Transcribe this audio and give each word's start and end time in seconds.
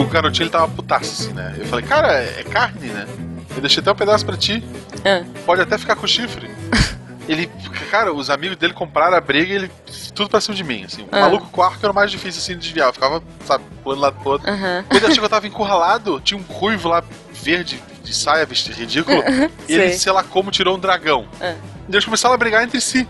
o 0.00 0.06
garotinho 0.06 0.44
ele 0.44 0.50
tava 0.50 0.68
putaço, 0.68 1.22
assim, 1.22 1.32
né? 1.32 1.54
Eu 1.58 1.66
falei, 1.66 1.84
cara, 1.84 2.12
é 2.14 2.42
carne, 2.44 2.88
né? 2.88 3.06
Eu 3.54 3.60
deixei 3.60 3.80
até 3.80 3.92
um 3.92 3.94
pedaço 3.94 4.24
pra 4.26 4.36
ti. 4.36 4.62
Ah. 5.04 5.24
Pode 5.46 5.60
até 5.62 5.78
ficar 5.78 5.96
com 5.96 6.06
chifre. 6.06 6.50
Ele, 7.26 7.50
cara, 7.90 8.12
os 8.12 8.28
amigos 8.28 8.54
dele 8.58 8.74
compraram 8.74 9.16
a 9.16 9.20
briga 9.20 9.50
e 9.50 9.56
ele. 9.56 9.70
Tudo 10.14 10.28
pra 10.28 10.42
cima 10.42 10.54
de 10.54 10.62
mim, 10.62 10.84
assim. 10.84 11.04
O 11.04 11.08
Ah. 11.10 11.20
maluco 11.20 11.48
com 11.48 11.62
arco 11.62 11.78
era 11.82 11.90
mais 11.90 12.10
difícil, 12.10 12.38
assim, 12.42 12.52
de 12.52 12.58
desviar. 12.66 12.88
Eu 12.88 12.92
ficava, 12.92 13.22
sabe, 13.46 13.64
pulando 13.82 14.00
lá 14.02 14.12
pro 14.12 14.32
outro. 14.32 14.50
Aham. 14.50 14.84
Quando 14.86 14.96
ele 14.98 15.06
achou 15.06 15.20
que 15.20 15.24
eu 15.24 15.28
tava 15.30 15.46
encurralado, 15.46 16.20
tinha 16.20 16.38
um 16.38 16.42
ruivo 16.42 16.86
lá, 16.86 17.02
verde, 17.32 17.82
de 18.02 18.14
saia, 18.14 18.44
vestido 18.44 18.74
ridículo. 18.76 19.22
e 19.66 19.72
ele, 19.72 19.94
Sei. 19.94 20.12
lá 20.12 20.22
como, 20.22 20.50
tirou 20.50 20.76
um 20.76 20.78
dragão. 20.78 21.26
Ah. 21.40 21.54
E 21.88 21.92
eles 21.94 22.04
começaram 22.04 22.34
a 22.34 22.36
brigar 22.36 22.62
entre 22.62 22.78
si. 22.78 23.08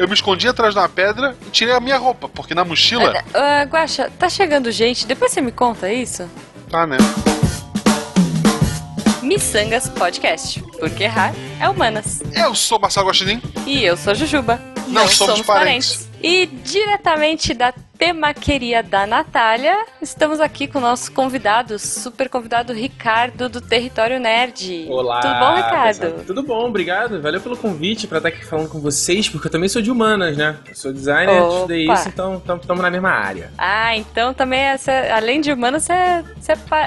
Eu 0.00 0.08
me 0.08 0.14
escondi 0.14 0.48
atrás 0.48 0.72
de 0.72 0.80
uma 0.80 0.88
pedra 0.88 1.36
e 1.46 1.50
tirei 1.50 1.74
a 1.74 1.78
minha 1.78 1.98
roupa, 1.98 2.26
porque 2.26 2.54
na 2.54 2.64
mochila. 2.64 3.22
Ah, 3.34 3.64
Guaxa, 3.64 4.10
tá 4.18 4.30
chegando 4.30 4.72
gente, 4.72 5.06
depois 5.06 5.30
você 5.30 5.42
me 5.42 5.52
conta 5.52 5.92
isso? 5.92 6.26
Tá, 6.70 6.86
né? 6.86 6.96
Missangas 9.20 9.90
Podcast, 9.90 10.62
porque 10.78 11.04
errar 11.04 11.34
é 11.60 11.68
humanas. 11.68 12.22
Eu 12.34 12.54
sou 12.54 12.80
Marcelo 12.80 13.08
Guaxinim. 13.08 13.42
E 13.66 13.84
eu 13.84 13.94
sou 13.94 14.14
Jujuba. 14.14 14.58
Não 14.88 15.06
somos 15.06 15.42
parentes. 15.42 16.08
E 16.22 16.46
diretamente 16.46 17.52
da 17.52 17.70
temaqueria 18.00 18.82
da 18.82 19.06
Natália, 19.06 19.84
estamos 20.00 20.40
aqui 20.40 20.66
com 20.66 20.78
o 20.78 20.80
nosso 20.80 21.12
convidado, 21.12 21.78
super 21.78 22.30
convidado 22.30 22.72
Ricardo 22.72 23.46
do 23.46 23.60
Território 23.60 24.18
Nerd. 24.18 24.86
Olá! 24.88 25.20
Tudo 25.20 25.34
bom, 25.38 25.54
Ricardo? 25.56 26.00
pessoal. 26.00 26.24
Tudo 26.26 26.42
bom, 26.42 26.64
obrigado. 26.66 27.20
Valeu 27.20 27.42
pelo 27.42 27.58
convite 27.58 28.06
pra 28.06 28.16
estar 28.16 28.30
aqui 28.30 28.42
falando 28.42 28.70
com 28.70 28.80
vocês, 28.80 29.28
porque 29.28 29.48
eu 29.48 29.52
também 29.52 29.68
sou 29.68 29.82
de 29.82 29.90
humanas, 29.90 30.34
né? 30.34 30.56
Eu 30.66 30.74
sou 30.74 30.94
designer, 30.94 31.42
Opa. 31.42 31.54
estudei 31.56 31.92
isso, 31.92 32.08
então 32.08 32.42
estamos 32.56 32.80
na 32.82 32.90
mesma 32.90 33.10
área. 33.10 33.50
Ah, 33.58 33.94
então 33.94 34.32
também, 34.32 34.60
é, 34.60 34.78
cê- 34.78 35.10
além 35.14 35.42
de 35.42 35.52
humano, 35.52 35.78
você 35.78 35.92
é, 35.92 36.24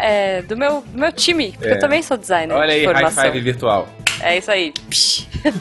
é 0.02 0.42
do 0.42 0.58
meu, 0.58 0.82
do 0.82 0.98
meu 1.00 1.12
time, 1.12 1.52
porque 1.52 1.68
É. 1.68 1.74
eu 1.76 1.80
também 1.80 2.02
sou 2.02 2.18
designer. 2.18 2.56
Olha 2.56 2.74
aí, 2.74 2.86
high 2.88 3.12
five 3.12 3.40
virtual. 3.40 3.88
É 4.24 4.38
isso 4.38 4.50
aí. 4.52 4.74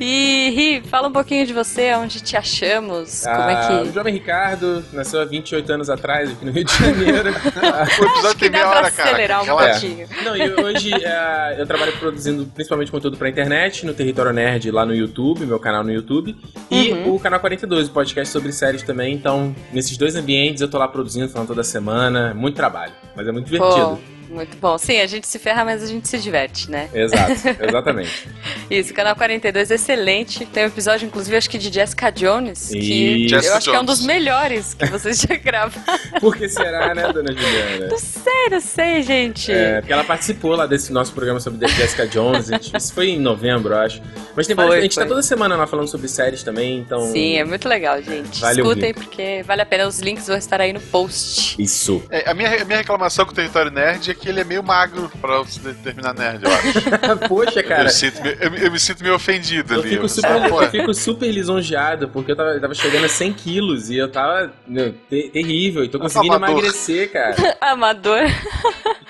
E 0.00 0.50
Ri, 0.54 0.82
fala 0.88 1.08
um 1.08 1.12
pouquinho 1.12 1.46
de 1.46 1.52
você, 1.52 1.92
onde 1.94 2.20
te 2.20 2.36
achamos, 2.36 3.22
como 3.24 3.36
é 3.50 3.54
Ah, 3.54 3.80
O 3.82 3.86
que. 3.86 3.92
jovem 3.94 4.12
Ricardo 4.12 4.84
nasceu 4.92 5.20
há 5.20 5.24
28 5.24 5.72
anos 5.72 5.88
atrás 5.90 6.30
aqui 6.30 6.44
no 6.44 6.50
Rio 6.52 6.64
de 6.64 6.72
Janeiro. 6.76 7.30
Ah, 7.62 7.86
O 8.00 8.04
episódio 8.04 8.30
que 8.30 8.38
tem 8.40 8.50
meia 8.50 8.68
hora, 8.68 8.90
cara. 8.90 9.08
acelerar 9.10 9.40
um 9.42 9.44
Relaxa. 9.44 9.80
pouquinho. 9.80 10.08
Não, 10.24 10.36
e 10.36 10.50
hoje 10.52 10.90
eh, 10.92 11.56
eu 11.58 11.66
trabalho 11.66 11.92
produzindo 11.98 12.46
principalmente 12.46 12.90
conteúdo 12.90 13.16
pra 13.16 13.28
internet, 13.28 13.86
no 13.86 13.94
Território 13.94 14.32
Nerd 14.32 14.70
lá 14.70 14.84
no 14.84 14.94
YouTube, 14.94 15.46
meu 15.46 15.58
canal 15.60 15.84
no 15.84 15.92
YouTube, 15.92 16.36
e 16.70 16.92
Uhum. 16.92 17.14
o 17.14 17.20
canal 17.20 17.38
42, 17.40 17.88
o 17.88 17.90
podcast 17.92 18.32
sobre 18.32 18.52
séries 18.52 18.82
também. 18.82 19.14
Então, 19.14 19.54
nesses 19.72 19.96
dois 19.96 20.16
ambientes 20.16 20.60
eu 20.60 20.68
tô 20.68 20.78
lá 20.78 20.88
produzindo, 20.88 21.28
falando 21.28 21.48
toda 21.48 21.62
semana. 21.62 22.34
Muito 22.34 22.56
trabalho, 22.56 22.92
mas 23.14 23.26
é 23.28 23.32
muito 23.32 23.46
divertido. 23.46 23.96
Pô, 23.96 24.17
muito 24.30 24.56
bom. 24.58 24.76
Sim, 24.78 25.00
a 25.00 25.06
gente 25.06 25.26
se 25.26 25.38
ferra, 25.38 25.64
mas 25.64 25.82
a 25.82 25.86
gente 25.86 26.06
se 26.08 26.18
diverte, 26.18 26.70
né? 26.70 26.88
Exato, 26.94 27.32
exatamente. 27.66 28.28
Isso, 28.70 28.92
canal 28.94 29.14
42 29.16 29.70
excelente. 29.70 30.44
Tem 30.46 30.64
um 30.64 30.66
episódio, 30.66 31.06
inclusive, 31.06 31.36
acho 31.36 31.50
que 31.50 31.58
de 31.58 31.72
Jessica 31.72 32.10
Jones, 32.10 32.68
que 32.68 32.78
Isso. 32.78 33.34
eu 33.34 33.40
Jessica 33.40 33.56
acho 33.56 33.70
que 33.70 33.76
é 33.76 33.80
um 33.80 33.84
Jones. 33.84 33.98
dos 33.98 34.06
melhores 34.06 34.74
que 34.74 34.86
vocês 34.86 35.18
já 35.20 35.34
gravaram. 35.42 35.82
Por 36.20 36.36
que 36.36 36.48
será, 36.48 36.94
né, 36.94 37.12
dona 37.12 37.32
Juliana? 37.32 37.88
Não 37.88 37.98
sei, 37.98 38.48
não 38.50 38.60
sei, 38.60 39.02
gente. 39.02 39.50
É, 39.52 39.80
porque 39.80 39.92
ela 39.92 40.04
participou 40.04 40.52
lá 40.54 40.66
desse 40.66 40.92
nosso 40.92 41.12
programa 41.12 41.40
sobre 41.40 41.66
Jessica 41.68 42.06
Jones. 42.06 42.46
gente- 42.46 42.76
Isso 42.76 42.92
foi 42.92 43.10
em 43.10 43.18
novembro, 43.20 43.72
eu 43.74 43.78
acho. 43.78 44.02
Mas 44.36 44.46
tem 44.46 44.54
Foi, 44.54 44.64
várias, 44.66 44.80
a 44.80 44.82
gente 44.82 44.94
foi. 44.94 45.02
tá 45.04 45.08
toda 45.08 45.22
semana 45.22 45.56
lá 45.56 45.66
falando 45.66 45.88
sobre 45.88 46.06
séries 46.08 46.42
também, 46.42 46.78
então. 46.78 47.00
Sim, 47.12 47.36
é 47.38 47.44
muito 47.44 47.68
legal, 47.68 48.00
gente. 48.02 48.40
Vale 48.40 48.60
Escutem, 48.60 48.94
porque 48.94 49.42
vale 49.46 49.62
a 49.62 49.66
pena. 49.66 49.86
Os 49.88 49.98
links 50.00 50.26
vão 50.28 50.36
estar 50.36 50.60
aí 50.60 50.72
no 50.72 50.80
post. 50.80 51.60
Isso. 51.60 52.02
É, 52.10 52.30
a, 52.30 52.34
minha, 52.34 52.62
a 52.62 52.64
minha 52.64 52.78
reclamação 52.78 53.24
com 53.24 53.32
o 53.32 53.34
Território 53.34 53.70
Nerd 53.70 54.10
é 54.10 54.14
que 54.18 54.28
ele 54.28 54.40
é 54.40 54.44
meio 54.44 54.62
magro 54.62 55.10
pra 55.20 55.44
se 55.44 55.60
determinar 55.60 56.12
nerd, 56.14 56.42
eu 56.44 56.50
acho. 56.52 57.18
Poxa, 57.28 57.62
cara. 57.62 57.84
Eu, 57.84 57.90
sinto, 57.90 58.22
me- 58.22 58.36
eu, 58.40 58.50
me- 58.50 58.64
eu 58.64 58.70
me 58.72 58.78
sinto 58.80 59.02
meio 59.02 59.14
ofendido 59.14 59.74
Eu 59.74 59.80
ali. 59.80 59.90
fico, 59.90 60.04
Eu- 60.04 60.08
super, 60.08 60.30
eu 60.50 60.70
fico 60.70 60.94
super 60.94 61.30
lisonjeado, 61.30 62.08
porque 62.08 62.32
eu 62.32 62.36
tava, 62.36 62.50
eu 62.50 62.60
tava 62.60 62.74
chegando 62.74 63.04
a 63.04 63.08
100 63.08 63.32
quilos 63.32 63.88
e 63.90 63.96
eu 63.96 64.10
tava 64.10 64.52
meu, 64.66 64.92
te- 65.08 65.30
terrível. 65.32 65.84
E 65.84 65.88
tô 65.88 65.98
conseguindo 65.98 66.34
Amador. 66.34 66.58
emagrecer, 66.58 67.10
cara. 67.12 67.36
Amador. 67.60 68.22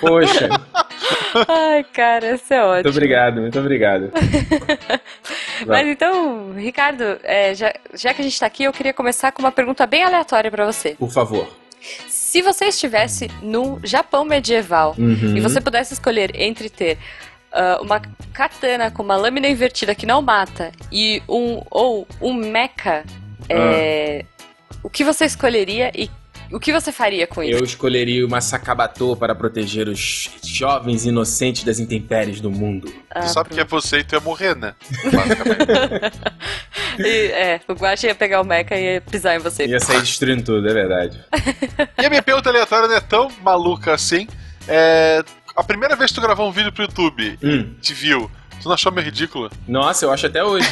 Poxa, 0.00 0.48
Ai, 1.48 1.84
cara, 1.92 2.34
isso 2.34 2.52
é 2.52 2.58
muito 2.60 2.70
ótimo. 2.78 2.90
obrigado, 2.90 3.40
muito 3.40 3.58
obrigado. 3.58 4.12
Mas 5.66 5.86
então, 5.88 6.52
Ricardo, 6.54 7.18
é, 7.22 7.54
já, 7.54 7.74
já 7.94 8.14
que 8.14 8.20
a 8.20 8.24
gente 8.24 8.38
tá 8.38 8.46
aqui, 8.46 8.64
eu 8.64 8.72
queria 8.72 8.92
começar 8.92 9.32
com 9.32 9.42
uma 9.42 9.50
pergunta 9.52 9.86
bem 9.86 10.04
aleatória 10.04 10.50
pra 10.50 10.64
você. 10.66 10.90
Por 10.98 11.10
favor. 11.10 11.48
Se 12.30 12.42
você 12.42 12.66
estivesse 12.66 13.30
no 13.40 13.80
Japão 13.82 14.22
medieval 14.22 14.94
Uhum. 14.98 15.34
e 15.34 15.40
você 15.40 15.62
pudesse 15.62 15.94
escolher 15.94 16.30
entre 16.38 16.68
ter 16.68 16.98
ah, 17.50 17.78
uma 17.80 18.02
katana 18.34 18.90
com 18.90 19.02
uma 19.02 19.16
lâmina 19.16 19.48
invertida 19.48 19.94
que 19.94 20.04
não 20.04 20.20
mata 20.20 20.70
e 20.92 21.22
um 21.26 21.62
ou 21.70 22.06
um 22.20 22.34
mecha, 22.34 23.02
é, 23.48 24.26
o 24.82 24.90
que 24.90 25.04
você 25.04 25.24
escolheria 25.24 25.90
e 25.94 26.10
o 26.50 26.58
que 26.60 26.72
você 26.72 26.90
faria 26.92 27.26
com 27.26 27.42
isso? 27.42 27.58
Eu 27.58 27.64
escolheria 27.64 28.26
uma 28.26 28.40
Sakabato 28.40 29.16
para 29.16 29.34
proteger 29.34 29.88
os 29.88 30.30
jovens 30.42 31.04
inocentes 31.06 31.64
das 31.64 31.78
intempéries 31.78 32.40
do 32.40 32.50
mundo. 32.50 32.92
Ah, 33.10 33.20
tu 33.20 33.28
sabe 33.28 33.50
que 33.50 33.60
é 33.60 33.64
você 33.64 33.98
e 33.98 34.04
tu 34.04 34.14
ia 34.14 34.20
morrer, 34.20 34.54
né? 34.56 34.74
E, 36.98 37.26
é, 37.30 37.60
o 37.68 37.74
Guache 37.74 38.08
ia 38.08 38.14
pegar 38.14 38.40
o 38.40 38.44
mecha 38.44 38.74
e 38.74 38.94
ia 38.94 39.00
pisar 39.00 39.36
em 39.36 39.38
você. 39.38 39.66
Ia 39.66 39.78
sair 39.78 40.00
destruindo 40.00 40.42
tudo, 40.42 40.68
é 40.68 40.74
verdade. 40.74 41.20
e 42.00 42.04
a 42.04 42.10
minha 42.10 42.22
pergunta 42.22 42.48
aleatória 42.50 42.88
não 42.88 42.96
é 42.96 43.00
tão 43.00 43.30
maluca 43.42 43.94
assim. 43.94 44.26
É. 44.66 45.22
A 45.54 45.62
primeira 45.62 45.94
vez 45.96 46.10
que 46.10 46.16
tu 46.16 46.20
gravou 46.20 46.48
um 46.48 46.52
vídeo 46.52 46.72
pro 46.72 46.84
YouTube, 46.84 47.38
Hum. 47.42 47.74
te 47.80 47.92
viu, 47.94 48.30
tu 48.60 48.66
não 48.66 48.74
achou 48.74 48.90
meio 48.92 49.04
ridículo? 49.06 49.50
Nossa, 49.66 50.04
eu 50.04 50.10
acho 50.12 50.26
até 50.26 50.42
hoje. 50.44 50.68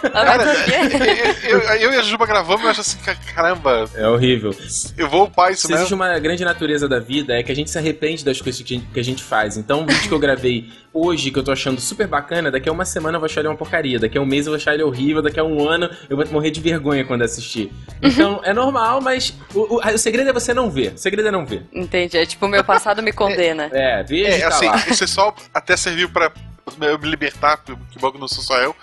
Quê? 0.00 1.48
eu, 1.48 1.58
eu 1.60 1.92
e 1.92 1.96
a 1.96 2.02
Juba 2.02 2.26
gravamos 2.26 2.62
e 2.62 2.64
eu 2.64 2.70
acho 2.70 2.80
assim, 2.80 2.98
ca- 2.98 3.14
caramba, 3.34 3.88
É 3.94 4.06
horrível. 4.08 4.54
eu 4.96 5.08
vou 5.08 5.24
upar 5.24 5.52
isso 5.52 5.66
Se 5.66 5.72
existe 5.74 5.94
uma 5.94 6.18
grande 6.18 6.44
natureza 6.44 6.88
da 6.88 6.98
vida, 6.98 7.34
é 7.38 7.42
que 7.42 7.52
a 7.52 7.54
gente 7.56 7.70
se 7.70 7.78
arrepende 7.78 8.24
das 8.24 8.40
coisas 8.40 8.60
que 8.62 8.74
a 8.74 8.78
gente, 8.78 8.88
que 8.92 9.00
a 9.00 9.04
gente 9.04 9.22
faz. 9.22 9.56
Então, 9.56 9.82
o 9.82 9.86
vídeo 9.86 10.08
que 10.08 10.12
eu 10.14 10.18
gravei 10.18 10.70
hoje, 10.92 11.30
que 11.30 11.38
eu 11.38 11.42
tô 11.42 11.52
achando 11.52 11.80
super 11.80 12.06
bacana, 12.06 12.50
daqui 12.50 12.68
a 12.68 12.72
uma 12.72 12.84
semana 12.84 13.16
eu 13.16 13.20
vou 13.20 13.26
achar 13.26 13.40
ele 13.40 13.48
uma 13.48 13.56
porcaria. 13.56 13.98
Daqui 13.98 14.18
a 14.18 14.20
um 14.20 14.26
mês 14.26 14.46
eu 14.46 14.52
vou 14.52 14.56
achar 14.56 14.74
ele 14.74 14.82
horrível. 14.82 15.22
Daqui 15.22 15.38
a 15.38 15.44
um 15.44 15.68
ano 15.68 15.88
eu 16.08 16.16
vou 16.16 16.26
morrer 16.28 16.50
de 16.50 16.60
vergonha 16.60 17.04
quando 17.04 17.22
assistir. 17.22 17.72
Então, 18.02 18.40
é 18.44 18.52
normal, 18.52 19.00
mas 19.00 19.34
o, 19.54 19.76
o- 19.76 19.80
o 19.94 19.98
segredo 19.98 20.30
é 20.30 20.32
você 20.32 20.52
não 20.54 20.70
ver. 20.70 20.94
O 20.94 20.98
segredo 20.98 21.28
é 21.28 21.30
não 21.30 21.44
ver. 21.46 21.64
Entendi. 21.72 22.16
É 22.16 22.24
tipo, 22.26 22.46
o 22.46 22.48
meu 22.48 22.64
passado 22.64 23.02
me 23.02 23.12
condena. 23.12 23.68
É, 23.72 24.02
veja 24.02 24.30
e 24.30 24.32
É, 24.34 24.40
tá 24.40 24.48
assim, 24.48 24.66
lá. 24.66 24.76
esse 24.88 25.06
só 25.06 25.34
até 25.54 25.76
serviu 25.76 26.08
pra 26.08 26.32
eu 26.80 26.98
me 26.98 27.08
libertar, 27.08 27.56
que 27.58 27.98
bom 27.98 28.12
que 28.12 28.18
não 28.18 28.28
sou 28.28 28.42
só 28.42 28.58
eu. 28.58 28.74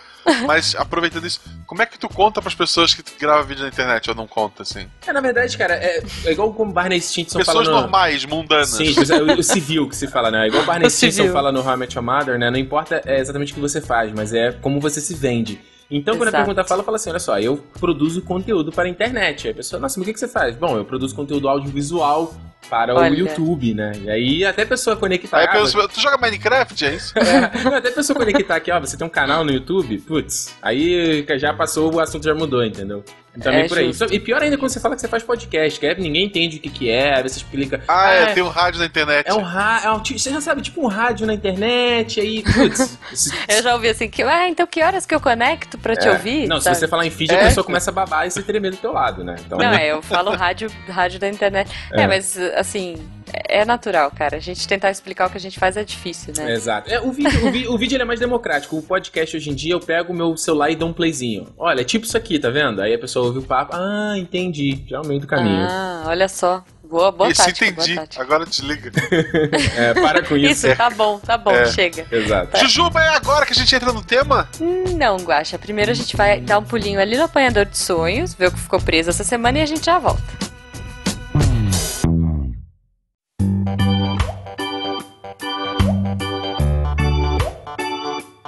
Mas 0.46 0.76
aproveitando 0.80 1.26
isso, 1.26 1.40
como 1.66 1.82
é 1.82 1.86
que 1.86 1.98
tu 1.98 2.10
conta 2.10 2.42
pras 2.42 2.54
pessoas 2.54 2.94
que 2.94 3.02
tu 3.02 3.14
grava 3.20 3.44
vídeo 3.44 3.64
na 3.64 3.70
internet 3.70 4.10
ou 4.10 4.16
não 4.16 4.28
conta, 4.28 4.64
assim? 4.64 4.88
É, 5.06 5.14
na 5.14 5.22
verdade, 5.22 5.58
cara, 5.58 5.76
é, 5.76 6.04
é 6.26 6.32
igual 6.32 6.54
como 6.54 6.72
Barney 6.72 7.00
Stinson 7.00 7.40
Pessoas 7.40 7.66
fala 7.66 7.76
no... 7.76 7.82
normais, 7.82 8.26
mundanas. 8.26 8.70
Sim, 8.70 8.94
é, 9.10 9.34
o, 9.36 9.40
o 9.40 9.44
civil 9.44 9.88
que 9.88 9.96
se 9.96 10.08
fala, 10.08 10.30
né? 10.30 10.48
Igual 10.48 10.64
o 10.64 10.66
Barney 10.66 10.88
O 10.88 10.92
Stinson 10.92 11.18
civil. 11.18 11.34
fala 11.34 11.52
no 11.52 11.62
How 11.62 11.74
I 11.74 11.78
Met 11.78 11.96
Your 11.96 12.06
Mother, 12.06 12.38
né? 12.38 12.50
Não 12.50 12.60
importa 12.60 13.02
é, 13.06 13.20
exatamente 13.20 13.54
o 13.54 13.56
que 13.56 13.62
você 13.62 13.82
faz, 13.82 14.12
mas 14.14 14.34
é 14.34 14.52
como 14.52 14.80
você 14.80 15.00
se 15.00 15.14
vende. 15.14 15.62
Então, 15.90 16.16
quando 16.16 16.28
a 16.28 16.30
Exato. 16.30 16.46
pergunta 16.46 16.64
fala, 16.68 16.84
fala 16.84 16.98
assim: 16.98 17.10
olha 17.10 17.20
só, 17.20 17.40
eu 17.40 17.58
produzo 17.80 18.22
conteúdo 18.22 18.72
para 18.72 18.86
a 18.86 18.90
internet. 18.90 19.48
Aí 19.48 19.54
a 19.54 19.56
pessoa, 19.56 19.80
nossa, 19.80 20.00
mas 20.00 20.04
o 20.04 20.06
que, 20.06 20.14
que 20.14 20.20
você 20.20 20.28
faz? 20.28 20.56
Bom, 20.56 20.78
eu 20.78 20.84
produzo 20.84 21.16
conteúdo 21.16 21.48
audiovisual 21.48 22.34
para 22.70 22.94
Olha. 22.94 23.12
o 23.12 23.16
YouTube, 23.16 23.74
né? 23.74 23.94
E 24.04 24.10
aí 24.10 24.46
até 24.46 24.64
a 24.64 24.66
pessoa 24.66 24.96
conectar. 24.98 25.38
Aí 25.38 25.48
ah, 25.50 25.88
tu 25.88 26.02
joga 26.02 26.18
Minecraft, 26.18 26.86
é 26.86 26.96
isso? 26.96 27.14
é, 27.18 27.64
não, 27.64 27.74
até 27.74 27.90
a 27.90 27.94
pessoa 27.94 28.18
conectar 28.18 28.56
aqui, 28.58 28.72
ó, 28.72 28.80
você 28.80 28.98
tem 28.98 29.08
um 29.08 29.10
canal 29.10 29.46
no 29.46 29.52
YouTube, 29.52 29.98
putz, 30.00 30.54
aí 30.62 31.26
já 31.38 31.54
passou, 31.54 31.94
o 31.94 32.00
assunto 32.00 32.26
já 32.26 32.36
mudou, 32.36 32.66
entendeu? 32.66 33.04
Também 33.42 33.62
É 33.62 33.68
por 33.68 33.78
aí. 33.78 33.88
justo. 33.88 34.14
E 34.14 34.20
pior 34.20 34.42
ainda 34.42 34.58
quando 34.58 34.72
você 34.72 34.80
fala 34.80 34.96
que 34.96 35.02
você 35.02 35.08
faz 35.08 35.24
podcast, 35.24 35.80
que 35.80 35.86
é, 35.86 35.96
ninguém 35.96 36.26
entende 36.26 36.58
o 36.58 36.60
que, 36.60 36.70
que 36.70 36.90
é, 36.90 37.16
aí 37.16 37.24
você 37.24 37.38
explica. 37.38 37.82
Ah, 37.88 38.12
é, 38.12 38.34
tem 38.34 38.44
um 38.44 38.50
rádio 38.50 38.80
na 38.80 38.86
internet. 38.86 39.28
É 39.28 39.34
um 39.34 39.42
rádio, 39.42 39.88
é 39.88 39.92
um, 39.94 40.04
você 40.04 40.30
já 40.30 40.42
sabe, 40.42 40.62
tipo 40.62 40.82
um 40.84 40.88
rádio 40.88 41.26
na 41.28 41.34
internet, 41.34 42.20
aí, 42.20 42.44
putz. 42.44 42.98
Eu 43.48 43.64
já 43.64 43.74
ouvi 43.74 43.90
assim, 43.90 44.10
que, 44.10 44.24
ah, 44.24 44.50
então 44.50 44.66
que 44.68 44.82
horas 44.82 45.06
que 45.06 45.14
eu 45.16 45.20
conecto 45.20 45.78
pra 45.78 45.96
te 45.96 46.08
é. 46.08 46.12
ouvir? 46.12 46.48
Não, 46.48 46.58
se 46.58 46.66
sabe? 46.66 46.78
você 46.78 46.88
falar 46.88 47.06
em 47.06 47.10
feed, 47.10 47.32
É, 47.32 47.36
a 47.36 47.44
pessoa 47.46 47.64
pô. 47.64 47.68
começa 47.68 47.90
a 47.90 47.94
babar 47.94 48.28
e 48.28 48.32
se 48.32 48.42
tremer 48.44 48.72
do 48.72 48.78
teu 48.78 48.92
lado, 48.92 49.24
né? 49.24 49.36
Então, 49.46 49.58
Não, 49.58 49.72
é, 49.74 49.92
eu 49.92 50.02
falo 50.02 50.32
rádio, 50.36 50.70
rádio 50.90 51.20
da 51.20 51.28
internet. 51.30 51.72
É. 51.94 52.02
É. 52.02 52.08
mas 52.08 52.38
assim, 52.56 52.96
é 53.34 53.66
natural, 53.66 54.12
cara. 54.12 54.38
A 54.38 54.40
gente 54.40 54.68
tentar 54.68 54.92
explicar 54.92 55.28
o 55.28 55.30
que 55.30 55.38
a 55.38 55.42
gente 55.42 55.60
faz 55.60 55.76
é 55.78 55.84
difícil, 55.84 56.34
né? 56.38 56.54
Exato. 56.54 56.90
É, 56.92 57.00
o 57.02 57.12
vídeo, 57.12 57.48
o, 57.48 57.52
vi- 57.52 57.68
o 57.68 57.78
vídeo 57.78 57.96
ele 57.96 58.04
é 58.04 58.06
mais 58.06 58.20
democrático. 58.20 58.78
O 58.78 58.82
podcast 58.82 59.36
hoje 59.36 59.50
em 59.50 59.56
dia 59.56 59.74
eu 59.74 59.80
pego 59.80 60.14
o 60.14 60.16
meu 60.16 60.36
celular 60.38 60.70
e 60.70 60.76
dou 60.76 60.90
um 60.90 60.94
playzinho. 60.94 61.48
Olha, 61.58 61.82
é 61.82 61.84
tipo 61.84 62.06
isso 62.06 62.18
aqui, 62.18 62.40
tá 62.40 62.50
vendo? 62.50 62.82
Aí 62.82 62.94
a 62.94 63.00
pessoa 63.00 63.26
ouve 63.28 63.40
o 63.40 63.44
papo. 63.44 63.76
Ah, 63.76 64.14
entendi. 64.18 64.84
Já 64.88 64.98
é 64.98 65.00
o 65.02 65.06
meio 65.08 65.20
do 65.20 65.28
caminho. 65.28 65.66
Ah, 65.70 66.04
olha 66.08 66.28
só. 66.28 66.64
Boa, 66.90 67.12
boa 67.12 67.30
Isso, 67.30 67.44
tática, 67.44 67.66
entendi. 67.68 67.96
boa 67.96 68.06
tática. 68.08 68.24
Agora 68.24 68.46
desliga. 68.46 68.90
É, 69.78 69.94
para 69.94 70.24
com 70.24 70.38
isso. 70.38 70.68
Isso, 70.68 70.78
tá 70.78 70.90
bom, 70.90 71.20
tá 71.20 71.38
bom, 71.38 71.52
É. 71.52 71.66
chega. 71.66 72.06
Exato. 72.10 72.58
Jujuba, 72.60 73.04
é 73.04 73.10
agora 73.10 73.46
que 73.46 73.52
a 73.52 73.56
gente 73.56 73.76
entra 73.76 73.92
no 73.92 74.02
tema? 74.02 74.48
Não, 74.96 75.18
Guaxa. 75.18 75.60
Primeiro 75.60 75.92
a 75.92 75.94
gente 75.94 76.16
vai 76.16 76.40
dar 76.40 76.60
um 76.60 76.64
pulinho 76.64 77.00
ali 77.02 77.18
no 77.18 77.24
apanhador 77.24 77.66
de 77.66 77.78
sonhos, 77.78 78.34
ver 78.34 78.48
o 78.48 78.52
que 78.54 78.60
ficou 78.60 78.80
preso 78.80 79.10
essa 79.10 79.24
semana 79.26 79.60
e 79.60 79.62
a 79.62 79.66
gente 79.66 79.86
já 79.86 80.00
volta. 80.00 80.24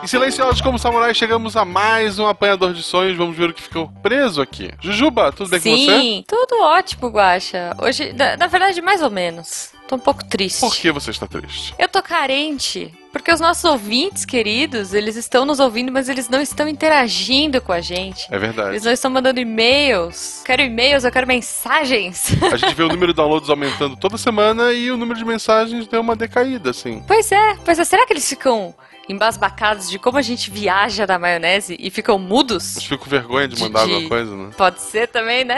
Silenciosos 0.09 0.59
como 0.59 0.79
samurai, 0.79 1.13
chegamos 1.13 1.55
a 1.55 1.63
mais 1.63 2.17
um 2.17 2.25
apanhador 2.25 2.73
de 2.73 2.81
sonhos. 2.81 3.15
Vamos 3.15 3.37
ver 3.37 3.51
o 3.51 3.53
que 3.53 3.61
ficou 3.61 3.87
preso 4.01 4.41
aqui. 4.41 4.71
Jujuba, 4.81 5.31
tudo 5.31 5.51
bem 5.51 5.59
Sim, 5.59 5.69
com 5.69 5.85
você? 5.85 6.23
tudo 6.27 6.63
ótimo, 6.63 7.09
Guaxa. 7.09 7.75
Hoje, 7.79 8.11
na, 8.13 8.35
na 8.35 8.47
verdade, 8.47 8.81
mais 8.81 9.03
ou 9.03 9.11
menos. 9.11 9.69
Tô 9.87 9.97
um 9.97 9.99
pouco 9.99 10.25
triste. 10.25 10.61
Por 10.61 10.75
que 10.75 10.91
você 10.91 11.11
está 11.11 11.27
triste? 11.27 11.75
Eu 11.77 11.87
tô 11.87 12.01
carente. 12.01 12.91
Porque 13.11 13.31
os 13.31 13.39
nossos 13.39 13.63
ouvintes 13.63 14.25
queridos, 14.25 14.95
eles 14.95 15.15
estão 15.15 15.45
nos 15.45 15.59
ouvindo, 15.59 15.91
mas 15.91 16.09
eles 16.09 16.27
não 16.27 16.41
estão 16.41 16.67
interagindo 16.67 17.61
com 17.61 17.71
a 17.71 17.81
gente. 17.81 18.27
É 18.31 18.37
verdade. 18.39 18.69
Eles 18.69 18.85
não 18.85 18.91
estão 18.91 19.11
mandando 19.11 19.39
e-mails. 19.39 20.41
Quero 20.43 20.63
e-mails, 20.63 21.03
eu 21.03 21.11
quero 21.11 21.27
mensagens. 21.27 22.31
A 22.51 22.57
gente 22.57 22.73
vê 22.73 22.83
o 22.83 22.87
número 22.87 23.13
de 23.13 23.17
downloads 23.17 23.49
aumentando 23.49 23.95
toda 23.95 24.17
semana 24.17 24.73
e 24.73 24.91
o 24.91 24.97
número 24.97 25.19
de 25.19 25.25
mensagens 25.25 25.87
deu 25.87 26.01
uma 26.01 26.15
decaída, 26.15 26.71
assim. 26.71 27.03
Pois 27.07 27.31
é, 27.31 27.57
pois 27.63 27.77
é. 27.77 27.83
Será 27.83 28.07
que 28.07 28.13
eles 28.13 28.27
ficam 28.27 28.73
embasbacados 29.09 29.89
de 29.89 29.97
como 29.99 30.17
a 30.17 30.21
gente 30.21 30.51
viaja 30.51 31.05
na 31.07 31.17
maionese 31.19 31.75
e 31.79 31.89
ficam 31.89 32.17
mudos? 32.19 32.77
Fico 32.81 33.03
com 33.03 33.09
vergonha 33.09 33.47
de 33.47 33.59
mandar 33.59 33.85
De- 33.85 33.91
alguma 33.93 34.07
coisa, 34.09 34.35
né? 34.35 34.51
Pode 34.55 34.81
ser 34.81 35.07
também, 35.07 35.43
né? 35.43 35.55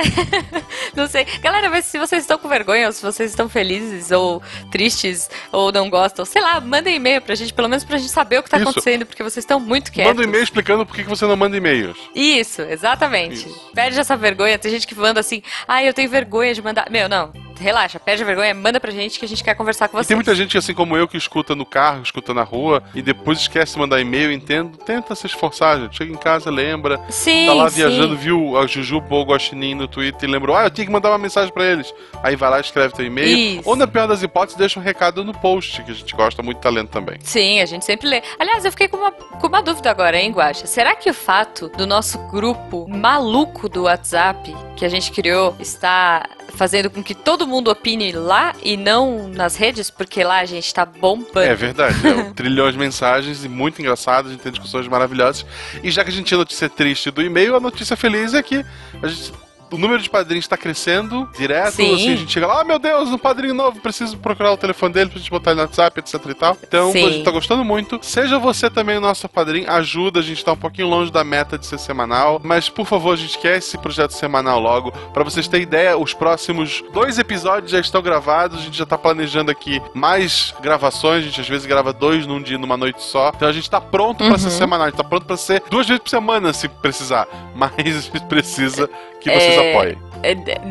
não 0.96 1.08
sei. 1.08 1.26
Galera, 1.42 1.70
mas 1.70 1.86
se 1.86 2.00
vocês 2.00 2.24
estão 2.24 2.38
com 2.38 2.48
vergonha, 2.48 2.88
ou 2.88 2.94
se 2.94 3.02
vocês 3.02 3.30
estão 3.32 3.50
felizes, 3.50 4.10
ou 4.12 4.42
tristes, 4.72 5.30
ou 5.52 5.72
não 5.72 5.90
gostam, 5.90 6.24
sei 6.26 6.42
lá, 6.42 6.60
mandem 6.62 6.96
e-mail 6.96 7.22
pra 7.22 7.36
gente, 7.36 7.54
pelo 7.54 7.68
menos 7.68 7.84
pra 7.84 7.98
gente 7.98 8.10
saber 8.10 8.40
o 8.40 8.44
que 8.44 8.50
tá 8.50 8.58
Isso. 8.58 8.70
acontecendo, 8.70 9.06
porque 9.06 9.22
vocês 9.24 9.44
estão 9.44 9.60
muito 9.60 9.92
quietos. 9.92 10.12
Manda 10.14 10.22
um 10.26 10.30
e-mail 10.30 10.44
explicando 10.44 10.86
por 10.86 10.96
que 10.96 11.04
que 11.04 11.10
você 11.10 11.26
não 11.26 11.36
manda 11.36 11.58
e-mails. 11.58 11.98
Isso, 12.16 12.62
exatamente. 12.62 13.48
Isso. 13.48 13.72
Perde 13.74 14.00
essa 14.00 14.16
vergonha. 14.16 14.58
Tem 14.58 14.72
gente 14.72 14.88
que 14.88 14.96
manda 14.96 15.20
assim, 15.20 15.42
ah, 15.68 15.84
eu 15.84 15.94
tenho 15.94 16.10
vergonha 16.10 16.54
de 16.54 16.62
mandar. 16.62 16.88
Meu, 16.90 17.10
não. 17.10 17.34
Relaxa, 17.62 18.00
perde 18.00 18.24
a 18.24 18.26
vergonha, 18.26 18.54
manda 18.54 18.80
pra 18.80 18.92
gente 18.92 19.20
que 19.20 19.26
a 19.26 19.28
gente 19.28 19.44
quer 19.44 19.56
conversar 19.56 19.88
com 19.88 19.98
vocês. 19.98 20.08
tem 20.08 20.16
muita 20.16 20.36
gente, 20.36 20.58
assim 20.58 20.74
como 20.74 20.98
eu, 20.98 21.08
que 21.08 21.18
escuta 21.18 21.56
no 21.56 21.66
carro, 21.66 22.02
escuta 22.02 22.34
na 22.34 22.44
rua, 22.44 22.84
e 22.94 23.02
depois 23.02 23.40
esquece 23.40 23.74
de 23.74 23.80
mandar 23.80 24.00
e-mail, 24.00 24.32
entendo. 24.32 24.78
Tenta 24.78 25.14
se 25.16 25.28
esforçar, 25.28 25.80
gente. 25.80 25.98
Chega 25.98 26.12
em 26.12 26.18
casa, 26.18 26.50
lembra. 26.50 27.00
Sim, 27.10 27.46
Tá 27.46 27.54
lá 27.54 27.70
sim. 27.70 27.78
viajando, 27.78 28.18
viu 28.18 28.58
a 28.58 28.66
o 29.12 29.24
Guaxinim 29.24 29.76
no 29.76 29.88
Twitter 29.88 30.28
e 30.28 30.32
lembrou, 30.32 30.56
ah, 30.56 30.64
eu 30.66 30.70
tinha 30.70 30.86
que 30.86 30.92
mandar 30.92 31.10
uma 31.10 31.18
mensagem 31.18 31.54
pra 31.54 31.66
eles. 31.66 31.94
Aí 32.24 32.36
vai 32.36 32.50
lá, 32.50 32.60
escreve 32.60 32.94
teu 32.94 33.06
e-mail. 33.06 33.60
Isso. 33.60 33.70
Ou, 33.70 33.76
na 33.76 33.88
pior 33.88 34.08
das 34.08 34.24
hipóteses, 34.24 34.58
deixa 34.58 34.80
um 34.80 34.84
recado 34.84 35.24
no 35.24 35.34
post, 35.34 35.84
que 35.84 35.92
a 35.92 35.94
gente 35.94 36.16
gosta 36.16 36.42
muito 36.42 36.58
de 36.58 36.64
talento 36.64 36.90
também. 36.90 37.18
Sim, 37.22 37.60
a 37.62 37.66
gente 37.66 37.86
sempre 37.86 38.08
lê. 38.08 38.22
Aliás, 38.40 38.66
eu 38.66 38.72
fiquei 38.72 38.88
com 38.88 38.98
uma, 38.98 39.12
com 39.12 39.48
uma 39.48 39.62
dúvida 39.62 39.90
agora, 39.92 40.18
hein, 40.18 40.32
Guaxa? 40.32 40.66
Será 40.66 40.96
que 40.96 41.10
o 41.10 41.14
fato 41.14 41.70
do 41.70 41.86
nosso 41.86 42.18
grupo 42.30 42.88
maluco 42.90 43.68
do 43.70 43.84
WhatsApp 43.84 44.56
que 44.76 44.86
a 44.86 44.90
gente 44.90 45.12
criou 45.12 45.56
está 45.60 46.28
fazendo 46.56 46.90
com 46.90 47.04
que 47.04 47.16
todo 47.16 47.48
mundo 47.48 47.70
opine 47.72 48.12
lá 48.12 48.54
e 48.64 48.78
não 48.78 49.28
nas 49.28 49.56
redes? 49.56 49.90
Porque 49.90 50.24
lá 50.24 50.40
a 50.40 50.46
gente 50.46 50.74
tá 50.74 50.86
bombando. 50.86 51.40
É 51.40 51.56
verdade, 51.56 52.08
é 52.08 52.14
um 52.16 52.34
trilhão 52.34 52.72
de 52.72 52.78
mensagens 52.78 53.44
e 53.44 53.50
muito 53.50 53.80
engraçado, 53.82 54.28
a 54.28 54.32
gente 54.32 54.42
tem 54.42 54.52
discussões 54.52 54.88
maravilhosas. 54.88 55.46
E 55.84 55.90
já 55.92 56.04
que 56.04 56.10
a 56.10 56.14
gente 56.14 56.26
tinha 56.28 56.38
notícia 56.38 56.70
triste 56.70 57.10
do 57.12 57.22
e-mail, 57.22 57.56
a 57.56 57.60
notícia 57.60 57.96
feliz 57.96 58.34
é 58.34 58.42
que 58.44 58.64
a 59.02 59.08
gente- 59.08 59.34
o 59.72 59.78
número 59.78 60.02
de 60.02 60.10
padrinhos 60.10 60.46
está 60.46 60.58
crescendo 60.58 61.30
direto. 61.38 61.72
Sim. 61.74 61.94
Assim, 61.96 62.14
a 62.14 62.16
gente 62.16 62.32
chega 62.32 62.48
lá, 62.48 62.62
ah, 62.62 62.64
meu 62.64 62.78
Deus, 62.80 63.10
um 63.10 63.18
padrinho 63.18 63.54
novo, 63.54 63.80
preciso 63.80 64.18
procurar 64.18 64.52
o 64.52 64.58
telefone 64.58 64.94
dele 64.94 65.10
pra 65.10 65.20
gente 65.20 65.32
botar 65.32 65.52
ele 65.52 65.62
no 65.62 65.66
WhatsApp, 65.68 66.00
etc 66.00 66.14
e 66.30 66.34
tal. 66.34 66.58
Então, 66.64 66.92
Sim. 66.92 67.06
a 67.06 67.10
gente 67.12 67.24
tá 67.24 67.32
gostando 67.32 67.64
muito. 67.64 68.00
Seja 68.02 68.38
você 68.38 68.70
também 68.70 68.98
o 68.98 69.02
nosso 69.02 69.28
padrinho, 69.30 69.70
ajuda, 69.72 70.20
a 70.20 70.24
gente 70.24 70.44
tá 70.44 70.52
um 70.54 70.58
pouquinho 70.58 70.88
longe 70.88 71.12
da 71.12 71.24
meta 71.24 71.58
de 71.58 71.66
ser 71.66 71.80
semanal. 71.80 72.40
Mas, 72.44 72.70
por 72.70 72.86
favor, 72.86 73.14
a 73.14 73.18
gente 73.18 73.38
quer 73.38 73.58
esse 73.58 73.78
projeto 73.78 74.12
semanal 74.12 74.60
logo. 74.60 74.92
Pra 75.14 75.24
vocês 75.24 75.48
terem 75.48 75.64
ideia, 75.64 75.98
os 75.98 76.14
próximos 76.14 76.84
dois 76.94 77.18
episódios 77.20 77.72
já 77.72 77.80
estão 77.80 78.02
gravados, 78.02 78.60
a 78.60 78.62
gente 78.64 78.78
já 78.78 78.86
tá 78.86 78.98
planejando 78.98 79.52
aqui 79.52 79.82
mais 79.94 80.54
gravações, 80.62 81.24
a 81.24 81.28
gente 81.28 81.42
às 81.42 81.48
vezes 81.48 81.66
grava 81.66 81.94
dois 81.94 82.26
num 82.28 82.42
dia, 82.42 82.58
numa 82.58 82.78
noite 82.78 83.02
só. 83.02 83.32
Então 83.36 83.48
a 83.48 83.52
gente 83.52 83.70
tá 83.70 83.80
pronto 83.80 84.18
pra 84.18 84.28
Uhum. 84.34 84.38
ser 84.38 84.50
semanal, 84.52 84.88
a 84.88 84.90
gente 84.90 84.98
tá 84.98 85.04
pronto 85.04 85.26
pra 85.26 85.38
ser 85.38 85.62
duas 85.70 85.88
vezes 85.88 86.02
por 86.02 86.10
semana, 86.10 86.52
se 86.54 86.68
precisar. 86.68 87.28
Mas 87.56 87.72
a 87.78 87.82
gente 87.82 88.20
precisa 88.28 88.90
que 89.20 89.30
vocês 89.30 89.58
É, 89.58 89.61
É, 89.62 89.92
é, 89.92 90.11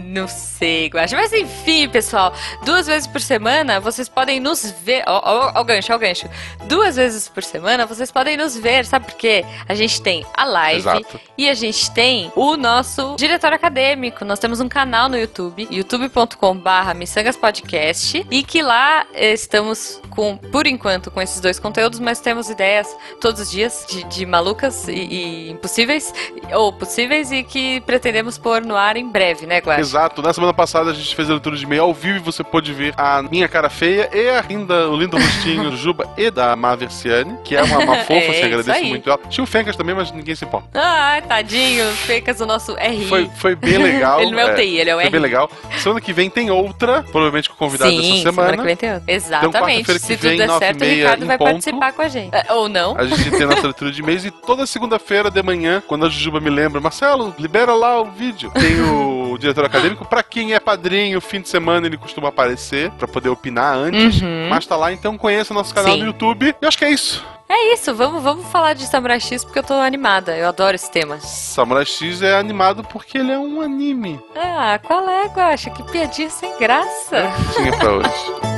Não 0.05 0.29
sei, 0.29 0.89
Guaxa. 0.89 1.17
Mas 1.17 1.33
enfim, 1.33 1.89
pessoal, 1.89 2.33
duas 2.65 2.87
vezes 2.87 3.07
por 3.07 3.21
semana 3.21 3.81
vocês 3.81 4.09
podem 4.09 4.41
nos 4.41 4.71
ver. 4.83 5.05
Ó, 5.07 5.21
ó, 5.25 5.53
ó 5.55 5.61
o 5.61 5.65
gancho, 5.65 5.93
ó 5.93 5.97
o 5.97 5.99
gancho. 5.99 6.29
Duas 6.67 6.97
vezes 6.97 7.29
por 7.29 7.43
semana 7.43 7.87
vocês 7.87 8.11
podem 8.11 8.37
nos 8.37 8.57
ver, 8.57 8.85
sabe 8.85 9.07
por 9.07 9.15
quê? 9.15 9.45
A 9.69 9.75
gente 9.75 10.01
tem 10.01 10.25
a 10.35 10.45
live 10.45 10.81
Exato. 10.81 11.21
e 11.37 11.49
a 11.49 11.55
gente 11.55 11.91
tem 11.93 12.33
o 12.37 12.57
nosso 12.57 13.17
diretório 13.17 13.57
acadêmico. 13.57 14.25
Nós 14.25 14.39
temos 14.39 14.61
um 14.61 14.69
canal 14.69 15.09
no 15.09 15.19
YouTube, 15.19 15.67
youtube.com/barra 15.71 16.95
Podcast, 17.41 18.27
e 18.31 18.43
que 18.43 18.63
lá 18.63 19.07
eh, 19.13 19.33
estamos 19.33 20.01
com, 20.11 20.37
por 20.37 20.67
enquanto, 20.67 21.11
com 21.11 21.21
esses 21.21 21.41
dois 21.41 21.59
conteúdos, 21.59 21.99
mas 21.99 22.21
temos 22.21 22.51
ideias 22.51 22.95
todos 23.21 23.41
os 23.41 23.51
dias 23.51 23.87
de, 23.89 24.05
de 24.05 24.27
malucas 24.27 24.87
e, 24.89 24.93
e 24.93 25.51
impossíveis, 25.51 26.13
ou 26.53 26.73
possíveis, 26.73 27.33
e 27.33 27.43
que 27.43 27.81
pretendemos 27.83 28.37
pôr 28.37 28.63
no 28.63 28.77
ar 28.77 28.97
em 28.97 29.09
breve, 29.09 29.40
né, 29.47 29.59
Guaxa? 29.59 29.81
Exato, 29.81 30.23
na 30.23 30.33
semana 30.33 30.53
passada 30.53 30.91
a 30.91 30.95
gente 30.95 31.15
fez 31.15 31.29
a 31.29 31.33
leitura 31.33 31.57
de 31.57 31.65
e-mail 31.65 31.83
ao 31.83 31.95
vivo 31.95 32.17
e 32.19 32.21
você 32.21 32.43
pôde 32.43 32.73
ver 32.73 32.95
a 32.97 33.23
minha 33.23 33.49
cara 33.49 33.69
feia 33.71 34.09
e 34.13 34.29
a 34.29 34.45
o 34.91 34.97
lindo 34.97 35.17
rostinho 35.17 35.71
do 35.71 35.77
Juba 35.77 36.09
e 36.17 36.31
da 36.31 36.55
Maversiane, 36.57 37.37
que 37.45 37.57
é 37.57 37.63
uma, 37.63 37.79
uma 37.79 37.97
fofa, 38.05 38.13
É, 38.15 38.33
se 38.33 38.45
agradece 38.45 38.85
muito 38.85 39.09
ela. 39.09 39.19
Tinha 39.29 39.45
o 39.45 39.47
Fencas 39.47 39.77
também, 39.77 39.95
mas 39.95 40.11
ninguém 40.13 40.35
se 40.35 40.45
importa. 40.45 40.69
Ah, 40.75 41.23
tadinho, 41.27 41.85
fecas 41.93 42.41
o 42.41 42.47
nosso 42.47 42.75
RI. 42.75 43.07
Foi, 43.07 43.31
foi 43.37 43.55
bem 43.55 43.79
legal. 43.79 44.21
ele 44.23 44.33
não 44.33 44.41
é 44.41 44.53
o 44.53 44.55
TI, 44.57 44.79
ele 44.79 44.91
é 44.91 44.95
o 44.95 44.99
Foi 44.99 45.05
RI. 45.05 45.11
bem 45.11 45.21
legal. 45.21 45.51
Semana 45.83 46.01
que 46.01 46.13
vem 46.13 46.31
tem 46.31 46.51
outra, 46.51 47.03
provavelmente 47.03 47.49
com 47.49 47.55
o 47.55 47.59
convidado 47.59 47.91
Sim, 47.91 47.97
dessa 47.97 48.09
semana 48.31 48.33
semana. 48.33 48.57
que 48.59 48.63
vem 48.65 48.77
tem 48.77 48.93
outra. 48.95 49.13
Exatamente. 49.13 49.53
quarta-feira 49.53 50.01
que 50.01 50.07
Se 50.07 50.17
vem, 50.17 50.37
tudo 50.39 50.47
der 50.49 50.55
e 50.55 50.59
certo, 50.59 50.77
o 50.77 50.81
meia 50.81 50.95
Ricardo 50.95 51.27
vai 51.27 51.39
ponto. 51.39 51.49
participar 51.51 51.93
com 51.93 52.03
a 52.03 52.09
gente. 52.09 52.35
É, 52.35 52.53
Ou 52.53 52.69
não. 52.69 52.97
A 52.97 53.05
gente 53.07 53.31
tem 53.31 53.43
a 53.43 53.47
nossa 53.47 53.63
leitura 53.63 53.91
de 53.93 54.01
e-mails 54.03 54.25
e 54.25 54.31
toda 54.31 54.67
segunda-feira 54.67 55.31
de 55.31 55.43
manhã, 55.43 55.83
quando 55.87 56.07
a 56.07 56.09
Jujuba 56.09 56.41
me 56.41 56.51
lembra, 56.51 56.81
Marcelo, 56.81 57.35
libera 57.39 57.75
lá 57.75 58.01
o 58.01 58.07
vídeo. 58.11 58.51
Tem 58.53 58.81
o 58.81 59.37
diretor 59.41 59.65
acadêmico. 59.65 60.05
Pra 60.05 60.23
quem 60.23 60.53
é 60.55 60.61
padrinho, 60.61 61.21
fim 61.21 61.41
de 61.41 61.49
semana 61.49 61.87
ele 61.87 61.97
costuma 61.97 62.29
aparecer 62.29 62.91
pra 62.93 63.09
poder 63.09 63.29
opinar 63.29 63.75
antes. 63.77 64.21
Uhum. 64.21 64.49
Mas 64.49 64.67
tá 64.67 64.77
lá, 64.77 64.93
então 64.93 65.17
conheça 65.17 65.55
nosso 65.55 65.75
canal 65.75 65.93
Sim. 65.95 66.01
no 66.01 66.07
YouTube. 66.07 66.55
Eu 66.61 66.69
acho 66.69 66.79
que 66.79 66.85
é 66.85 66.91
isso. 66.91 67.25
É 67.53 67.75
isso, 67.75 67.93
vamos, 67.93 68.23
vamos 68.23 68.47
falar 68.47 68.75
de 68.75 68.87
Samurai 68.87 69.19
X 69.19 69.45
porque 69.45 69.59
eu 69.59 69.65
tô 69.65 69.75
animada. 69.75 70.37
Eu 70.37 70.47
adoro 70.47 70.77
esse 70.77 70.89
tema. 70.89 71.19
Samurai 71.19 71.85
X 71.85 72.23
é 72.23 72.37
animado 72.37 72.85
porque 72.85 73.19
ele 73.19 73.33
é 73.33 73.39
um 73.39 73.61
anime. 73.61 74.21
Ah, 74.37 74.79
qual 74.81 75.09
é, 75.11 75.27
Guaxa? 75.27 75.69
Que 75.69 75.83
piadinha 75.91 76.31
sem 76.31 76.57
graça. 76.59 77.17
É 77.17 77.33
que 77.33 77.55
tinha 77.55 77.77
pra 77.77 77.91
hoje. 77.91 78.51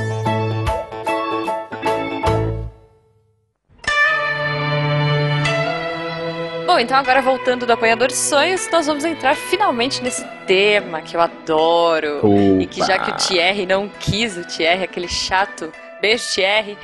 Bom, 6.67 6.77
então 6.77 6.95
agora 6.95 7.19
voltando 7.19 7.65
do 7.65 7.73
Apanhador 7.73 8.09
de 8.09 8.15
Sonhos, 8.15 8.69
nós 8.71 8.85
vamos 8.85 9.03
entrar 9.03 9.35
finalmente 9.35 10.03
nesse 10.03 10.23
tema 10.45 11.01
que 11.01 11.17
eu 11.17 11.21
adoro. 11.21 12.21
E 12.61 12.67
que 12.67 12.79
já 12.85 12.99
que 12.99 13.09
o 13.09 13.15
Thierry 13.15 13.65
não 13.65 13.89
quis, 13.89 14.37
o 14.37 14.45
Thierry, 14.45 14.83
aquele 14.83 15.07
chato, 15.07 15.71
beijo 16.03 16.33
Thierry, 16.33 16.77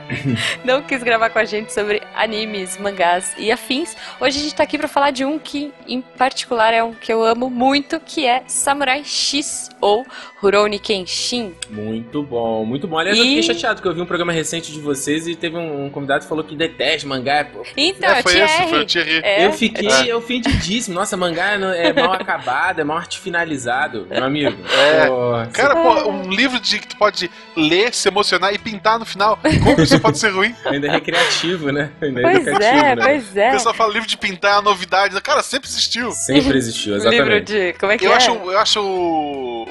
não 0.64 0.80
quis 0.80 1.02
gravar 1.02 1.28
com 1.28 1.38
a 1.38 1.44
gente 1.44 1.70
sobre 1.70 2.02
animes, 2.14 2.78
mangás 2.78 3.34
e 3.36 3.52
afins, 3.52 3.94
hoje 4.18 4.38
a 4.38 4.42
gente 4.42 4.54
tá 4.54 4.62
aqui 4.62 4.78
pra 4.78 4.88
falar 4.88 5.10
de 5.10 5.22
um 5.22 5.38
que 5.38 5.70
em 5.86 6.00
particular 6.00 6.72
é 6.72 6.82
um 6.82 6.94
que 6.94 7.12
eu 7.12 7.22
amo 7.22 7.50
muito, 7.50 8.00
que 8.00 8.26
é 8.26 8.42
Samurai 8.46 9.04
X 9.04 9.68
ou 9.82 10.06
Rurouni 10.44 10.78
Kenshin. 10.78 11.54
Muito 11.70 12.22
bom, 12.22 12.64
muito 12.64 12.86
bom. 12.86 12.98
Aliás, 12.98 13.16
eu 13.18 13.24
E- 13.24 13.28
fiquei 13.28 13.42
chateado 13.42 13.80
que 13.80 13.88
eu 13.88 13.94
vi 13.94 14.00
um 14.02 14.06
programa 14.06 14.32
recente 14.32 14.70
de 14.70 14.78
vocês 14.80 15.26
e 15.26 15.34
teve 15.34 15.56
um, 15.56 15.86
um 15.86 15.90
convidado 15.90 16.22
que 16.22 16.28
falou 16.28 16.44
que 16.44 16.54
detesta 16.54 17.08
mangá. 17.08 17.44
Pô. 17.50 17.62
Então, 17.76 18.10
É, 18.10 18.22
foi 18.22 18.32
Thierry. 18.34 18.52
esse, 18.52 18.68
foi 18.68 18.80
o 18.82 18.86
Thierry. 18.86 19.20
É, 19.24 19.46
eu 19.46 19.52
fiquei 19.52 20.10
é. 20.10 20.14
ofendidíssimo. 20.14 20.94
Nossa, 20.94 21.16
mangá 21.16 21.52
é 21.52 21.92
mal 21.92 22.12
acabado, 22.12 22.80
é 22.80 22.84
mal 22.84 22.98
arte 22.98 23.18
finalizado, 23.18 24.06
meu 24.10 24.22
amigo. 24.24 24.56
É. 24.72 25.06
Pô, 25.06 25.32
Cara, 25.52 25.74
pô, 25.76 26.10
um 26.10 26.28
livro 26.30 26.60
de 26.60 26.78
que 26.78 26.88
tu 26.88 26.96
pode 26.96 27.30
ler, 27.56 27.94
se 27.94 28.06
emocionar 28.08 28.52
e 28.54 28.58
pintar 28.58 28.98
no 28.98 29.04
final. 29.06 29.38
Como 29.62 29.80
isso 29.80 29.98
pode 30.00 30.18
ser 30.18 30.28
ruim? 30.30 30.54
ainda 30.66 30.86
é 30.88 30.90
recreativo, 30.90 31.72
né? 31.72 31.90
Ainda 32.02 32.20
é 32.20 32.22
Pois 32.22 32.46
educativo, 32.46 32.84
é, 32.84 32.96
né? 32.96 33.02
pois 33.04 33.34
O 33.34 33.38
é. 33.38 33.50
pessoal 33.52 33.74
fala 33.74 33.92
livro 33.92 34.08
de 34.08 34.16
pintar 34.18 34.52
é 34.52 34.54
uma 34.56 34.62
novidade. 34.62 35.20
Cara, 35.22 35.42
sempre 35.42 35.68
existiu. 35.68 36.10
Sempre 36.12 36.56
existiu, 36.58 36.94
O 36.94 36.96
livro 37.08 37.14
exatamente. 37.14 37.44
de. 37.52 37.72
Como 37.78 37.92
é 37.92 37.98
que 37.98 38.04
Eu 38.04 38.12
é? 38.12 38.16
acho, 38.16 38.30
eu 38.32 38.58
acho 38.58 38.80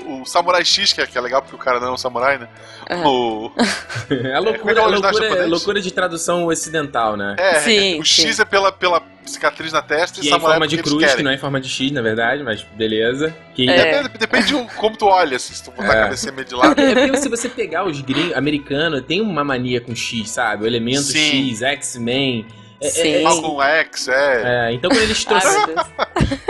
o, 0.05 0.21
o 0.21 0.25
Samurai 0.25 0.63
X, 0.65 0.93
que 0.93 1.01
é, 1.01 1.05
que 1.07 1.17
é 1.17 1.21
legal 1.21 1.41
porque 1.41 1.55
o 1.55 1.59
cara 1.59 1.79
não 1.79 1.87
é 1.89 1.91
um 1.91 1.97
samurai, 1.97 2.37
né? 2.37 2.47
Aham. 2.89 3.03
O, 3.09 3.51
É 4.09 4.13
a 4.13 4.13
Como 4.13 4.27
é 4.29 4.31
é 4.33 4.39
loucura, 4.39 4.85
loucura, 4.85 5.45
loucura 5.47 5.81
de 5.81 5.91
tradução 5.91 6.45
ocidental, 6.47 7.15
né? 7.15 7.35
é, 7.37 7.59
Sim, 7.59 7.99
o 7.99 8.03
X 8.03 8.39
é 8.39 8.45
pela, 8.45 8.71
pela 8.71 9.01
cicatriz 9.25 9.71
na 9.71 9.81
testa 9.81 10.19
Que 10.19 10.27
e 10.27 10.31
é 10.31 10.35
em 10.35 10.39
forma 10.39 10.65
é 10.65 10.67
de 10.67 10.77
cruz, 10.77 11.15
que 11.15 11.23
não 11.23 11.31
é 11.31 11.35
em 11.35 11.37
forma 11.37 11.59
de 11.61 11.69
X, 11.69 11.91
na 11.91 12.01
verdade, 12.01 12.43
mas 12.43 12.61
beleza. 12.75 13.35
Que 13.55 13.69
É. 13.69 14.01
Depende, 14.01 14.17
depende 14.17 14.47
de 14.47 14.75
como 14.75 14.97
tu 14.97 15.05
olha, 15.05 15.37
assim, 15.37 15.53
se 15.53 15.63
tu 15.63 15.71
botar 15.71 15.93
É. 15.93 15.99
a 15.99 16.03
cabeça 16.03 16.31
meio 16.31 16.47
de 16.47 16.55
lado. 16.55 16.79
É 16.79 16.95
porque 16.95 17.17
se 17.17 17.29
você 17.29 17.49
pegar 17.49 17.85
os 17.85 18.01
gringos 18.01 18.35
americanos, 18.35 19.01
tem 19.01 19.21
uma 19.21 19.43
mania 19.43 19.79
com 19.79 19.95
X, 19.95 20.29
sabe? 20.29 20.63
O 20.65 20.67
elemento 20.67 21.03
Sim. 21.03 21.49
X, 21.49 21.61
X-Men. 21.61 22.45
É- 22.83 22.87
é- 22.87 22.91
Sim. 22.91 23.13
é- 23.15 23.21
Malcolm 23.23 23.61
X, 23.61 24.07
é. 24.07 24.67
é, 24.69 24.73
então 24.73 24.89
quando 24.89 25.01
eles, 25.01 25.25
Ai, 25.27 25.39
trouxeram, 25.41 25.85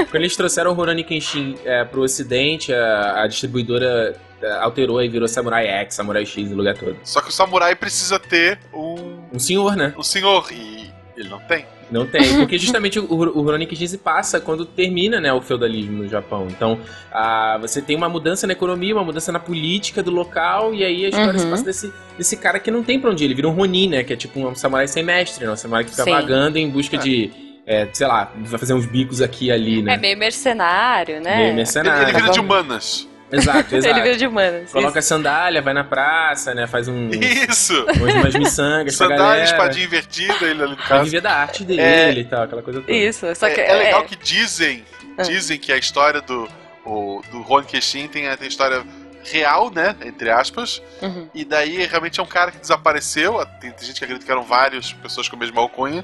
quando 0.10 0.16
eles 0.16 0.36
trouxeram 0.36 0.72
o 0.72 0.74
Rurouni 0.74 1.04
Kenshin 1.04 1.56
é, 1.66 1.84
pro 1.84 2.02
ocidente, 2.02 2.74
a, 2.74 3.24
a 3.24 3.28
distribuidora 3.28 4.16
é, 4.42 4.52
alterou 4.54 5.02
e 5.02 5.08
virou 5.08 5.28
Samurai 5.28 5.68
X, 5.68 5.96
Samurai 5.96 6.26
X 6.26 6.50
no 6.50 6.56
lugar 6.58 6.78
todo. 6.78 6.98
Só 7.04 7.22
que 7.22 7.30
o 7.30 7.32
samurai 7.32 7.76
precisa 7.76 8.20
ter 8.20 8.60
um, 8.74 9.24
Um 9.34 9.40
senhor, 9.40 9.76
né? 9.76 9.94
um 9.98 10.04
senhor. 10.04 10.52
E 10.52 10.92
Ele 11.16 11.30
não 11.30 11.40
tem. 11.40 11.66
Não 11.94 12.06
tem, 12.08 12.38
porque 12.40 12.58
justamente 12.58 13.00
o, 13.00 13.04
o 13.10 13.42
Rurouni 13.42 13.66
Kenshin 13.68 13.88
se 13.88 13.98
passa 14.00 14.40
quando 14.40 14.66
termina 14.66 15.22
né, 15.22 15.32
o 15.32 15.40
feudalismo 15.42 16.04
no 16.04 16.10
Japão. 16.10 16.48
Então, 16.50 16.80
a, 17.12 17.58
você 17.62 17.82
tem 17.82 17.96
uma 17.96 18.10
mudança 18.10 18.48
na 18.48 18.54
economia, 18.54 18.96
uma 18.96 19.04
mudança 19.04 19.32
na 19.32 19.40
política 19.40 20.02
do 20.02 20.10
local, 20.12 20.74
e 20.74 20.84
aí 20.84 21.06
a 21.06 21.10
história 21.10 21.38
se 21.40 21.46
Uhum. 21.46 21.52
passa 21.52 21.64
desse, 21.64 21.94
desse 22.18 22.36
cara 22.38 22.60
que 22.60 22.72
não 22.72 22.84
tem 22.84 23.00
pra 23.00 23.12
onde 23.12 23.24
ir. 23.24 23.28
Ele 23.28 23.36
vira 23.36 23.48
um 23.48 23.52
Ronin, 23.52 23.90
né? 23.90 24.04
Que 24.04 24.14
é 24.14 24.16
tipo 24.16 24.40
um 24.40 24.56
samurai 24.56 24.88
sem 24.88 25.04
mestre, 25.04 25.46
né? 25.46 25.52
Um 25.52 25.56
samurai 25.56 25.84
que 25.84 25.92
fica 25.92 26.04
Sim. 26.04 26.12
vagando 26.12 26.58
em 26.58 26.70
busca 26.70 26.98
de, 26.98 27.32
é, 27.68 27.88
sei 27.94 28.08
lá, 28.08 28.32
vai 28.38 28.60
fazer 28.60 28.74
uns 28.74 28.86
bicos 28.88 29.22
aqui 29.22 29.46
e 29.46 29.52
ali, 29.52 29.82
né? 29.84 29.94
É 29.94 29.98
meio 29.98 30.18
mercenário, 30.18 31.22
né? 31.22 31.36
Meio 31.36 31.48
Ele, 31.50 31.56
mercenário. 31.58 32.02
ele 32.04 32.12
vira 32.14 32.24
de 32.26 32.40
Então- 32.40 32.44
humanas. 32.44 33.08
Exato, 33.34 33.76
exato. 33.76 33.94
Ele 33.96 34.02
vira 34.02 34.18
de 34.18 34.28
humanos. 34.28 34.72
Coloca 34.72 35.00
a 35.00 35.02
sandália, 35.02 35.62
vai 35.62 35.74
na 35.74 35.84
praça, 35.84 36.54
né? 36.54 36.68
Faz 36.68 36.88
um, 36.88 37.10
Isso! 37.10 37.74
umas, 37.98 38.14
umas 38.16 38.36
miçangas 38.36 38.96
Sandália, 38.96 39.44
espadinha 39.44 39.86
invertida, 39.86 40.46
ele 40.46 40.62
ali 40.64 40.72
no 40.72 40.78
caso. 40.78 41.06
viver 41.06 41.22
da 41.22 41.34
arte 41.34 41.64
dele 41.64 41.82
É. 41.82 42.12
e 42.14 42.24
tal, 42.26 42.44
aquela 42.44 42.62
coisa 42.62 42.80
toda. 42.82 42.92
Isso, 42.94 43.34
só 43.36 43.50
que 43.50 43.60
é, 43.60 43.70
é 43.72 43.74
legal 43.76 44.04
que 44.06 44.16
dizem, 44.16 44.86
dizem 45.26 45.58
que 45.60 45.72
a 45.72 45.78
história 45.78 46.22
do, 46.22 46.48
o, 46.86 47.22
do 47.32 47.42
Ron 47.42 47.64
Keshin 47.64 48.08
tem, 48.08 48.28
a- 48.28 48.38
tem 48.38 48.46
a 48.46 48.50
história 48.50 48.84
real, 49.32 49.72
né? 49.72 49.96
Entre 50.06 50.30
aspas. 50.30 50.82
Uhum. 51.02 51.30
E 51.34 51.46
daí 51.46 51.86
realmente 51.86 52.20
é 52.20 52.24
um 52.24 52.28
cara 52.28 52.52
que 52.52 52.58
desapareceu. 52.60 53.40
Tem, 53.62 53.72
tem 53.72 53.88
gente 53.88 53.98
que 53.98 54.04
acredita 54.04 54.26
que 54.26 54.32
eram 54.32 54.44
várias 54.44 54.92
pessoas 54.94 55.30
com 55.30 55.36
a 55.36 55.40
mesma 55.40 55.62
alcunha. 55.62 56.04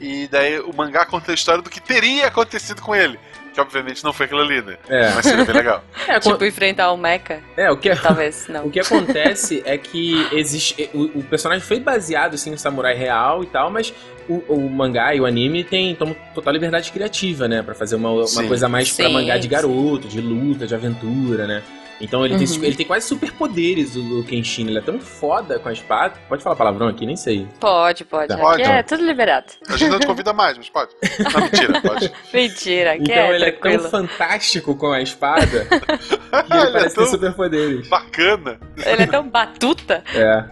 E 0.00 0.28
daí 0.28 0.58
o 0.60 0.72
mangá 0.74 1.04
conta 1.04 1.30
a 1.32 1.34
história 1.34 1.62
do 1.62 1.70
que 1.70 1.80
teria 1.80 2.26
acontecido 2.28 2.80
com 2.82 2.94
ele. 2.94 3.18
Que 3.54 3.60
obviamente 3.60 4.02
não 4.02 4.12
foi 4.12 4.26
aquilo 4.26 4.40
ali, 4.40 4.60
né? 4.60 4.76
É. 4.88 5.10
Mas 5.14 5.24
seria 5.26 5.44
bem 5.44 5.54
legal. 5.54 5.82
É, 6.08 6.20
com- 6.20 6.32
Tipo, 6.32 6.44
enfrentar 6.44 6.90
o 6.92 6.96
Mecha, 6.98 7.40
é, 7.56 7.70
o 7.70 7.76
que 7.78 7.88
é, 7.88 7.94
talvez, 7.96 8.46
não. 8.50 8.66
O 8.66 8.70
que 8.70 8.80
acontece 8.80 9.62
é 9.64 9.78
que 9.78 10.26
existe. 10.32 10.90
O, 10.92 11.20
o 11.20 11.22
personagem 11.22 11.64
foi 11.64 11.78
baseado 11.80 12.34
assim, 12.34 12.52
em 12.52 12.56
samurai 12.56 12.94
real 12.94 13.42
e 13.42 13.46
tal, 13.46 13.70
mas 13.70 13.94
o, 14.28 14.34
o 14.48 14.68
mangá 14.70 15.14
e 15.14 15.20
o 15.20 15.24
anime 15.26 15.62
tem 15.64 15.94
tomam 15.94 16.14
total 16.34 16.52
liberdade 16.52 16.90
criativa, 16.92 17.46
né? 17.48 17.62
Pra 17.62 17.74
fazer 17.74 17.94
uma, 17.96 18.10
uma 18.10 18.26
Sim. 18.26 18.48
coisa 18.48 18.68
mais 18.68 18.92
pra 18.92 19.06
Sim, 19.06 19.12
mangá 19.12 19.36
de 19.36 19.44
sim. 19.44 19.48
garoto, 19.48 20.08
de 20.08 20.20
luta, 20.20 20.66
de 20.66 20.74
aventura, 20.74 21.46
né? 21.46 21.62
Então 22.00 22.24
ele, 22.24 22.36
tem, 22.36 22.46
Uhum. 22.58 22.64
ele 22.64 22.74
tem 22.76 22.86
quase 22.86 23.06
superpoderes, 23.06 23.94
o, 23.96 24.20
o 24.20 24.24
Kenshin. 24.24 24.66
Ele 24.66 24.78
é 24.78 24.82
tão 24.82 24.98
foda 25.00 25.58
com 25.58 25.68
a 25.68 25.72
espada. 25.72 26.14
Pode 26.28 26.42
falar 26.42 26.56
palavrão 26.56 26.88
aqui? 26.88 27.06
Nem 27.06 27.16
sei. 27.16 27.46
Pode, 27.60 28.04
pode. 28.04 28.36
Pode. 28.36 28.62
Aqui 28.62 28.70
é 28.70 28.82
tudo 28.82 29.04
liberado. 29.04 29.46
A 29.68 29.76
gente 29.76 29.90
não 29.90 29.98
te 30.00 30.06
convida 30.06 30.32
mais, 30.32 30.56
mas 30.58 30.68
pode. 30.68 30.90
Não, 31.18 31.40
mentira, 31.40 31.80
pode. 31.80 32.12
Mentira, 32.34 32.96
Então 32.96 33.14
é 33.14 33.34
ele 33.36 33.44
é 33.44 33.52
tranquilo. 33.52 33.82
tão 33.88 33.90
fantástico 34.08 34.74
com 34.76 34.92
a 34.92 35.00
espada 35.00 35.46
que 35.66 35.74
ele 35.74 36.60
Ele 36.60 36.68
é 36.68 36.72
parece 36.72 36.94
tão 36.94 37.04
ter 37.04 37.10
superpoderes. 37.10 37.88
bacana. 37.88 38.58
Ele 38.84 39.02
é 39.02 39.06
tão 39.06 39.28
batuta. 39.28 40.02
É. 40.14 40.44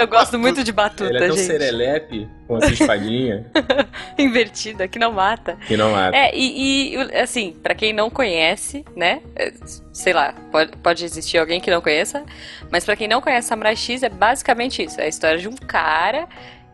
Eu 0.00 0.06
gosto 0.08 0.38
muito 0.38 0.62
de 0.62 0.72
batuta, 0.72 1.04
Ele 1.10 1.16
é 1.24 1.26
tão 1.28 1.36
gente. 1.36 1.46
serelepe 1.46 2.28
com 2.46 2.58
essa 2.58 2.72
espadinha 2.72 3.46
Invertida, 4.18 4.86
que 4.88 4.98
não 4.98 5.12
mata. 5.12 5.56
que 5.66 5.76
não 5.76 5.92
mata. 5.92 6.16
É, 6.16 6.30
e, 6.34 6.94
e, 6.94 7.16
assim, 7.16 7.56
pra 7.62 7.74
quem 7.74 7.92
não 7.92 8.10
conhece, 8.10 8.84
né? 8.96 9.20
é, 9.36 9.52
Sei 9.92 10.12
lá, 10.12 10.34
pode, 10.50 10.76
pode 10.78 11.04
existir 11.04 11.38
alguém 11.38 11.60
que 11.60 11.70
não 11.70 11.80
conheça, 11.80 12.24
mas 12.70 12.84
pra 12.84 12.96
quem 12.96 13.06
não 13.08 13.20
conhece 13.20 13.48
Samurai 13.48 13.76
X 13.76 14.02
é 14.02 14.08
basicamente 14.08 14.82
isso. 14.82 15.00
É 15.00 15.04
a 15.04 15.08
história 15.08 15.38
de 15.38 15.48
um 15.48 15.56
cara 15.56 16.28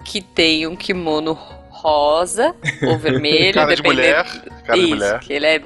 que 0.05 0.21
tem 0.23 0.67
um 0.67 0.75
kimono 0.75 1.35
rosa 1.71 2.55
ou 2.83 2.97
vermelho, 2.99 3.55
Cara 3.55 3.75
de 3.75 3.83
dependendo. 3.83 4.03
mulher. 4.03 4.25
Cara 4.65 4.79
de 4.79 4.85
Isso, 4.85 4.95
mulher. 4.97 5.21
que 5.21 5.33
ele 5.33 5.47
é 5.47 5.62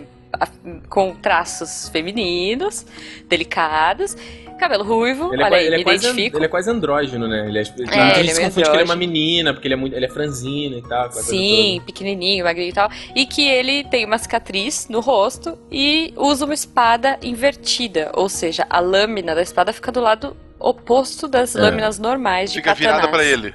com 0.89 1.15
traços 1.15 1.89
femininos, 1.91 2.85
delicados, 3.29 4.17
cabelo 4.65 4.85
ruivo, 4.85 5.33
Ele 5.33 5.43
é, 5.43 5.47
olha 5.47 5.57
aí, 5.57 5.67
ele, 5.67 5.77
me 5.77 5.81
é 5.83 5.85
quase, 5.85 6.05
identifico. 6.07 6.37
ele 6.39 6.45
é 6.45 6.49
quase 6.49 6.71
andrógeno, 6.71 7.29
né? 7.29 7.47
Ele 7.49 7.59
é, 7.59 7.63
É, 7.63 7.65
muita 7.67 7.95
ele 7.95 7.95
gente 7.95 8.31
é 8.31 8.35
se 8.35 8.41
meio 8.41 8.49
confunde 8.51 8.65
que 8.71 8.71
ele 8.77 8.83
é 8.83 8.85
uma 8.85 8.97
menina, 8.97 9.53
porque 9.53 9.67
ele 9.69 9.75
é, 9.75 9.77
muito, 9.77 9.95
ele 9.97 10.05
é 10.05 10.09
franzino 10.09 10.79
e 10.79 10.83
tal. 10.83 11.11
Sim, 11.13 11.81
pequenininho, 11.87 12.45
magrinho 12.45 12.69
e 12.71 12.73
tal. 12.73 12.91
E 13.15 13.27
que 13.27 13.47
ele 13.49 13.85
tem 13.85 14.05
uma 14.05 14.19
cicatriz 14.19 14.89
no 14.89 15.01
rosto 15.01 15.59
e 15.71 16.13
usa 16.17 16.45
uma 16.45 16.55
espada 16.55 17.19
invertida. 17.23 18.11
Ou 18.15 18.29
seja, 18.29 18.67
a 18.69 18.81
lâmina 18.81 19.35
da 19.35 19.43
espada 19.43 19.73
fica 19.73 19.91
do 19.93 20.01
lado 20.01 20.37
oposto 20.59 21.29
das 21.29 21.55
É. 21.55 21.61
lâminas 21.61 21.99
normais 21.99 22.51
de 22.51 22.59
Fica 22.59 22.75
virada 22.75 23.01
katanás. 23.03 23.17
pra 23.17 23.25
ele. 23.31 23.55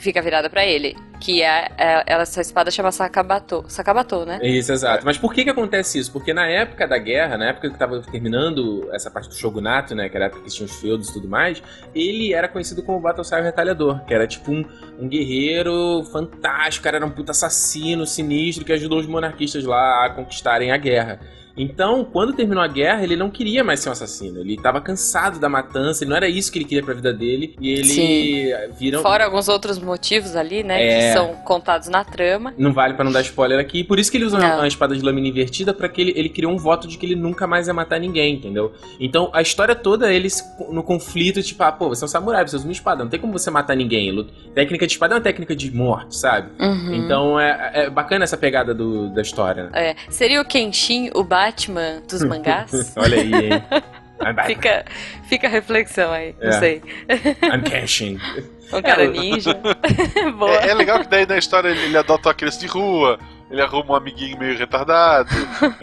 Fica 0.00 0.20
virada 0.22 0.48
pra 0.48 0.64
ele. 0.64 0.96
Que 1.20 1.42
é, 1.42 1.68
é- 1.76 2.02
ela- 2.06 2.22
essa 2.22 2.40
espada 2.40 2.70
chama 2.70 2.90
Sakabato. 2.90 3.62
Sakabato, 3.68 4.24
né? 4.24 4.38
Isso, 4.42 4.72
exato. 4.72 5.04
Mas 5.04 5.18
por 5.18 5.34
que 5.34 5.44
que 5.44 5.50
acontece 5.50 5.98
isso? 5.98 6.10
Porque 6.10 6.32
na 6.32 6.46
época 6.46 6.88
da 6.88 6.96
guerra, 6.96 7.36
na 7.36 7.50
época 7.50 7.68
que 7.70 7.76
tava 7.78 8.00
terminando 8.00 8.88
essa 8.94 9.10
parte 9.10 9.28
do 9.28 9.34
shogunato, 9.34 9.94
né? 9.94 10.08
Que 10.08 10.16
era 10.16 10.24
a 10.24 10.28
época 10.28 10.42
que 10.44 10.48
tinha 10.50 10.64
os 10.64 10.74
feudos 10.80 11.10
e 11.10 11.12
tudo 11.12 11.28
mais, 11.28 11.62
ele 11.94 12.32
era 12.32 12.48
conhecido 12.48 12.82
como 12.82 12.98
Battlestar 13.00 13.42
Retalhador, 13.42 14.02
que 14.06 14.14
era 14.14 14.26
tipo 14.26 14.50
um, 14.50 14.64
um 14.98 15.06
guerreiro 15.06 16.02
fantástico, 16.10 16.84
cara, 16.84 16.96
era 16.96 17.04
um 17.06 17.10
puta 17.10 17.32
assassino, 17.32 18.06
sinistro, 18.06 18.64
que 18.64 18.72
ajudou 18.72 18.98
os 18.98 19.06
monarquistas 19.06 19.64
lá 19.64 20.06
a 20.06 20.10
conquistarem 20.10 20.72
a 20.72 20.76
guerra. 20.78 21.20
Então, 21.56 22.04
quando 22.04 22.32
terminou 22.32 22.62
a 22.62 22.68
guerra, 22.68 23.02
ele 23.02 23.16
não 23.16 23.30
queria 23.30 23.62
mais 23.62 23.80
ser 23.80 23.88
um 23.88 23.92
assassino. 23.92 24.40
Ele 24.40 24.56
tava 24.56 24.80
cansado 24.80 25.38
da 25.38 25.48
matança, 25.48 26.04
ele 26.04 26.10
não 26.10 26.16
era 26.16 26.28
isso 26.28 26.50
que 26.50 26.58
ele 26.58 26.64
queria 26.64 26.82
pra 26.82 26.94
vida 26.94 27.12
dele. 27.12 27.56
E 27.60 27.70
ele 27.70 27.84
Sim. 27.84 28.52
viram. 28.78 29.02
Fora 29.02 29.24
alguns 29.24 29.48
outros 29.48 29.78
motivos 29.78 30.36
ali, 30.36 30.62
né? 30.62 30.82
É. 30.82 30.98
Que 30.98 31.12
são 31.12 31.34
contados 31.44 31.88
na 31.88 32.04
trama. 32.04 32.54
Não 32.58 32.72
vale 32.72 32.94
pra 32.94 33.04
não 33.04 33.12
dar 33.12 33.22
spoiler 33.22 33.58
aqui. 33.58 33.84
Por 33.84 33.98
isso 33.98 34.10
que 34.10 34.16
ele 34.16 34.24
usa 34.24 34.38
Não. 34.38 34.58
uma 34.58 34.68
espada 34.68 34.94
de 34.94 35.02
lâmina 35.02 35.28
invertida, 35.28 35.72
pra 35.72 35.88
que 35.88 36.00
ele, 36.00 36.12
ele 36.16 36.28
criou 36.28 36.52
um 36.52 36.56
voto 36.56 36.86
de 36.86 36.96
que 36.98 37.06
ele 37.06 37.16
nunca 37.16 37.46
mais 37.46 37.68
ia 37.68 37.74
matar 37.74 37.98
ninguém, 37.98 38.34
entendeu? 38.34 38.72
Então 38.98 39.30
a 39.32 39.42
história 39.42 39.74
toda, 39.74 40.12
eles 40.12 40.42
no 40.70 40.82
conflito, 40.82 41.42
tipo, 41.42 41.62
ah, 41.62 41.72
pô, 41.72 41.88
você 41.88 42.04
é 42.04 42.06
um 42.06 42.08
samurai, 42.08 42.46
você 42.46 42.56
usa 42.56 42.64
uma 42.64 42.72
espada, 42.72 43.02
não 43.02 43.10
tem 43.10 43.20
como 43.20 43.32
você 43.32 43.50
matar 43.50 43.76
ninguém. 43.76 44.00
Técnica 44.54 44.86
de 44.86 44.92
espada 44.92 45.14
é 45.14 45.16
uma 45.16 45.20
técnica 45.22 45.54
de 45.54 45.74
morte, 45.74 46.16
sabe? 46.16 46.50
Uhum. 46.60 46.94
Então 46.94 47.40
é, 47.40 47.70
é 47.74 47.90
bacana 47.90 48.24
essa 48.24 48.36
pegada 48.36 48.74
do, 48.74 49.08
da 49.10 49.22
história, 49.22 49.64
né? 49.64 49.70
É, 49.90 49.96
seria 50.08 50.40
o 50.40 50.44
Kenshin 50.44 51.10
o 51.14 51.22
Batman 51.44 52.02
dos 52.08 52.22
mangás? 52.24 52.92
Olha 52.96 53.16
aí, 53.20 53.32
hein? 53.32 53.62
Fica, 54.46 54.84
fica 55.28 55.46
a 55.46 55.50
reflexão 55.50 56.12
aí, 56.12 56.34
não 56.40 56.50
É. 56.50 56.52
sei. 56.58 56.82
I'm 57.42 57.62
cashing. 57.62 58.18
Um 58.72 58.80
cara 58.82 59.02
É, 59.02 59.08
ninja. 59.08 59.52
Boa. 60.38 60.52
É, 60.60 60.68
é 60.68 60.74
legal 60.74 61.00
que 61.00 61.08
daí 61.08 61.26
na 61.26 61.36
história 61.36 61.70
ele, 61.70 61.86
ele 61.86 61.96
adota 61.98 62.28
uma 62.28 62.34
criança 62.34 62.60
de 62.60 62.68
rua, 62.68 63.18
ele 63.50 63.60
arruma 63.60 63.92
um 63.92 63.94
amiguinho 63.96 64.38
meio 64.38 64.56
retardado, 64.56 65.28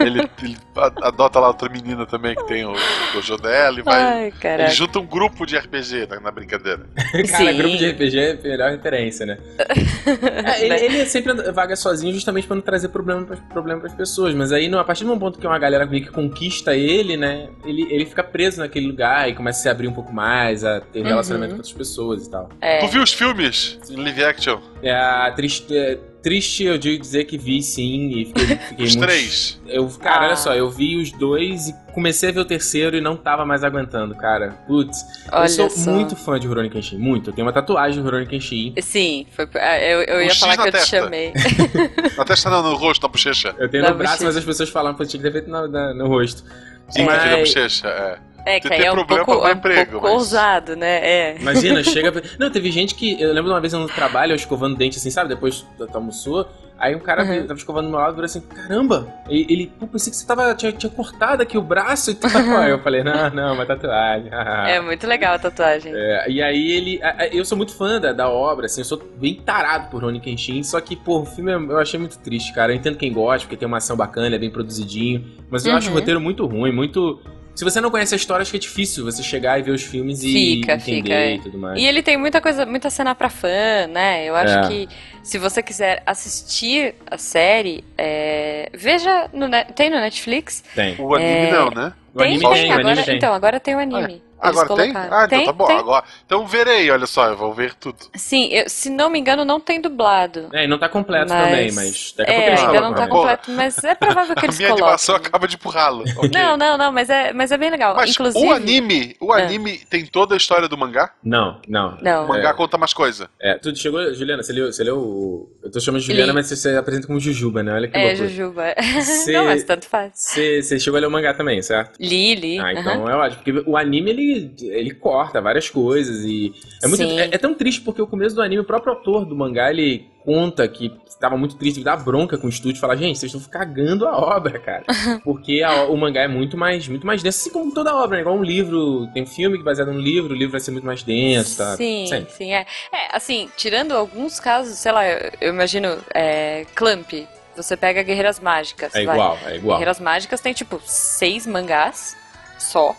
ele, 0.00 0.20
ele 0.42 0.56
a- 0.76 1.08
adota 1.08 1.38
lá 1.38 1.48
outra 1.48 1.68
menina 1.68 2.06
também 2.06 2.34
que 2.34 2.46
tem 2.46 2.64
o 2.64 2.72
dojo 3.12 3.36
dela 3.36 3.78
e 3.78 3.82
vai. 3.82 4.02
Ai, 4.02 4.32
Ele 4.60 4.70
junta 4.70 4.98
um 4.98 5.06
grupo 5.06 5.44
de 5.46 5.56
RPG 5.56 6.06
na, 6.08 6.20
na 6.20 6.30
brincadeira. 6.30 6.86
Cara, 7.30 7.52
Sim. 7.52 7.56
grupo 7.58 7.76
de 7.76 7.90
RPG 7.90 8.18
é 8.18 8.30
a 8.32 8.42
melhor 8.42 8.70
referência, 8.70 9.26
né? 9.26 9.38
É, 10.08 10.64
ele, 10.64 10.74
ele 10.74 11.06
sempre 11.06 11.34
vaga 11.52 11.76
sozinho 11.76 12.12
justamente 12.14 12.46
pra 12.46 12.56
não 12.56 12.62
trazer 12.62 12.88
problema 12.88 13.24
pras, 13.24 13.38
problema 13.52 13.80
pras 13.80 13.92
pessoas. 13.94 14.34
Mas 14.34 14.52
aí, 14.52 14.66
no- 14.68 14.78
a 14.78 14.84
partir 14.84 15.04
de 15.04 15.10
um 15.10 15.18
ponto 15.18 15.38
que 15.38 15.46
uma 15.46 15.58
galera 15.58 15.84
meio 15.84 16.04
que 16.04 16.10
conquista 16.10 16.74
ele, 16.74 17.16
né? 17.16 17.48
Ele, 17.64 17.86
ele 17.90 18.06
fica 18.06 18.22
preso 18.24 18.60
naquele 18.60 18.86
lugar 18.86 19.28
e 19.28 19.34
começa 19.34 19.58
a 19.60 19.62
se 19.62 19.68
abrir 19.68 19.86
um 19.88 19.92
pouco 19.92 20.12
mais, 20.12 20.64
a 20.64 20.80
ter 20.80 21.00
Uhum. 21.00 21.06
relacionamento 21.08 21.50
com 21.54 21.58
outras 21.58 21.72
pessoas 21.74 22.26
e 22.26 22.30
tal. 22.30 22.48
É. 22.60 22.78
Tu 22.78 22.88
viu 22.88 23.02
os 23.02 23.12
filmes 23.12 23.78
em 23.90 23.96
live 23.96 24.24
action? 24.24 24.58
É 24.82 24.92
a 24.94 25.30
triste. 25.34 25.74
É, 26.18 26.22
triste 26.22 26.64
eu 26.64 26.76
digo 26.76 27.00
dizer 27.00 27.24
que 27.24 27.38
vi 27.38 27.62
sim 27.62 28.08
e 28.10 28.24
fiquei, 28.26 28.46
fiquei 28.56 28.84
Os 28.86 28.96
muito. 28.96 29.08
três. 29.08 29.60
Eu, 29.66 29.88
cara, 29.88 30.24
Ah. 30.24 30.26
olha 30.28 30.36
só, 30.36 30.54
eu 30.54 30.68
vi 30.70 30.96
os 30.96 31.10
dois 31.12 31.68
e 31.68 31.74
comecei 31.94 32.28
a 32.28 32.32
ver 32.32 32.40
o 32.40 32.44
terceiro 32.44 32.96
e 32.96 33.00
não 33.00 33.16
tava 33.16 33.44
mais 33.44 33.64
aguentando, 33.64 34.14
cara. 34.14 34.50
Putz, 34.66 34.98
Olha 35.32 35.44
eu 35.44 35.48
sou 35.48 35.70
só. 35.70 35.90
muito 35.90 36.14
fã 36.16 36.38
de 36.38 36.46
Rurouni 36.46 36.70
Kenshin, 36.70 36.98
muito. 36.98 37.30
Eu 37.30 37.34
tenho 37.34 37.46
uma 37.46 37.52
tatuagem 37.52 37.98
do 38.00 38.04
Rurouni 38.04 38.26
Kenshin. 38.26 38.74
Sim, 38.80 39.26
foi, 39.34 39.48
ah, 39.54 39.78
eu, 39.80 40.02
eu 40.02 40.16
Um 40.18 40.22
ia 40.22 40.30
X 40.30 40.38
falar 40.40 40.56
na 40.56 40.62
que 40.70 40.76
eu 40.76 40.80
te 40.80 40.86
chamei. 40.88 41.32
Na 42.16 42.24
testa 42.24 42.50
não, 42.50 42.62
no 42.62 42.74
rosto, 42.76 43.02
na 43.02 43.08
bochecha. 43.08 43.54
Eu 43.58 43.68
tenho 43.68 43.82
Da 43.84 43.90
no 43.90 43.96
braço, 43.96 44.14
bochecha. 44.14 44.26
mas 44.26 44.36
as 44.36 44.44
pessoas 44.44 44.68
falam 44.70 44.94
que 44.94 45.02
eu 45.02 45.06
tinha 45.06 45.22
que 45.22 45.28
ter 45.28 45.32
feito 45.32 45.50
no, 45.50 45.68
na- 45.68 45.94
no 45.94 46.06
rosto. 46.08 46.42
Sim, 46.88 47.04
Mas- 47.04 47.18
aqui 47.20 47.28
na 47.30 47.36
bochecha, 47.38 47.88
é. 47.88 48.18
É, 48.46 48.58
Tem 48.60 48.70
que 48.70 48.72
aí 48.74 48.80
ter 48.80 48.86
é 48.86 48.92
um 48.92 48.94
problema 48.96 49.24
pouco, 49.24 49.46
é 49.46 49.50
um 49.52 49.56
emprego, 49.56 49.90
pouco 49.92 50.06
mas- 50.06 50.14
ousado, 50.14 50.74
né? 50.76 51.06
É. 51.06 51.36
Imagina, 51.38 51.82
chega. 51.84 52.12
Não, 52.38 52.50
teve 52.50 52.70
gente 52.70 52.94
que. 52.94 53.20
Eu 53.20 53.28
lembro 53.28 53.44
de 53.44 53.50
uma 53.50 53.60
vez 53.60 53.72
no 53.74 53.86
trabalho, 53.88 54.32
eu 54.32 54.36
escovando 54.36 54.76
dente 54.76 54.96
assim, 54.96 55.10
sabe? 55.10 55.28
Depois 55.28 55.66
tu 55.76 55.88
almoçou. 55.92 56.48
Aí 56.78 56.94
um 56.94 57.00
cara 57.00 57.24
Uhum. 57.24 57.42
tava 57.42 57.54
escovando 57.58 57.86
do 57.86 57.90
meu 57.90 57.98
lado 57.98 58.12
e 58.12 58.14
falou 58.14 58.24
assim: 58.24 58.40
caramba! 58.40 59.12
Ele, 59.28 59.66
pô, 59.80 59.86
pensei 59.88 60.12
que 60.12 60.16
você 60.16 60.24
tava, 60.24 60.54
tinha, 60.54 60.70
tinha 60.70 60.88
cortado 60.88 61.42
aqui 61.42 61.58
o 61.58 61.60
braço 61.60 62.12
e 62.12 62.14
tal. 62.14 62.30
Aí 62.56 62.70
eu 62.70 62.78
falei: 62.78 63.02
não, 63.02 63.28
não, 63.30 63.54
uma 63.54 63.66
tatuagem. 63.66 64.30
É 64.32 64.80
muito 64.80 65.04
legal 65.06 65.34
a 65.34 65.38
tatuagem. 65.40 65.92
É, 65.94 66.30
e 66.30 66.40
aí 66.40 66.70
ele. 66.70 67.00
Eu 67.32 67.44
sou 67.44 67.58
muito 67.58 67.74
fã 67.74 68.00
da, 68.00 68.12
da 68.12 68.28
obra, 68.30 68.66
assim, 68.66 68.80
eu 68.80 68.84
sou 68.84 69.02
bem 69.18 69.34
tarado 69.34 69.90
por 69.90 70.02
Rony 70.04 70.20
Kenshin, 70.20 70.62
só 70.62 70.80
que, 70.80 70.94
pô, 70.94 71.20
o 71.22 71.26
filme 71.26 71.52
eu 71.52 71.60
eu 71.72 71.78
achei 71.78 71.98
muito 71.98 72.16
triste, 72.20 72.54
cara. 72.54 72.72
Eu 72.72 72.76
entendo 72.76 72.96
quem 72.96 73.12
gosta, 73.12 73.40
porque 73.46 73.56
tem 73.56 73.66
uma 73.66 73.78
ação 73.78 73.96
bacana, 73.96 74.36
é 74.36 74.38
bem 74.38 74.48
produzidinho. 74.50 75.24
Mas 75.50 75.66
eu 75.66 75.74
acho 75.74 75.88
o 75.88 75.90
Uhum. 75.92 75.98
roteiro 75.98 76.20
muito 76.20 76.46
ruim, 76.46 76.72
muito. 76.72 77.20
Se 77.58 77.64
você 77.64 77.80
não 77.80 77.90
conhece 77.90 78.14
a 78.14 78.16
história, 78.16 78.40
acho 78.42 78.52
que 78.52 78.56
é 78.56 78.60
difícil 78.60 79.04
você 79.04 79.20
chegar 79.20 79.58
e 79.58 79.62
ver 79.62 79.72
os 79.72 79.82
filmes 79.82 80.22
e 80.22 80.30
Fica, 80.32 80.74
entender 80.74 81.02
fica, 81.02 81.12
é. 81.12 81.34
e 81.34 81.38
tudo 81.40 81.58
mais. 81.58 81.76
E 81.76 81.84
ele 81.84 82.04
tem 82.04 82.16
muita 82.16 82.40
coisa, 82.40 82.64
muita 82.64 82.88
cena 82.88 83.16
pra 83.16 83.28
fã, 83.28 83.88
né? 83.90 84.24
Eu 84.24 84.36
acho 84.36 84.58
É. 84.60 84.68
que 84.68 84.88
se 85.24 85.38
você 85.38 85.60
quiser 85.60 86.00
assistir 86.06 86.94
a 87.10 87.18
série, 87.18 87.82
é, 87.98 88.70
veja 88.72 89.28
no 89.32 89.48
tem 89.74 89.90
no 89.90 89.96
Netflix. 89.96 90.62
Tem. 90.72 90.94
O 91.00 91.12
anime 91.16 91.30
É. 91.30 91.50
não, 91.50 91.70
né? 91.70 91.92
O 92.14 92.22
anime 92.22 92.38
tem, 92.38 92.52
tem, 92.52 92.70
o 92.70 92.74
agora, 92.74 92.88
anime 92.92 93.04
tem. 93.06 93.16
então 93.16 93.34
agora 93.34 93.58
tem 93.58 93.74
o 93.74 93.78
anime. 93.80 94.22
Agora 94.40 94.68
tem? 94.76 94.92
Ah, 94.96 95.06
então 95.24 95.28
Tem, 95.28 95.46
tá 95.46 95.52
bom. 95.52 95.66
tem. 95.66 95.76
Agora, 95.78 96.04
então 96.24 96.46
verei, 96.46 96.90
olha 96.90 97.06
só, 97.06 97.26
eu 97.26 97.36
vou 97.36 97.52
ver 97.52 97.74
tudo. 97.74 97.98
Sim, 98.14 98.48
eu- 98.52 98.68
se 98.68 98.88
não 98.90 99.10
me 99.10 99.18
engano, 99.18 99.44
não 99.44 99.58
tem 99.60 99.80
dublado. 99.80 100.48
É, 100.52 100.64
e 100.64 100.66
não 100.68 100.78
tá 100.78 100.88
completo 100.88 101.32
Mas- 101.32 101.44
também, 101.44 101.72
mas 101.72 102.14
daqui 102.16 102.30
a 102.30 102.34
pouco 102.34 102.40
É, 102.42 102.48
eles 102.48 102.60
ainda 102.64 102.80
não 102.80 102.94
tá 102.94 103.06
completo, 103.08 103.50
mas 103.52 103.84
é 103.84 103.94
provável 103.94 104.34
que 104.34 104.40
A 104.44 104.46
eles 104.46 104.58
minha 104.58 104.72
animação 104.72 105.14
coloquem. 105.14 105.28
acaba 105.28 105.48
de 105.48 105.54
empurrá-lo. 105.56 106.04
Ok. 106.18 106.30
Não, 106.32 106.56
não, 106.56 106.76
não, 106.78 106.92
mas 106.92 107.08
é, 107.10 107.32
mas 107.32 107.50
é 107.52 107.56
bem 107.58 107.70
legal. 107.70 107.94
Mas 107.94 108.10
Inclusive. 108.10 108.44
o 108.46 108.52
anime, 108.52 109.16
o 109.20 109.34
É. 109.34 109.42
anime 109.44 109.78
tem 109.90 110.04
toda 110.06 110.34
a 110.34 110.36
história 110.36 110.68
do 110.68 110.76
mangá? 110.76 111.12
Não, 111.22 111.60
não. 111.68 111.96
O 111.98 112.02
Não. 112.04 112.26
mangá 112.28 112.52
conta 112.54 112.76
mais 112.78 112.92
coisa. 112.92 113.28
É, 113.40 113.54
tu 113.54 113.74
chegou, 113.76 114.12
Juliana, 114.14 114.42
você 114.42 114.52
leu, 114.52 114.72
você 114.72 114.82
leu 114.84 114.98
o... 114.98 115.50
Eu 115.62 115.70
tô 115.70 115.80
chamando 115.80 116.00
de 116.00 116.06
Juliana, 116.06 116.32
Li. 116.32 116.34
mas 116.34 116.46
você, 116.46 116.56
você 116.56 116.76
apresenta 116.76 117.06
como 117.06 117.18
Jujuba, 117.20 117.62
né? 117.62 117.72
Olha 117.72 117.88
que 117.88 117.96
É, 117.96 118.06
loucura. 118.08 118.28
Jujuba. 118.28 118.64
Cê- 119.02 119.32
Não, 119.32 119.44
mas 119.46 119.64
tanto 119.64 119.86
faz. 119.86 120.12
Você, 120.14 120.62
você 120.62 120.78
chegou 120.80 120.98
a 120.98 121.00
ler 121.00 121.06
o 121.06 121.10
mangá 121.10 121.32
também, 121.34 121.60
certo? 121.62 121.96
Li, 122.00 122.34
li. 122.34 122.58
Ah, 122.58 122.72
então 122.72 123.08
é 123.08 123.14
ótimo. 123.16 123.42
Porque 123.42 123.62
o 123.70 123.76
anime, 123.76 124.10
ele, 124.10 124.27
ele 124.60 124.92
corta 124.94 125.40
várias 125.40 125.68
coisas 125.70 126.24
e... 126.24 126.52
É, 126.82 126.86
muito, 126.86 127.02
Sim. 127.02 127.18
é, 127.18 127.24
é 127.32 127.38
tão 127.38 127.54
triste 127.54 127.80
porque 127.80 128.00
o 128.02 128.06
começo 128.06 128.34
do 128.36 128.42
anime, 128.42 128.60
o 128.60 128.64
próprio 128.64 128.92
autor 128.94 129.24
do 129.24 129.34
mangá, 129.36 129.70
ele 129.70 130.06
conta 130.24 130.68
que 130.68 130.92
estava 131.08 131.36
muito 131.36 131.56
triste, 131.56 131.82
dá 131.82 131.96
bronca 131.96 132.36
com 132.36 132.46
o 132.46 132.50
estúdio 132.50 132.76
e 132.78 132.80
fala, 132.80 132.96
gente, 132.96 133.18
vocês 133.18 133.32
estão 133.32 133.50
cagando 133.50 134.06
a 134.06 134.16
obra, 134.16 134.58
cara. 134.58 134.84
Porque 135.24 135.62
a- 135.62 135.84
o 135.84 135.96
mangá 135.96 136.20
é 136.22 136.28
muito 136.28 136.56
mais, 136.56 136.86
muito 136.86 137.06
mais 137.06 137.22
denso, 137.22 137.38
assim 137.40 137.50
como 137.50 137.72
toda 137.72 137.94
obra, 137.96 138.16
né? 138.16 138.20
Igual 138.20 138.36
um 138.36 138.42
livro, 138.44 139.08
tem 139.14 139.22
um 139.22 139.26
filme 139.26 139.58
é 139.58 139.62
baseado 139.62 139.92
no 139.92 139.98
livro, 140.00 140.32
o 140.34 140.36
livro 140.36 140.52
vai 140.52 140.60
ser 140.60 140.70
muito 140.70 140.84
mais 140.84 141.02
denso, 141.02 141.56
tá? 141.58 141.76
Sim, 141.76 142.06
Sempre. 142.06 142.32
sim, 142.34 142.52
é. 142.52 142.66
É, 142.92 143.16
assim, 143.16 143.48
tirando 143.56 143.92
alguns 143.92 144.38
casos, 144.38 144.78
sei 144.78 144.92
lá, 144.92 145.08
eu, 145.08 145.30
eu 145.40 145.48
imagino, 145.54 145.96
é, 146.14 146.66
Clamp, 146.74 147.10
você 147.56 147.76
pega 147.76 148.02
Guerreiras 148.02 148.38
Mágicas. 148.38 148.94
É 148.94 149.04
vai. 149.04 149.16
igual, 149.16 149.38
é 149.46 149.56
igual. 149.56 149.76
Guerreiras 149.78 149.98
Mágicas 150.00 150.40
tem, 150.40 150.52
tipo, 150.52 150.80
seis 150.84 151.46
mangás 151.46 152.16
só, 152.58 152.94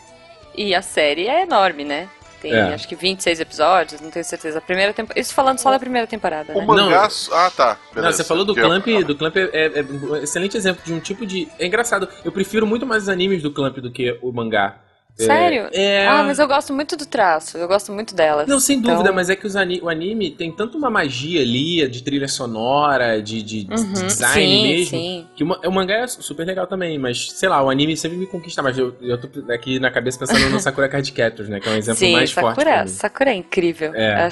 e 0.67 0.75
a 0.75 0.81
série 0.81 1.27
é 1.27 1.43
enorme, 1.43 1.83
né? 1.83 2.09
Tem, 2.41 2.53
É. 2.53 2.73
acho 2.73 2.87
que 2.87 2.95
26 2.95 3.39
episódios, 3.41 3.99
não 3.99 4.09
tenho 4.09 4.23
certeza. 4.23 4.59
A 4.59 4.61
primeira 4.61 4.93
tempo... 4.93 5.11
Isso 5.13 5.33
falando 5.33 5.57
só 5.59 5.71
da 5.71 5.77
primeira 5.79 6.07
temporada, 6.07 6.53
O 6.53 6.59
né? 6.59 6.65
mangá. 6.65 7.09
Ah, 7.33 7.51
tá. 7.55 7.77
Não, 7.93 8.11
você 8.11 8.23
falou 8.23 8.45
do 8.45 8.53
Porque 8.53 8.65
eu- 8.65 8.81
Clamp, 8.81 9.05
do 9.05 9.15
Clamp 9.15 9.35
é, 9.35 9.41
é- 9.51 9.79
é 9.79 9.83
um 9.83 10.15
excelente 10.15 10.55
exemplo 10.55 10.81
de 10.85 10.93
um 10.93 10.99
tipo 11.01 11.25
de... 11.25 11.49
É 11.59 11.65
engraçado, 11.65 12.07
eu 12.23 12.31
prefiro 12.31 12.65
muito 12.65 12.85
mais 12.85 13.03
os 13.03 13.09
animes 13.09 13.43
do 13.43 13.51
Clamp 13.51 13.77
do 13.79 13.91
que 13.91 14.17
o 14.21 14.31
mangá. 14.31 14.77
É- 15.19 15.23
Sério? 15.25 15.69
É... 15.73 16.07
Ah, 16.07 16.23
mas 16.23 16.39
eu 16.39 16.47
gosto 16.47 16.73
muito 16.73 16.95
do 16.95 17.05
traço, 17.05 17.57
eu 17.57 17.67
gosto 17.67 17.91
muito 17.91 18.15
delas. 18.15 18.47
Não, 18.47 18.59
sem 18.59 18.77
Então- 18.77 18.91
dúvida, 18.93 19.11
mas 19.11 19.29
é 19.29 19.35
que 19.35 19.45
os 19.45 19.55
ani- 19.55 19.81
o 19.81 19.89
anime 19.89 20.31
tem 20.31 20.51
tanto 20.51 20.77
uma 20.77 20.89
magia 20.89 21.41
ali, 21.41 21.87
de 21.89 22.01
trilha 22.03 22.27
sonora, 22.27 23.21
de, 23.21 23.41
de 23.43 23.67
Uhum, 23.69 23.93
design 23.93 24.33
sim, 24.47 24.63
mesmo, 24.63 24.89
sim. 24.89 25.27
que 25.35 25.43
o, 25.43 25.47
o 25.67 25.71
mangá 25.71 25.95
é 25.95 26.07
super 26.07 26.45
legal 26.45 26.65
também, 26.67 26.97
mas 26.97 27.31
sei 27.31 27.49
lá, 27.49 27.61
o 27.61 27.69
anime 27.69 27.95
sempre 27.97 28.17
me 28.17 28.25
conquista 28.27 28.61
mais. 28.61 28.77
Eu, 28.77 28.95
eu 29.01 29.17
tô 29.19 29.51
aqui 29.51 29.79
na 29.79 29.91
cabeça 29.91 30.17
pensando 30.19 30.49
no 30.49 30.59
Sakura 30.59 30.87
Card 30.87 31.11
Captors, 31.11 31.49
né, 31.49 31.59
que 31.59 31.67
é 31.67 31.71
um 31.71 31.75
exemplo 31.75 31.99
Sim, 31.99 32.13
mais 32.13 32.31
forte 32.31 32.55
pra 32.55 32.71
Sakura. 32.77 32.87
Sakura 32.87 33.29
é 33.31 33.35
incrível. 33.35 33.93
É. 33.95 34.29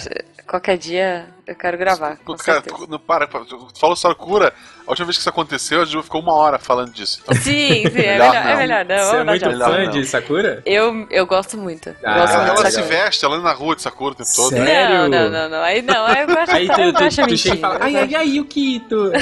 Qualquer 0.47 0.77
dia 0.77 1.25
eu 1.47 1.55
quero 1.55 1.77
gravar, 1.77 2.17
com 2.17 2.35
Cara, 2.35 2.61
tu, 2.61 2.85
não, 2.89 2.99
para, 2.99 3.25
tu 3.25 3.69
falou 3.79 3.95
Sakura, 3.95 4.53
a 4.85 4.91
última 4.91 5.05
vez 5.05 5.15
que 5.15 5.21
isso 5.21 5.29
aconteceu, 5.29 5.81
a 5.81 5.85
Ju 5.85 6.03
ficou 6.03 6.21
uma 6.21 6.33
hora 6.33 6.59
falando 6.59 6.91
disso. 6.91 7.21
Então, 7.23 7.33
Sim, 7.35 7.83
sim, 7.89 7.99
é 7.99 8.17
Melhor 8.17 8.35
é 8.35 8.55
melhor 8.57 8.85
não. 8.85 8.97
Você 8.97 9.15
é 9.15 9.23
muito. 9.23 9.45
Melhor 9.47 9.71
fã 9.71 9.83
não. 9.85 9.91
de 9.91 10.05
Sakura? 10.05 10.61
Eu, 10.65 11.07
eu 11.09 11.25
gosto 11.25 11.57
muito. 11.57 11.95
Ah, 12.03 12.19
gosto 12.19 12.33
ela 12.33 12.45
muito 12.47 12.59
ela 12.59 12.71
se 12.71 12.81
veste, 12.81 13.23
ela 13.23 13.35
anda 13.35 13.45
na 13.45 13.53
rua 13.53 13.77
de 13.77 13.81
Sakura 13.81 14.11
o 14.11 14.15
tempo 14.15 14.29
todo. 14.35 14.49
Sério? 14.49 14.95
Não, 14.95 15.07
não, 15.07 15.29
não, 15.29 15.49
não. 15.49 15.63
Aí 15.63 15.81
não, 15.81 16.05
aí 16.05 16.25
eu 16.27 16.37
acho, 16.37 16.51
Aí 16.51 16.67
eu 16.67 16.75
tu, 16.75 16.93
tu, 16.93 17.03
acho 17.05 17.27
tu 17.27 17.37
chega 17.37 17.55
e 17.55 17.59
fala, 17.59 17.77
ai, 17.81 17.95
ai, 17.95 18.15
ai, 18.15 18.27
Yukito. 18.27 19.11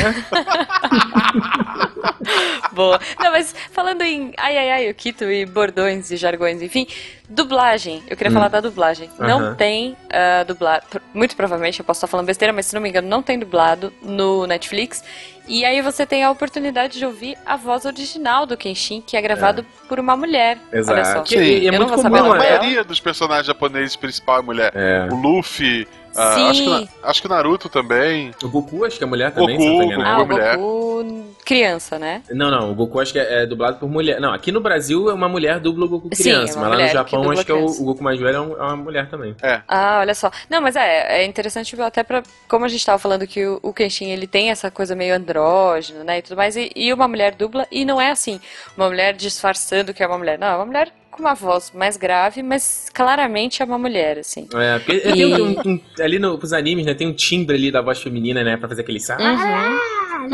Boa. 2.74 3.00
Não, 3.20 3.32
mas 3.32 3.56
falando 3.72 4.02
em 4.02 4.34
ai, 4.38 4.58
ai, 4.58 4.72
ai, 4.72 4.90
o 4.90 4.96
Kito 4.96 5.26
e 5.26 5.46
bordões 5.46 6.12
e 6.12 6.18
jargões, 6.18 6.62
enfim, 6.62 6.88
dublagem. 7.30 8.04
Eu 8.08 8.16
queria 8.18 8.32
Hum. 8.32 8.36
falar 8.36 8.48
da 8.48 8.60
dublagem. 8.62 9.10
Não 9.20 9.40
Aham. 9.40 9.56
tem 9.56 9.92
uh, 9.92 10.46
dublado, 10.46 10.86
muito 11.14 11.36
provavelmente, 11.36 11.80
eu 11.80 11.86
posso 11.86 11.98
estar 12.00 12.08
falando 12.08 12.26
besteira, 12.28 12.54
mas 12.54 12.66
se 12.68 12.74
não 12.76 12.82
me 12.82 12.90
engano, 12.90 13.08
não 13.08 13.22
tem 13.22 13.38
dublado 13.40 13.92
no 14.02 14.46
Netflix. 14.48 15.04
E 15.48 15.64
aí 15.64 15.80
você 15.82 16.06
tem 16.08 16.24
a 16.24 16.32
oportunidade 16.32 16.98
de 16.98 17.06
ouvir 17.06 17.38
a 17.46 17.56
voz 17.56 17.86
original 17.86 18.46
do 18.48 18.58
Kenshin, 18.58 19.02
que 19.06 19.16
é 19.16 19.22
gravado 19.22 19.64
por 19.88 20.00
uma 20.00 20.16
mulher. 20.16 20.58
Olha 20.74 20.84
só. 20.84 20.98
Exato. 20.98 21.30
Sim. 21.30 21.38
E, 21.38 21.66
é 21.66 21.70
Eu 21.70 21.72
não 21.74 21.80
muito 21.80 21.90
vou 21.90 21.98
comum, 21.98 22.02
saber 22.02 22.18
a 22.18 22.22
o 22.24 22.28
nome 22.30 22.40
é. 22.40 22.48
dela. 22.48 22.60
maioria 22.60 22.84
dos 22.84 23.00
personagens 23.00 23.46
japoneses 23.46 23.96
principal 23.96 24.40
é 24.40 24.42
mulher. 24.42 24.72
É. 24.74 25.08
O 25.12 25.16
Luffy, 25.16 25.88
ah, 26.16 26.34
Sim. 26.34 26.50
acho, 26.50 26.64
que, 26.64 26.90
acho 27.04 27.22
que 27.22 27.28
o 27.28 27.30
Naruto 27.30 27.70
também. 27.70 28.32
O 28.42 28.50
Goku, 28.50 28.86
acho 28.86 28.98
que 28.98 29.04
é 29.04 29.08
mulher 29.08 29.32
também, 29.34 29.58
Goku, 29.58 29.70
se 29.70 29.78
não 29.78 29.90
tô 29.90 29.96
Goku. 29.96 30.02
Ah, 30.08 30.18
o 30.22 30.26
mulher. 30.28 30.58
Goku 30.58 31.25
criança, 31.46 31.98
né? 32.00 32.24
Não, 32.32 32.50
não, 32.52 32.72
o 32.72 32.76
Goku 32.76 33.00
acho 33.00 33.14
que 33.14 33.20
é, 33.20 33.44
é 33.44 33.46
dublado 33.46 33.78
por 33.78 33.88
mulher. 33.88 34.20
Não, 34.20 34.34
aqui 34.34 34.52
no 34.52 34.60
Brasil 34.60 35.10
é 35.10 35.14
uma 35.14 35.30
mulher 35.30 35.60
dubla 35.60 35.86
o 35.86 35.90
Goku 35.90 36.10
Sim, 36.14 36.24
criança, 36.24 36.54
é 36.54 36.62
uma 36.62 36.70
mas 36.70 36.80
lá 36.80 36.86
no 36.86 36.92
Japão 36.92 37.32
acho 37.32 37.46
que 37.46 37.52
é 37.52 37.56
o, 37.56 37.66
o 37.66 37.84
Goku 37.86 38.04
mais 38.04 38.20
velho 38.20 38.36
é, 38.36 38.42
um- 38.42 38.54
é 38.58 38.62
uma 38.64 38.76
mulher 38.76 39.10
também. 39.10 39.36
Ah, 39.68 40.00
olha 40.00 40.16
só. 40.16 40.32
Não, 40.50 40.60
mas 40.62 40.76
é, 40.76 41.22
é 41.22 41.26
interessante 41.26 41.80
até 41.82 42.04
pra. 42.04 42.24
Como 42.48 42.66
a 42.66 42.68
gente 42.68 42.86
tava 42.86 42.98
falando 43.00 43.28
que 43.28 43.46
o, 43.46 43.60
o 43.62 43.72
Kenshin 43.74 44.10
ele 44.10 44.28
tem 44.28 44.50
essa 44.50 44.72
coisa 44.72 44.96
meio 44.96 45.16
andrógeno, 45.16 46.04
né? 46.04 46.18
E 46.18 46.22
tudo 46.22 46.36
mais, 46.38 46.56
e, 46.58 46.72
e 46.76 46.92
uma 46.92 47.08
mulher 47.08 47.36
dubla, 47.36 47.68
e 47.72 47.86
não 47.86 48.02
é 48.02 48.10
assim, 48.12 48.40
uma 48.76 48.88
mulher 48.88 49.14
disfarçando 49.14 49.94
que 49.94 50.02
é 50.04 50.08
uma 50.08 50.18
mulher. 50.18 50.40
Não, 50.40 50.48
é 50.48 50.56
uma 50.56 50.66
mulher 50.66 50.92
com 51.16 51.22
uma 51.24 51.34
voz 51.34 51.72
mais 51.74 51.98
grave, 51.98 52.44
mas 52.44 52.88
claramente 52.94 53.62
é 53.62 53.66
uma 53.66 53.78
mulher, 53.78 54.20
assim. 54.20 54.48
É, 54.54 54.80
porque 54.80 54.98
E- 54.98 55.14
tem 55.14 55.42
um, 55.42 55.52
um- 55.66 55.82
ali 56.00 56.20
no, 56.20 56.38
pros 56.38 56.54
animes, 56.54 56.86
né, 56.86 56.94
tem 56.94 57.08
um 57.08 57.14
timbre 57.14 57.56
ali 57.56 57.72
da 57.72 57.82
voz 57.82 58.02
feminina, 58.02 58.44
né, 58.44 58.58
pra 58.58 58.68
fazer 58.70 58.82
aquele... 58.82 59.00
sa- 59.00 59.18
Uhum. 59.18 60.30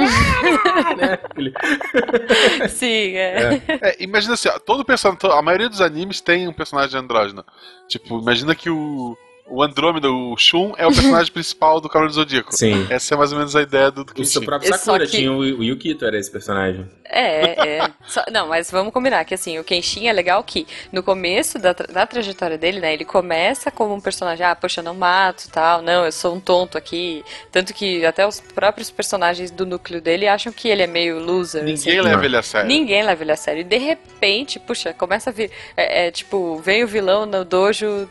né, 0.98 1.20
aquele- 1.24 1.54
Sim, 2.70 3.16
é. 3.16 3.62
É, 3.82 3.96
imagina 4.04 4.34
assim, 4.34 4.50
ó, 4.50 4.58
todo 4.60 4.86
personagem, 4.86 5.20
a 5.32 5.42
maioria 5.42 5.70
dos 5.70 5.82
animes 5.82 6.22
tem 6.22 6.48
um 6.48 6.54
personagem 6.54 7.00
andrógeno. 7.00 7.44
Tipo, 7.88 8.20
imagina 8.20 8.56
que 8.56 8.70
o, 8.70 9.18
o 9.52 9.62
Andrômeda, 9.64 10.10
o 10.10 10.36
Shun, 10.38 10.74
é 10.78 10.88
o 10.88 10.92
personagem 10.92 11.32
principal 11.34 11.82
do 11.82 11.88
Cavaleiro 11.90 12.12
do 12.14 12.16
Zodíaco. 12.16 12.56
Sim. 12.56 12.88
Essa 12.90 13.14
é 13.14 13.18
mais 13.18 13.32
ou 13.32 13.38
menos 13.38 13.56
a 13.56 13.62
ideia 13.62 13.92
do, 13.92 14.04
do 14.04 14.12
O 14.12 14.14
Kenshin. 14.16 14.32
seu 14.32 14.42
próprio 14.44 14.70
Sakura 14.74 15.06
que- 15.06 15.12
tinha 15.18 15.32
o, 15.32 15.38
o 15.40 15.64
Yukito, 15.64 16.06
era 16.06 16.18
esse 16.18 16.32
personagem. 16.32 16.90
É, 17.06 17.78
é. 17.80 17.92
Só- 18.08 18.24
não, 18.32 18.48
mas 18.48 18.72
vamos 18.72 18.94
combinar 18.94 19.26
que 19.26 19.34
assim, 19.34 19.60
o 19.60 19.64
Kenshin 19.64 20.08
é 20.08 20.14
legal 20.14 20.42
que 20.44 20.66
no 20.94 21.04
começo 21.04 21.60
da, 21.60 21.74
tra- 21.74 21.88
da 21.88 22.06
trajetória 22.08 22.58
dele, 22.58 22.80
né, 22.80 22.94
ele 22.94 23.04
começa 23.04 23.70
como 23.70 23.94
um 23.94 24.00
personagem, 24.00 24.46
ah, 24.46 24.56
poxa, 24.56 24.80
eu 24.80 24.86
não 24.86 24.94
mato 24.96 25.50
tal, 25.52 25.82
não, 25.82 26.06
eu 26.06 26.12
sou 26.12 26.34
um 26.36 26.40
tonto 26.40 26.78
aqui. 26.78 27.24
Tanto 27.52 27.74
que 27.74 28.06
até 28.06 28.26
os 28.26 28.40
próprios 28.40 28.90
personagens 28.90 29.52
do 29.52 29.66
núcleo 29.66 30.00
dele 30.02 30.28
acham 30.28 30.54
que 30.54 30.70
ele 30.70 30.84
é 30.84 30.88
meio 30.88 31.20
loser. 31.20 31.64
Ninguém 31.64 32.00
assim. 32.00 32.02
leva 32.10 32.26
ele 32.26 32.38
a 32.38 32.42
sério. 32.42 32.68
Ninguém 32.68 33.04
leva 33.04 33.24
ele 33.24 33.32
a 33.32 33.36
sério. 33.36 33.62
E 33.62 33.64
de 33.66 33.78
repente, 33.78 34.58
puxa, 34.60 34.94
começa 34.94 35.30
a 35.30 35.34
vir. 35.34 35.52
É, 35.76 36.08
é, 36.08 36.12
tipo, 36.12 36.56
vem 36.58 36.84
o 36.84 36.88
vilão 36.88 37.26
no 37.26 37.44
dojo 37.44 38.10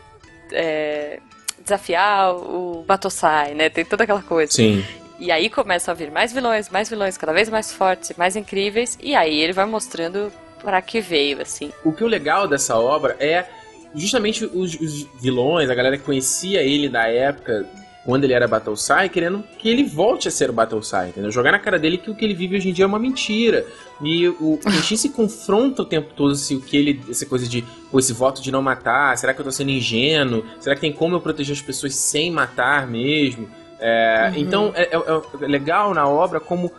é, 0.51 1.19
desafiar 1.61 2.35
o 2.35 2.83
Batosai, 2.87 3.53
né? 3.53 3.69
Tem 3.69 3.85
toda 3.85 4.03
aquela 4.03 4.21
coisa. 4.21 4.51
Sim. 4.51 4.83
E 5.19 5.31
aí 5.31 5.49
começam 5.49 5.91
a 5.91 5.95
vir 5.95 6.09
mais 6.09 6.33
vilões, 6.33 6.69
mais 6.69 6.89
vilões, 6.89 7.17
cada 7.17 7.31
vez 7.31 7.47
mais 7.47 7.71
fortes 7.71 8.13
mais 8.17 8.35
incríveis. 8.35 8.97
E 9.01 9.15
aí 9.15 9.39
ele 9.39 9.53
vai 9.53 9.65
mostrando 9.65 10.31
para 10.63 10.81
que 10.81 10.99
veio, 10.99 11.41
assim. 11.41 11.71
O 11.83 11.91
que 11.91 12.03
é 12.03 12.05
o 12.05 12.09
legal 12.09 12.47
dessa 12.47 12.77
obra 12.77 13.15
é 13.19 13.45
justamente 13.93 14.45
os, 14.45 14.73
os 14.75 15.07
vilões, 15.21 15.69
a 15.69 15.75
galera 15.75 15.97
que 15.97 16.03
conhecia 16.03 16.61
ele 16.61 16.89
da 16.89 17.07
época, 17.07 17.65
quando 18.05 18.23
ele 18.23 18.33
era 18.33 18.47
Battlesai, 18.47 19.09
querendo 19.09 19.43
que 19.59 19.69
ele 19.69 19.83
volte 19.83 20.27
a 20.27 20.31
ser 20.31 20.49
o 20.49 20.53
Battlesai, 20.53 21.09
entendeu? 21.09 21.31
Jogar 21.31 21.51
na 21.51 21.59
cara 21.59 21.77
dele 21.77 21.97
que 21.97 22.09
o 22.09 22.15
que 22.15 22.25
ele 22.25 22.33
vive 22.33 22.55
hoje 22.55 22.69
em 22.69 22.73
dia 22.73 22.83
é 22.83 22.87
uma 22.87 22.97
mentira. 22.97 23.65
E 24.01 24.27
o 24.27 24.57
Kenshin 24.63 24.97
se 24.97 25.09
confronta 25.09 25.83
o 25.83 25.85
tempo 25.85 26.11
todo 26.15 26.33
se 26.35 26.55
o 26.55 26.61
que 26.61 26.75
ele. 26.75 27.01
essa 27.09 27.25
coisa 27.25 27.47
de. 27.47 27.63
Esse 27.93 28.13
voto 28.13 28.41
de 28.41 28.51
não 28.51 28.61
matar, 28.61 29.15
será 29.17 29.33
que 29.33 29.41
eu 29.41 29.45
tô 29.45 29.51
sendo 29.51 29.69
ingênuo? 29.69 30.43
Será 30.59 30.73
que 30.75 30.81
tem 30.81 30.91
como 30.93 31.15
eu 31.15 31.21
proteger 31.21 31.53
as 31.55 31.61
pessoas 31.61 31.93
sem 31.93 32.31
matar 32.31 32.87
mesmo? 32.87 33.47
É, 33.79 34.31
Uhum. 34.33 34.39
Então 34.41 34.71
é, 34.75 34.83
é- 34.95 35.43
é 35.45 35.47
legal 35.47 35.93
na 35.93 36.07
obra 36.07 36.39
como. 36.39 36.71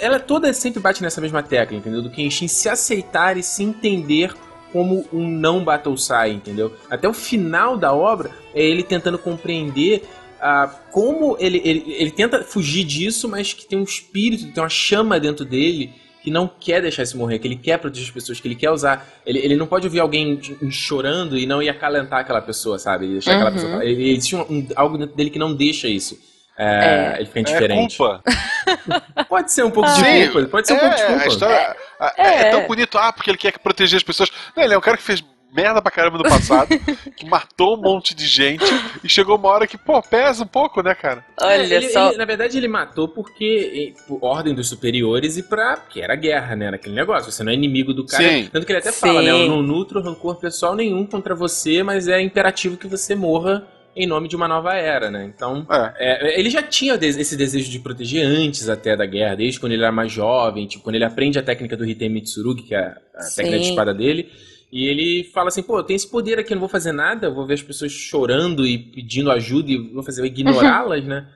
Ela 0.00 0.18
toda 0.18 0.52
sempre 0.52 0.80
bate 0.80 1.00
nessa 1.02 1.20
mesma 1.20 1.42
tecla, 1.42 1.76
entendeu? 1.76 2.02
Do 2.02 2.10
Kenshin 2.10 2.48
se 2.48 2.68
aceitar 2.68 3.36
e 3.36 3.42
se 3.42 3.62
entender 3.62 4.34
como 4.72 5.06
um 5.12 5.26
não 5.28 5.64
Battlesai, 5.64 6.32
entendeu? 6.32 6.74
Até 6.90 7.08
o 7.08 7.12
final 7.14 7.76
da 7.76 7.92
obra 7.94 8.30
é 8.52 8.62
ele 8.62 8.82
tentando 8.82 9.16
compreender 9.18 10.02
ah, 10.40 10.68
como 10.92 11.36
ele, 11.40 11.60
ele, 11.64 11.84
ele 11.98 12.10
tenta 12.10 12.42
fugir 12.42 12.84
disso, 12.84 13.28
mas 13.28 13.52
que 13.52 13.66
tem 13.66 13.78
um 13.78 13.82
espírito, 13.84 14.52
tem 14.52 14.62
uma 14.62 14.68
chama 14.68 15.18
dentro 15.20 15.44
dele 15.44 15.92
que 16.22 16.30
não 16.30 16.48
quer 16.48 16.82
deixar 16.82 17.04
isso 17.04 17.16
morrer, 17.16 17.38
que 17.38 17.46
ele 17.46 17.54
quer 17.56 17.78
proteger 17.78 18.08
as 18.08 18.10
pessoas, 18.12 18.40
que 18.40 18.48
ele 18.48 18.56
quer 18.56 18.70
usar. 18.70 19.06
Ele, 19.24 19.38
ele 19.38 19.54
não 19.56 19.66
pode 19.66 19.86
ouvir 19.86 20.00
alguém 20.00 20.40
chorando 20.70 21.38
e 21.38 21.46
não 21.46 21.62
ir 21.62 21.68
acalentar 21.68 22.18
aquela 22.20 22.42
pessoa, 22.42 22.78
sabe? 22.80 23.06
Deixar 23.06 23.34
aquela 23.34 23.50
Uhum. 23.50 23.54
pessoa. 23.56 23.84
Ele, 23.84 24.10
existe 24.10 24.34
um- 24.34 24.40
um- 24.42 24.68
algo 24.74 24.98
dentro 24.98 25.14
dele 25.14 25.30
que 25.30 25.38
não 25.38 25.54
deixa 25.54 25.86
isso. 25.86 26.18
É, 26.58 26.64
É. 26.64 27.16
Ele 27.18 27.26
fica 27.26 27.38
É 27.38 27.42
indiferente. 27.42 27.96
culpa. 27.96 28.22
Pode 29.28 29.52
ser 29.52 29.62
um 29.64 29.70
pouco 29.70 29.88
de 29.90 29.96
Sim, 30.00 30.32
culpa. 30.32 30.48
Pode 30.48 30.66
ser 30.66 30.72
um 30.72 30.76
é, 30.76 30.80
pouco 30.80 30.96
de 30.96 31.02
a 31.02 31.06
culpa. 31.06 31.28
história- 31.28 31.76
a- 32.00 32.14
é, 32.16 32.26
É. 32.26 32.40
é 32.48 32.50
tão 32.50 32.66
bonito, 32.66 32.98
ah, 32.98 33.12
porque 33.12 33.30
ele 33.30 33.38
quer 33.38 33.58
proteger 33.58 33.96
as 33.98 34.02
pessoas. 34.02 34.30
Não, 34.56 34.64
ele 34.64 34.74
é 34.74 34.78
um 34.78 34.80
cara 34.80 34.96
que 34.96 35.02
fez 35.02 35.22
merda 35.56 35.80
pra 35.80 35.90
caramba 35.90 36.18
no 36.18 36.24
passado, 36.24 36.68
que 37.16 37.24
matou 37.26 37.76
um 37.78 37.80
monte 37.80 38.14
de 38.14 38.26
gente, 38.26 38.64
e 39.02 39.08
chegou 39.08 39.36
uma 39.36 39.48
hora 39.48 39.66
que, 39.66 39.78
pô, 39.78 40.02
pesa 40.02 40.44
um 40.44 40.46
pouco, 40.46 40.82
né, 40.82 40.94
cara? 40.94 41.24
Olha 41.40 41.62
ele, 41.74 41.88
só. 41.88 42.08
ele- 42.10 42.18
na 42.18 42.24
verdade, 42.26 42.58
ele 42.58 42.68
matou 42.68 43.08
porque 43.08 43.94
por 44.06 44.18
ordem 44.22 44.54
dos 44.54 44.68
superiores 44.68 45.36
e 45.36 45.42
pra. 45.42 45.76
que 45.78 46.00
era 46.02 46.14
guerra, 46.14 46.54
né? 46.54 46.70
Naquele 46.70 46.94
negócio. 46.94 47.32
Você 47.32 47.42
não 47.42 47.50
é 47.50 47.54
inimigo 47.54 47.94
do 47.94 48.04
cara. 48.04 48.22
Sim. 48.22 48.48
Tanto 48.52 48.66
que 48.66 48.72
ele 48.72 48.80
até 48.80 48.92
Sim. 48.92 49.00
fala, 49.00 49.22
né? 49.22 49.30
Eu 49.30 49.48
não 49.48 49.62
nutro 49.62 50.02
rancor 50.02 50.36
pessoal 50.36 50.74
nenhum 50.74 51.06
contra 51.06 51.34
você, 51.34 51.82
mas 51.82 52.06
é 52.08 52.20
imperativo 52.20 52.76
que 52.76 52.86
você 52.86 53.14
morra 53.14 53.66
em 53.98 54.06
nome 54.06 54.28
de 54.28 54.36
uma 54.36 54.46
nova 54.46 54.74
era, 54.74 55.10
né? 55.10 55.24
Então. 55.24 55.66
É. 55.98 56.34
É, 56.34 56.38
ele 56.38 56.50
já 56.50 56.62
tinha 56.62 56.94
esse 56.96 57.34
desejo 57.36 57.70
de 57.70 57.78
proteger 57.78 58.26
antes 58.26 58.68
até 58.68 58.94
da 58.94 59.06
guerra, 59.06 59.36
desde 59.36 59.58
quando 59.58 59.72
ele 59.72 59.82
era 59.82 59.90
mais 59.92 60.12
jovem, 60.12 60.66
tipo, 60.66 60.84
quando 60.84 60.96
ele 60.96 61.04
aprende 61.04 61.38
a 61.38 61.42
técnica 61.42 61.76
do 61.78 61.84
Hitei 61.86 62.08
Mitsurugi, 62.10 62.62
que 62.62 62.74
é 62.74 62.94
a 63.14 63.22
Sim. 63.22 63.36
técnica 63.36 63.58
de 63.62 63.68
espada 63.70 63.94
dele. 63.94 64.30
E 64.72 64.86
ele 64.86 65.30
fala 65.32 65.48
assim, 65.48 65.62
pô, 65.62 65.78
eu 65.78 65.84
tenho 65.84 65.96
esse 65.96 66.10
poder 66.10 66.38
aqui, 66.38 66.52
eu 66.52 66.56
não 66.56 66.60
vou 66.60 66.68
fazer 66.68 66.92
nada, 66.92 67.28
eu 67.28 67.34
vou 67.34 67.46
ver 67.46 67.54
as 67.54 67.62
pessoas 67.62 67.92
chorando 67.92 68.66
e 68.66 68.78
pedindo 68.78 69.30
ajuda 69.30 69.70
e 69.70 69.78
vou 69.78 70.02
fazer 70.02 70.24
ignorá-las, 70.24 71.04
né? 71.04 71.26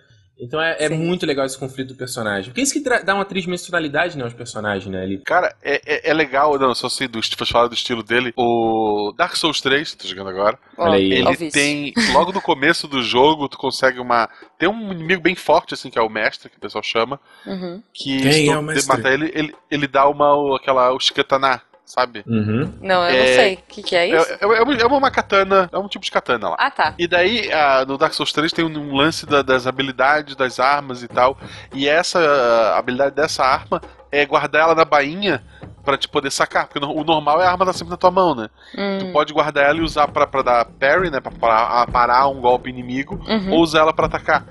Então 0.40 0.60
é, 0.60 0.76
é 0.80 0.88
muito 0.88 1.26
legal 1.26 1.44
esse 1.44 1.58
conflito 1.58 1.88
do 1.88 1.94
personagem. 1.94 2.46
Porque 2.46 2.62
é 2.62 2.64
isso 2.64 2.72
que 2.72 2.80
dá 2.80 3.14
uma 3.14 3.26
tridimensionalidade 3.26 4.16
né, 4.16 4.24
aos 4.24 4.32
personagens, 4.32 4.90
né? 4.90 5.04
Ele... 5.04 5.18
Cara, 5.18 5.54
é, 5.62 5.80
é, 5.84 6.10
é 6.10 6.14
legal, 6.14 6.58
não, 6.58 6.74
só 6.74 6.88
sei 6.88 7.06
do, 7.06 7.22
se 7.22 7.36
fosse 7.36 7.52
falar 7.52 7.68
do 7.68 7.74
estilo 7.74 8.02
dele. 8.02 8.32
O 8.34 9.12
Dark 9.16 9.36
Souls 9.36 9.60
3, 9.60 9.94
tô 9.94 10.08
jogando 10.08 10.30
agora. 10.30 10.58
Olha 10.78 10.94
aí. 10.94 11.12
Ele 11.12 11.50
tem, 11.50 11.92
logo 12.14 12.32
no 12.32 12.40
começo 12.40 12.88
do 12.88 13.02
jogo, 13.02 13.50
tu 13.50 13.58
consegue 13.58 14.00
uma. 14.00 14.30
Tem 14.58 14.66
um 14.66 14.92
inimigo 14.92 15.20
bem 15.20 15.34
forte, 15.34 15.74
assim, 15.74 15.90
que 15.90 15.98
é 15.98 16.02
o 16.02 16.08
mestre, 16.08 16.48
que 16.48 16.56
o 16.56 16.60
pessoal 16.60 16.82
chama. 16.82 17.20
Uhum. 17.46 17.82
Que 17.92 18.22
Quem 18.22 18.32
se 18.32 18.44
tu 18.46 18.52
é 18.52 18.58
o 18.58 18.62
mestre? 18.62 18.96
matar 18.96 19.12
ele, 19.12 19.30
ele, 19.34 19.54
ele 19.70 19.86
dá 19.86 20.08
uma, 20.08 20.56
aquela, 20.56 20.90
o 20.94 20.98
shikatana, 20.98 21.60
sabe? 21.90 22.22
Uhum. 22.26 22.72
Não, 22.80 23.02
eu 23.04 23.10
É- 23.10 23.18
não 23.18 23.26
sei. 23.26 23.54
O 23.54 23.58
que, 23.68 23.82
que 23.82 23.96
é 23.96 24.06
isso? 24.08 24.32
é, 24.32 24.38
é 24.40 24.46
uma- 24.46 24.74
é 24.74 24.86
uma 24.86 25.10
katana, 25.10 25.68
é 25.72 25.78
um 25.78 25.88
tipo 25.88 26.04
de 26.04 26.10
katana 26.10 26.50
lá. 26.50 26.56
Ah, 26.58 26.70
tá. 26.70 26.94
E 26.98 27.06
daí, 27.08 27.50
ah, 27.52 27.84
no 27.86 27.98
Dark 27.98 28.12
Souls 28.14 28.32
3 28.32 28.52
tem 28.52 28.64
um, 28.64 28.78
um 28.78 28.94
lance 28.96 29.26
da- 29.26 29.42
das 29.42 29.66
habilidades, 29.66 30.36
das 30.36 30.60
armas 30.60 31.02
e 31.02 31.08
tal. 31.08 31.36
E 31.74 31.88
essa 31.88 32.74
habilidade 32.76 33.14
dessa 33.14 33.44
arma 33.44 33.80
é 34.12 34.24
guardar 34.24 34.62
ela 34.62 34.74
na 34.74 34.84
bainha 34.84 35.42
pra 35.84 35.96
te 35.96 36.08
poder 36.08 36.30
sacar. 36.30 36.66
Porque 36.66 36.78
no- 36.80 36.94
o 36.94 37.02
normal 37.04 37.40
é 37.42 37.46
a 37.46 37.50
arma 37.50 37.64
tá 37.66 37.72
sempre 37.72 37.90
na 37.90 37.96
tua 37.96 38.10
mão, 38.10 38.34
né? 38.34 38.48
Tu 38.72 39.06
Hum, 39.06 39.12
pode 39.12 39.32
guardar 39.32 39.64
ela 39.66 39.78
e 39.78 39.82
usar 39.82 40.08
pra, 40.08 40.26
pra 40.26 40.42
dar 40.42 40.64
parry, 40.64 41.10
né? 41.10 41.20
Pra 41.20 41.32
parar, 41.32 41.86
parar 41.88 42.28
um 42.28 42.40
golpe 42.40 42.68
inimigo. 42.70 43.20
uhum. 43.28 43.52
Ou 43.52 43.60
usar 43.62 43.80
ela 43.80 43.92
pra 43.92 44.06
atacar. 44.06 44.44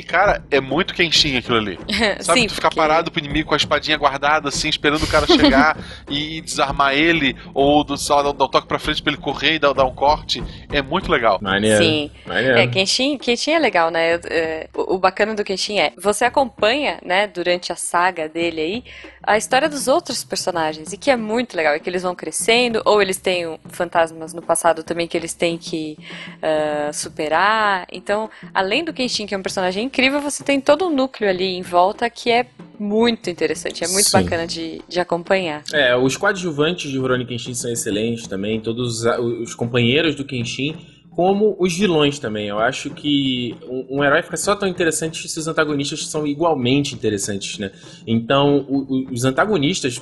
E, 0.00 0.02
cara, 0.02 0.42
é 0.50 0.60
muito 0.60 0.94
quentinho 0.94 1.38
aquilo 1.38 1.58
ali. 1.58 1.78
Sabe, 2.20 2.40
Sim, 2.40 2.46
tu 2.46 2.54
ficar 2.54 2.70
porque- 2.70 2.80
parado 2.80 3.10
pro 3.10 3.20
inimigo 3.22 3.48
com 3.48 3.54
a 3.54 3.56
espadinha 3.56 3.96
guardada, 3.98 4.48
assim, 4.48 4.68
esperando 4.68 5.02
o 5.02 5.06
cara 5.06 5.26
chegar 5.26 5.76
e 6.08 6.40
desarmar 6.40 6.94
ele, 6.94 7.36
ou 7.52 7.84
do, 7.84 7.96
sei 7.98 8.14
lá, 8.16 8.22
dar, 8.22 8.32
dar 8.32 8.44
um 8.44 8.48
toque 8.48 8.66
pra 8.66 8.78
frente 8.78 9.02
pra 9.02 9.12
ele 9.12 9.20
correr 9.20 9.54
e 9.54 9.58
dar, 9.58 9.72
dar 9.74 9.84
um 9.84 9.94
corte. 9.94 10.42
É 10.72 10.80
muito 10.80 11.12
legal. 11.12 11.38
Maneiro. 11.42 11.84
Sim. 11.84 12.10
Maneiro. 12.26 12.58
É, 12.58 12.66
Kenshin, 12.66 13.18
Kenshin 13.18 13.52
é 13.52 13.58
legal, 13.58 13.90
né? 13.90 14.18
É, 14.30 14.68
o, 14.74 14.94
o 14.94 14.98
bacana 14.98 15.34
do 15.34 15.44
Kenshin 15.44 15.78
é, 15.78 15.92
você 16.00 16.24
acompanha, 16.24 16.98
né, 17.04 17.26
durante 17.26 17.72
a 17.72 17.76
saga 17.76 18.28
dele 18.28 18.60
aí, 18.60 18.84
a 19.22 19.36
história 19.36 19.68
dos 19.68 19.86
outros 19.88 20.24
personagens, 20.24 20.92
e 20.92 20.96
que 20.96 21.10
é 21.10 21.16
muito 21.16 21.56
legal, 21.56 21.74
é 21.74 21.78
que 21.78 21.88
eles 21.88 22.02
vão 22.02 22.14
crescendo, 22.14 22.82
ou 22.84 23.02
eles 23.02 23.18
têm 23.18 23.58
fantasmas 23.68 24.32
no 24.32 24.42
passado 24.42 24.82
também 24.82 25.06
que 25.06 25.16
eles 25.16 25.34
têm 25.34 25.58
que 25.58 25.98
ah, 26.42 26.90
superar. 26.92 27.86
Então, 27.92 28.30
além 28.54 28.84
do 28.84 28.92
Kenshin, 28.92 29.26
que 29.26 29.34
é 29.34 29.38
um 29.38 29.42
personagem 29.42 29.84
incrível, 29.84 30.20
você 30.20 30.42
tem 30.42 30.60
todo 30.60 30.86
um 30.86 30.94
núcleo 30.94 31.28
ali 31.28 31.56
em 31.56 31.62
volta 31.62 32.08
que 32.08 32.30
é 32.30 32.46
muito 32.78 33.28
interessante, 33.28 33.84
é 33.84 33.88
muito 33.88 34.08
Sim. 34.08 34.22
bacana 34.22 34.46
de, 34.46 34.80
de 34.88 34.98
acompanhar. 34.98 35.62
É, 35.72 35.94
os 35.94 36.16
coadjuvantes 36.16 36.90
de 36.90 36.98
Rurouni 36.98 37.26
Kenshin 37.26 37.52
são 37.52 37.70
excelentes 37.70 38.26
também, 38.26 38.58
todos 38.58 39.04
os, 39.04 39.18
os 39.42 39.54
companheiros 39.54 40.14
do 40.14 40.24
Kenshin, 40.24 40.76
como 41.10 41.56
os 41.58 41.76
vilões 41.76 42.18
também. 42.18 42.48
Eu 42.48 42.58
acho 42.58 42.90
que 42.90 43.54
um, 43.68 43.98
um 43.98 44.04
herói 44.04 44.22
fica 44.22 44.36
só 44.36 44.54
tão 44.54 44.68
interessante 44.68 45.28
se 45.28 45.38
os 45.38 45.46
antagonistas 45.48 46.06
são 46.06 46.26
igualmente 46.26 46.94
interessantes, 46.94 47.58
né? 47.58 47.70
Então, 48.06 48.64
o- 48.68 48.78
o- 48.88 49.12
os 49.12 49.24
antagonistas 49.24 50.00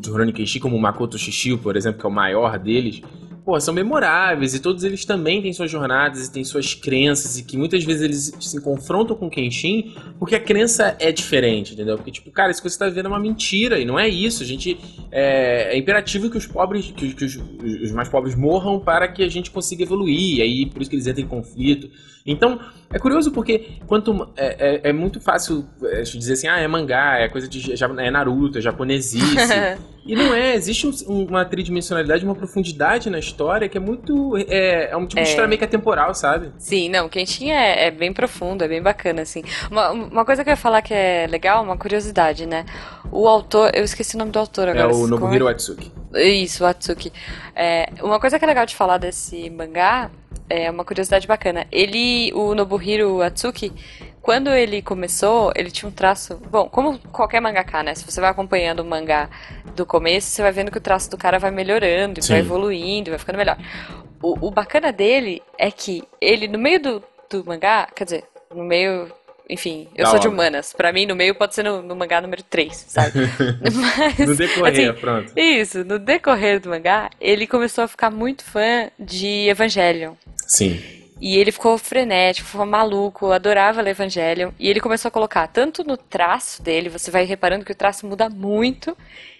de 0.00 0.10
Rurouni 0.10 0.32
Kenshin, 0.32 0.58
como 0.58 0.74
o 0.76 0.80
Makoto 0.80 1.16
Shishio, 1.18 1.58
por 1.58 1.76
exemplo, 1.76 2.00
que 2.00 2.06
é 2.06 2.08
o 2.08 2.12
maior 2.12 2.58
deles, 2.58 3.00
pô, 3.46 3.60
são 3.60 3.72
memoráveis 3.72 4.54
e 4.54 4.60
todos 4.60 4.82
eles 4.82 5.04
também 5.04 5.40
têm 5.40 5.52
suas 5.52 5.70
jornadas 5.70 6.26
e 6.26 6.32
têm 6.32 6.42
suas 6.42 6.74
crenças 6.74 7.38
e 7.38 7.44
que 7.44 7.56
muitas 7.56 7.84
vezes 7.84 8.02
eles 8.02 8.32
se 8.40 8.60
confrontam 8.60 9.16
com 9.16 9.28
o 9.28 9.30
Kenshin 9.30 9.94
porque 10.18 10.34
a 10.34 10.40
crença 10.40 10.96
é 10.98 11.12
diferente, 11.12 11.74
entendeu? 11.74 11.96
Porque, 11.96 12.10
tipo, 12.10 12.28
cara, 12.32 12.50
isso 12.50 12.60
que 12.60 12.68
você 12.68 12.76
tá 12.76 12.88
vendo 12.88 13.06
é 13.06 13.08
uma 13.08 13.20
mentira 13.20 13.78
e 13.78 13.84
não 13.84 13.96
é 13.96 14.08
isso. 14.08 14.42
A 14.42 14.46
gente. 14.46 14.76
É, 15.12 15.74
é 15.74 15.78
imperativo 15.78 16.28
que 16.28 16.36
os 16.36 16.46
pobres, 16.46 16.92
que, 16.94 17.14
que 17.14 17.24
os, 17.24 17.36
os 17.36 17.92
mais 17.92 18.08
pobres 18.08 18.34
morram 18.34 18.80
para 18.80 19.06
que 19.06 19.22
a 19.22 19.28
gente 19.28 19.52
consiga 19.52 19.84
evoluir. 19.84 20.38
E 20.38 20.42
aí, 20.42 20.66
por 20.66 20.82
isso 20.82 20.90
que 20.90 20.96
eles 20.96 21.06
entram 21.06 21.24
em 21.24 21.28
conflito. 21.28 21.88
Então, 22.26 22.58
é 22.90 22.98
curioso 22.98 23.30
porque 23.30 23.78
quanto 23.86 24.28
é, 24.36 24.88
é, 24.88 24.90
é 24.90 24.92
muito 24.92 25.20
fácil 25.20 25.64
é, 25.84 26.02
dizer 26.02 26.32
assim, 26.32 26.48
ah, 26.48 26.58
é 26.58 26.66
mangá, 26.66 27.18
é 27.18 27.28
coisa 27.28 27.46
de 27.48 27.72
é 27.72 28.10
Naruto, 28.10 28.58
é 28.58 28.60
japonesice. 28.60 29.24
e 30.04 30.16
não 30.16 30.34
é, 30.34 30.56
existe 30.56 30.88
um- 30.88 31.24
uma 31.26 31.44
tridimensionalidade, 31.44 32.24
uma 32.24 32.34
profundidade 32.34 33.08
na 33.08 33.20
história 33.20 33.35
que 33.70 33.76
é 33.76 33.80
muito. 33.80 34.36
É, 34.48 34.90
é 34.90 34.96
um 34.96 35.06
tipo 35.06 35.14
de 35.16 35.20
É. 35.20 35.30
história 35.30 35.48
meio 35.48 35.58
que 35.58 35.64
atemporal, 35.64 36.14
sabe? 36.14 36.52
Sim, 36.58 36.88
não, 36.88 37.08
Kenshin 37.08 37.50
é, 37.50 37.86
é 37.86 37.90
bem 37.90 38.12
profundo, 38.12 38.62
é 38.64 38.68
bem 38.68 38.82
bacana, 38.82 39.22
assim. 39.22 39.42
Uma, 39.70 39.90
uma 39.90 40.24
coisa 40.24 40.42
que 40.42 40.50
eu 40.50 40.52
ia 40.52 40.56
falar 40.56 40.82
que 40.82 40.94
é 40.94 41.26
legal, 41.28 41.62
uma 41.62 41.76
curiosidade, 41.76 42.46
né? 42.46 42.64
O 43.10 43.28
autor, 43.28 43.70
eu 43.74 43.84
esqueci 43.84 44.16
o 44.16 44.18
nome 44.18 44.30
do 44.30 44.38
autor 44.38 44.68
agora. 44.68 44.90
é 44.90 44.94
o 44.94 45.06
Nobuhiro 45.06 45.46
Atsuki. 45.48 45.92
Isso, 46.14 46.64
o 46.64 46.66
Atsuki. 46.66 47.12
É, 47.54 47.88
uma 48.02 48.18
coisa 48.18 48.38
que 48.38 48.44
é 48.44 48.48
legal 48.48 48.66
de 48.66 48.74
falar 48.74 48.98
desse 48.98 49.48
mangá, 49.50 50.10
é 50.48 50.70
uma 50.70 50.84
curiosidade 50.84 51.26
bacana. 51.26 51.66
Ele, 51.70 52.32
o 52.34 52.54
Nobuhiro 52.54 53.20
Atsuki, 53.20 53.72
quando 54.22 54.50
ele 54.50 54.82
começou, 54.82 55.52
ele 55.54 55.70
tinha 55.70 55.88
um 55.88 55.92
traço. 55.92 56.40
Bom, 56.50 56.68
como 56.68 56.98
qualquer 57.12 57.40
mangaka, 57.40 57.82
né? 57.82 57.94
Se 57.94 58.04
você 58.04 58.20
vai 58.20 58.30
acompanhando 58.30 58.80
o 58.80 58.84
mangá 58.84 59.28
do 59.76 59.86
começo, 59.86 60.28
você 60.30 60.42
vai 60.42 60.50
vendo 60.52 60.70
que 60.72 60.78
o 60.78 60.80
traço 60.80 61.10
do 61.10 61.16
cara 61.16 61.38
vai 61.38 61.50
melhorando, 61.52 62.18
e 62.18 62.22
Sim. 62.22 62.32
vai 62.32 62.40
evoluindo, 62.40 63.10
vai 63.10 63.18
ficando 63.18 63.36
melhor. 63.38 63.56
O, 64.22 64.48
o 64.48 64.50
bacana 64.50 64.90
dele 64.92 65.42
é 65.58 65.70
que 65.70 66.02
ele, 66.20 66.48
no 66.48 66.58
meio 66.58 66.80
do, 66.80 67.04
do 67.30 67.44
mangá, 67.44 67.86
quer 67.94 68.04
dizer, 68.04 68.24
no 68.52 68.64
meio. 68.64 69.12
Enfim, 69.48 69.86
eu 69.94 70.04
Da 70.04 70.10
sou 70.10 70.18
de 70.18 70.26
humanas. 70.26 70.72
Pra 70.72 70.92
mim, 70.92 71.06
no 71.06 71.14
meio 71.14 71.32
pode 71.32 71.54
ser 71.54 71.62
no, 71.62 71.80
no 71.80 71.94
mangá 71.94 72.20
número 72.20 72.42
3, 72.42 72.74
sabe? 72.88 73.12
Mas, 73.62 74.18
No 74.18 74.34
decorrer, 74.34 74.90
assim, 74.90 75.00
pronto. 75.00 75.32
isso, 75.38 75.84
no 75.84 76.00
decorrer 76.00 76.58
do 76.58 76.70
mangá, 76.70 77.10
ele 77.20 77.46
começou 77.46 77.84
a 77.84 77.88
ficar 77.88 78.10
muito 78.10 78.42
fã 78.42 78.90
de 78.98 79.48
Evangelion. 79.48 80.14
Sim. 80.48 80.82
E 81.20 81.38
ele 81.38 81.52
ficou 81.52 81.78
frenético, 81.78 82.48
ficou 82.48 82.66
maluco, 82.66 83.30
adorava 83.30 83.80
ler 83.80 83.90
Evangelion. 83.92 84.50
E 84.58 84.68
ele 84.68 84.80
começou 84.80 85.08
a 85.08 85.12
colocar 85.12 85.46
tanto 85.46 85.84
no 85.84 85.96
traço 85.96 86.60
dele, 86.60 86.88
você 86.88 87.08
vai 87.10 87.24
reparando 87.24 87.64
que 87.64 87.70
o 87.72 87.76
traço 87.76 88.04
muda 88.04 88.28
muito. 88.28 88.96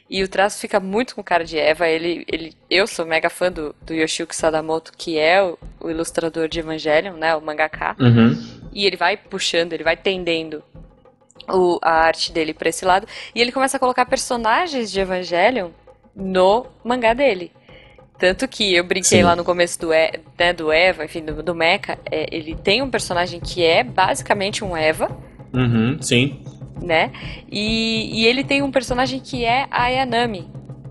E 0.09 0.23
o 0.23 0.29
traço 0.29 0.61
fica 0.61 0.79
muito 0.79 1.14
com 1.16 1.23
cara 1.23 1.45
de 1.45 1.59
Eva. 1.59 1.88
Ele, 1.88 2.25
ele, 2.29 2.53
eu 2.71 2.87
sou 2.87 3.05
mega 3.05 3.29
fã 3.29 3.51
do, 3.51 3.75
do 3.83 3.92
Yoshiko 3.92 4.35
Sadamoto, 4.35 4.92
que 4.97 5.19
é 5.19 5.42
o, 5.42 5.59
o 5.81 5.90
ilustrador 5.90 6.47
de 6.49 6.61
Evangelion, 6.61 7.14
né? 7.14 7.35
O 7.35 7.40
mangaka. 7.40 7.97
Uhum. 7.99 8.40
E 8.73 8.87
ele 8.87 8.97
vai 8.97 9.16
puxando, 9.16 9.73
ele 9.73 9.83
vai 9.83 9.97
tendendo 9.97 10.62
o- 11.49 11.79
a 11.83 11.90
arte 11.92 12.31
dele 12.33 12.55
pra 12.55 12.69
esse 12.69 12.85
lado. 12.85 13.07
E 13.35 13.40
ele 13.40 13.51
começa 13.51 13.77
a 13.77 13.81
colocar 13.81 14.07
personagens 14.07 14.92
de 14.92 15.01
Evangelion 15.01 15.71
no 16.14 16.66
mangá 16.85 17.12
dele. 17.12 17.51
Tanto 18.19 18.47
que 18.49 18.75
eu 18.75 18.85
brinquei 18.85 19.19
Sim. 19.19 19.25
lá 19.25 19.35
no 19.37 19.45
começo 19.45 19.79
do, 19.81 19.92
E- 19.92 20.21
né, 20.38 20.53
do 20.53 20.71
Eva, 20.73 21.05
enfim, 21.05 21.23
do, 21.25 21.42
do 21.42 21.55
Mecha. 21.55 21.99
é, 22.11 22.27
ele 22.35 22.55
tem 22.55 22.81
um 22.81 22.88
personagem 22.90 23.40
que 23.40 23.62
é 23.64 23.83
basicamente 23.83 24.64
um 24.64 24.77
Eva, 24.77 25.11
Uhum. 25.53 26.01
Sim. 26.03 26.42
Né? 26.83 27.11
E, 27.51 28.23
e 28.23 28.27
ele 28.27 28.45
tem 28.45 28.62
um 28.62 28.71
personagem 28.71 29.21
que 29.21 29.45
é 29.45 29.67
a 29.71 29.85
Ayanami, 29.85 30.49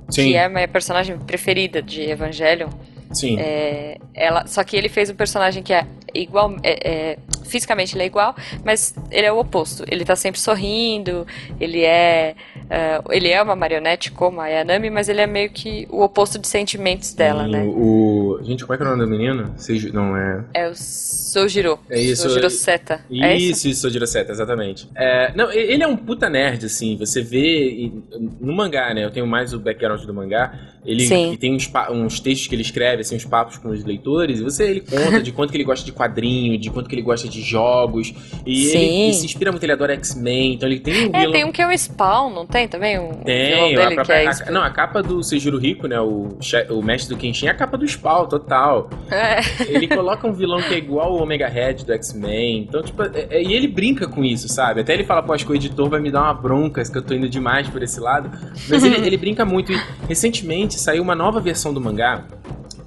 Sim. 0.09 0.25
que 0.27 0.35
é 0.35 0.45
a 0.45 0.49
minha 0.49 0.67
personagem 0.67 1.17
preferida 1.17 1.81
de 1.81 2.01
Evangelion. 2.01 2.69
Sim. 3.11 3.37
É, 3.39 3.97
ela, 4.13 4.45
só 4.47 4.63
que 4.63 4.75
ele 4.75 4.89
fez 4.89 5.09
um 5.09 5.15
personagem 5.15 5.61
que 5.63 5.73
é 5.73 5.85
igual. 6.13 6.55
é- 6.63 6.89
é, 7.13 7.17
fisicamente 7.45 7.95
ele 7.95 8.03
é 8.03 8.05
igual, 8.07 8.35
mas 8.63 8.95
ele 9.11 9.27
é 9.27 9.31
o 9.31 9.37
oposto. 9.39 9.85
Ele 9.87 10.03
tá 10.03 10.15
sempre 10.15 10.39
sorrindo, 10.39 11.25
ele 11.59 11.83
é. 11.83 12.35
Ah, 12.69 13.03
ele 13.09 13.29
é 13.29 13.41
uma 13.41 13.55
marionete 13.55 14.11
como 14.11 14.39
a 14.41 14.47
Yanami, 14.47 14.89
mas 14.89 15.09
ele 15.09 15.21
é 15.21 15.27
meio 15.27 15.49
que 15.49 15.87
o 15.89 16.01
oposto 16.03 16.39
de 16.39 16.47
sentimentos 16.47 17.13
dela, 17.13 17.47
E 17.47 17.51
né? 17.51 17.63
O, 17.65 18.39
Gente, 18.43 18.63
como 18.65 18.73
é 18.73 18.77
que 18.77 18.83
é 18.83 18.85
o 18.85 18.89
nome 18.89 19.03
da 19.03 19.09
menina? 19.09 19.53
Seiji- 19.57 19.91
Não, 19.91 20.15
é. 20.15 20.43
É 20.53 20.67
o 20.69 20.73
Sojiro. 20.75 21.79
É 21.89 21.99
isso, 21.99 22.23
Sojiro 22.23 22.45
é- 22.47 22.49
Seta. 22.49 23.01
É 23.11 23.35
isso? 23.35 23.67
Isso, 23.67 23.81
Sojiro 23.81 24.05
Seta, 24.07 24.31
exatamente. 24.31 24.87
É, 24.95 25.31
não, 25.35 25.51
ele 25.51 25.83
é 25.83 25.87
um 25.87 25.95
puta 25.97 26.29
nerd, 26.29 26.65
assim. 26.65 26.95
Você 26.97 27.21
vê 27.21 27.91
no 28.39 28.53
mangá, 28.53 28.93
né? 28.93 29.03
Eu 29.05 29.11
tenho 29.11 29.27
mais 29.27 29.53
o 29.53 29.59
background 29.59 30.01
do 30.03 30.13
mangá. 30.13 30.53
Ele, 30.85 31.35
tem 31.37 31.55
uns, 31.55 31.67
uns 31.91 32.19
textos 32.19 32.47
que 32.47 32.53
ele 32.53 32.61
escreve, 32.61 33.01
assim, 33.01 33.15
uns 33.15 33.25
papos 33.25 33.57
com 33.57 33.69
os 33.69 33.83
leitores. 33.83 34.39
E 34.39 34.43
você 34.43 34.65
ele 34.69 34.81
conta 34.81 35.19
de 35.21 35.31
quanto 35.33 35.49
que 35.49 35.57
ele 35.57 35.63
gosta 35.63 35.83
de 35.83 35.91
quadrinho, 35.91 36.57
de 36.59 36.69
quanto 36.69 36.87
que 36.87 36.93
ele 36.95 37.01
gosta 37.01 37.27
de 37.27 37.41
jogos. 37.41 38.13
E 38.45 38.67
ele 38.67 39.13
se 39.13 39.25
inspira 39.25 39.51
muito, 39.51 39.63
ele 39.63 39.71
adora 39.73 39.93
X-Men. 39.95 40.53
Então 40.53 40.69
ele 40.69 40.79
tem 40.79 41.07
um 41.07 41.15
É, 41.15 41.19
vilão- 41.21 41.31
tem 41.31 41.43
um 41.45 41.51
que 41.51 41.61
é 41.61 41.67
o 41.67 41.75
Spawn, 41.75 42.29
não 42.31 42.45
tem 42.55 42.67
também 42.67 42.97
um 42.97 43.11
tem, 43.23 43.75
a 43.75 43.91
própria- 43.91 44.13
é 44.23 44.27
a-? 44.27 44.51
Não, 44.51 44.63
a 44.63 44.69
capa 44.69 45.03
do 45.03 45.21
Seijiro 45.23 45.57
Rico, 45.57 45.87
né? 45.87 45.99
O, 45.99 46.29
o 46.69 46.81
mestre 46.81 47.13
do 47.13 47.19
Kenshin 47.19 47.47
é 47.47 47.49
a 47.49 47.53
capa 47.53 47.77
do 47.77 47.85
Spawn, 47.87 48.27
total. 48.27 48.89
É. 49.11 49.39
Ele 49.67 49.87
coloca 49.87 50.25
um 50.27 50.33
vilão 50.33 50.61
que 50.61 50.73
é 50.73 50.77
igual 50.77 51.13
o 51.13 51.21
Omega 51.21 51.47
Red 51.47 51.75
do 51.85 51.93
X-Men. 51.93 52.59
Então, 52.67 52.81
tipo, 52.81 53.03
é- 53.03 53.27
é- 53.29 53.43
e 53.43 53.53
ele 53.53 53.67
brinca 53.67 54.07
com 54.07 54.23
isso, 54.23 54.47
sabe? 54.47 54.81
Até 54.81 54.93
ele 54.93 55.03
fala, 55.03 55.21
pô, 55.21 55.33
acho 55.33 55.45
que 55.45 55.51
o 55.51 55.55
editor 55.55 55.89
vai 55.89 55.99
me 55.99 56.09
dar 56.11 56.21
uma 56.23 56.33
bronca, 56.33 56.83
que 56.83 56.97
eu 56.97 57.01
tô 57.01 57.13
indo 57.13 57.27
demais 57.27 57.67
por 57.67 57.83
esse 57.83 57.99
lado. 57.99 58.29
Mas 58.69 58.83
ele, 58.83 58.95
ele 59.05 59.17
brinca 59.17 59.43
muito. 59.45 59.71
E 59.73 59.79
recentemente 60.07 60.79
saiu 60.79 61.03
uma 61.03 61.15
nova 61.15 61.39
versão 61.39 61.73
do 61.73 61.81
mangá. 61.81 62.23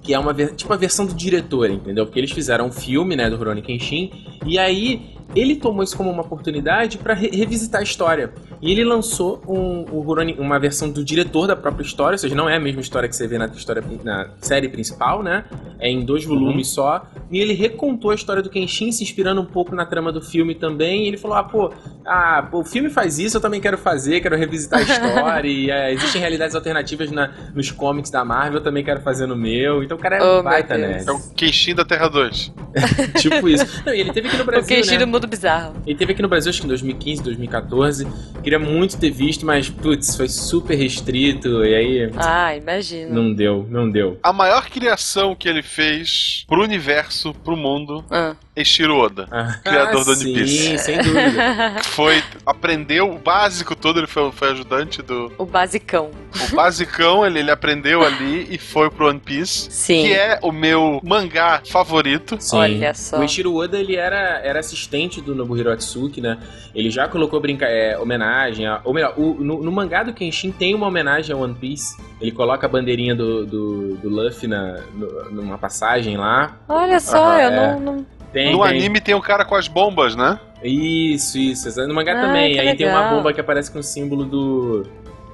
Que 0.09 0.15
é 0.15 0.19
uma 0.19 0.33
tipo 0.33 0.73
a 0.73 0.77
versão 0.77 1.05
do 1.05 1.13
diretor, 1.13 1.69
entendeu? 1.69 2.07
Porque 2.07 2.19
eles 2.19 2.31
fizeram 2.31 2.69
um 2.69 2.73
filme, 2.73 3.15
né, 3.15 3.29
do 3.29 3.37
Rurouni 3.37 3.61
Kenshin, 3.61 4.11
e 4.47 4.59
aí 4.59 5.15
ele 5.37 5.57
tomou 5.57 5.83
isso 5.85 5.95
como 5.95 6.11
uma 6.11 6.23
oportunidade 6.23 6.97
pra 6.97 7.13
re- 7.13 7.29
revisitar 7.31 7.83
a 7.83 7.85
história. 7.85 8.33
E 8.63 8.73
ele 8.73 8.83
lançou 8.83 9.43
um, 9.47 9.85
o 9.95 10.01
Rurouni- 10.01 10.35
uma 10.39 10.59
versão 10.59 10.91
do 10.91 11.05
diretor 11.05 11.47
da 11.47 11.55
própria 11.55 11.85
história, 11.85 12.15
ou 12.15 12.19
seja, 12.19 12.35
não 12.35 12.49
é 12.49 12.57
a 12.57 12.61
mesma 12.61 12.81
história 12.81 13.07
que 13.07 13.15
você 13.15 13.27
vê 13.29 13.37
na, 13.37 13.45
história, 13.47 13.85
na 14.03 14.31
série 14.41 14.69
principal, 14.71 15.23
né? 15.23 15.45
É 15.79 15.91
em 15.91 16.01
dois 16.05 16.25
volumes 16.25 16.69
só. 16.69 17.05
E 17.31 17.39
ele 17.39 17.53
recontou 17.53 18.11
a 18.11 18.15
história 18.15 18.43
do 18.43 18.49
Kenshin, 18.49 18.91
se 18.91 19.03
inspirando 19.05 19.43
um 19.43 19.45
pouco 19.45 19.75
na 19.77 19.85
trama 19.85 20.11
do 20.11 20.23
filme 20.23 20.55
também. 20.55 21.05
E 21.05 21.09
ele 21.09 21.19
falou: 21.19 21.37
ah, 21.37 21.45
pô, 21.45 21.71
ah, 22.07 22.49
o 22.51 22.65
filme 22.65 22.89
faz 22.89 23.19
isso, 23.19 23.37
eu 23.37 23.41
também 23.41 23.61
quero 23.61 23.77
fazer, 23.77 24.21
quero 24.23 24.35
revisitar 24.37 24.81
a 24.81 24.83
história. 24.83 25.47
e 25.49 25.71
é, 25.71 25.93
existem 25.93 26.21
realidades 26.23 26.57
alternativas 26.57 27.11
na- 27.13 27.31
nos 27.55 27.71
comics 27.71 28.11
da 28.11 28.25
Marvel, 28.25 28.59
eu 28.61 28.65
também 28.65 28.83
quero 28.83 29.03
fazer 29.03 29.27
no 29.27 29.37
meu. 29.37 29.83
Então 29.85 29.98
o 29.99 30.01
cara 30.01 30.17
é 30.17 30.23
Oh, 30.23 30.41
um 30.41 30.43
baita, 30.43 30.79
né? 30.79 31.03
É 31.07 31.11
o 31.11 31.19
Kenshin 31.35 31.75
da 31.75 31.85
Terra 31.85 32.09
2. 32.09 32.53
tipo 33.21 33.49
isso. 33.49 33.83
Não, 33.85 33.93
e 33.95 34.01
ele 34.01 34.13
teve 34.13 34.29
aqui 34.29 34.37
no 34.37 34.43
O 34.43 34.47
Brasil. 34.47 34.77
Kenshin 34.77 34.93
né? 34.93 34.99
do 34.99 35.07
Mundo 35.07 35.27
Bizarro. 35.27 35.75
Ele 35.87 35.99
teve 35.99 36.13
aqui 36.13 36.23
no 36.23 36.29
Brasil, 36.29 36.51
acho 36.51 36.61
que 36.61 36.67
em 36.67 36.69
2015, 36.69 37.23
2014. 37.23 38.07
Queria 38.43 38.59
muito 38.59 38.97
ter 38.99 39.11
visto, 39.11 39.45
mas, 39.45 39.69
putz, 39.69 40.17
foi 40.17 40.29
super 40.29 40.77
restrito. 40.77 41.65
E 41.65 41.75
aí, 41.75 42.11
Ah, 42.17 42.55
imagino. 42.57 43.13
não 43.15 43.33
deu, 43.35 43.67
não 43.69 43.91
deu. 43.91 44.19
A 44.23 44.33
maior 44.33 44.69
criação 44.71 45.35
que 45.35 45.49
ele 45.49 45.63
fez 45.63 46.45
pro 46.49 46.63
universo, 46.63 47.35
pro 47.45 47.57
mundo, 47.57 48.05
Ah. 48.11 48.37
é 48.55 48.63
Shiro 48.65 48.97
Oda. 48.97 49.27
Ah, 49.31 49.59
Criador 49.65 50.05
do 50.05 50.11
One 50.13 50.21
sim, 50.21 50.35
Piece. 50.35 50.79
sem 50.79 50.99
dúvida. 50.99 51.77
Foi, 51.85 52.23
aprendeu 52.47 53.11
o 53.11 53.19
básico 53.19 53.75
todo, 53.75 53.99
ele 53.99 54.07
foi, 54.07 54.31
foi 54.31 54.51
ajudante 54.53 55.03
do. 55.03 55.33
o 55.39 55.45
basicão. 55.45 56.11
O 56.53 56.55
basicão, 56.55 57.27
ele, 57.27 57.41
ele 57.41 57.51
aprendeu 57.51 58.05
ali 58.05 58.47
e 58.51 58.59
foi 58.59 58.89
pro 58.91 59.09
One 59.09 59.19
Piece. 59.19 59.69
Sim. 59.71 59.88
Que 59.95 60.13
é 60.13 60.39
o 60.43 60.53
meu 60.53 61.01
mangá 61.03 61.61
favorito. 61.69 62.37
Sim. 62.41 62.57
Olha 62.59 62.95
só. 62.95 63.19
O 63.19 63.25
Ichiro 63.25 63.55
Oda, 63.55 63.79
ele 63.79 63.97
era, 63.97 64.41
era 64.45 64.61
assistente 64.61 65.21
do 65.21 65.35
Nobuhiro 65.35 65.71
Atsuki, 65.73 66.21
né? 66.21 66.39
Ele 66.75 66.91
já 66.91 67.09
colocou 67.09 67.41
brinca 67.41 67.65
é, 67.67 67.99
homenagem, 67.99 68.67
a, 68.67 68.81
ou 68.85 68.93
melhor, 68.95 69.15
o- 69.17 69.35
no, 69.35 69.63
no 69.63 69.73
mangá 69.73 70.03
do 70.03 70.13
Kenshin 70.13 70.51
tem 70.53 70.75
uma 70.75 70.87
homenagem 70.87 71.35
a 71.35 71.39
One 71.39 71.55
Piece. 71.55 71.97
Ele 72.21 72.31
coloca 72.33 72.67
a 72.67 72.69
bandeirinha 72.69 73.15
do, 73.15 73.47
do, 73.47 73.97
do 73.97 74.09
Luffy 74.09 74.49
na, 74.49 74.81
no- 74.95 75.31
numa 75.31 75.59
passagem 75.59 76.17
lá. 76.17 76.57
Olha 76.69 77.01
só, 77.01 77.33
eu 77.39 77.49
é. 77.51 77.57
não, 77.57 77.81
não- 77.81 78.07
Tem, 78.33 78.53
no 78.53 78.63
tem. 78.63 78.69
anime 78.79 79.01
tem 79.01 79.15
o 79.15 79.21
cara 79.23 79.45
com 79.45 79.55
as 79.55 79.69
bombas, 79.69 80.15
né? 80.15 80.39
Isso, 80.63 81.39
isso. 81.39 81.87
No 81.87 81.95
mangá 81.95 82.19
Ah, 82.19 82.27
também. 82.27 82.59
Aí 82.59 82.77
tem 82.77 82.87
uma 82.89 82.99
legal. 83.01 83.17
bomba 83.17 83.33
que 83.33 83.41
aparece 83.41 83.71
com 83.71 83.79
o 83.79 83.83
símbolo 83.83 84.25
do, 84.25 84.83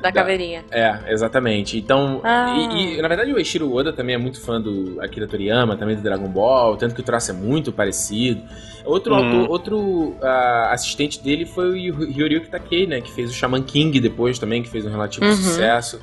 Da 0.04 0.12
caveirinha. 0.12 0.64
É, 0.70 0.98
exatamente. 1.08 1.78
Então, 1.78 2.20
Ah. 2.22 2.54
e, 2.56 2.98
e, 2.98 3.02
na 3.02 3.08
verdade 3.08 3.32
o 3.32 3.38
Eiichiro 3.38 3.72
Oda 3.74 3.92
também 3.92 4.14
é 4.14 4.18
muito 4.18 4.40
fã 4.40 4.60
do 4.60 4.98
Akira 5.00 5.26
Toriyama, 5.26 5.76
também 5.76 5.96
do 5.96 6.02
Dragon 6.02 6.28
Ball, 6.28 6.76
tanto 6.76 6.94
que 6.94 7.00
o 7.00 7.04
traço 7.04 7.30
é 7.30 7.34
muito 7.34 7.72
parecido. 7.72 8.42
Outro 8.84 9.14
Uhum. 9.14 9.40
autor, 9.40 9.50
outro 9.50 10.16
ah, 10.22 10.68
assistente 10.72 11.22
dele 11.22 11.46
foi 11.46 11.70
o 11.70 11.76
Yu- 11.76 12.10
Hiroyuki 12.10 12.48
Takei, 12.50 12.86
né, 12.86 13.00
que 13.00 13.10
fez 13.12 13.30
o 13.30 13.32
Shaman 13.32 13.62
King 13.62 13.98
depois 13.98 14.38
também, 14.38 14.62
que 14.62 14.68
fez 14.68 14.84
um 14.84 14.90
relativo 14.90 15.24
Uhum. 15.24 15.32
sucesso. 15.32 16.00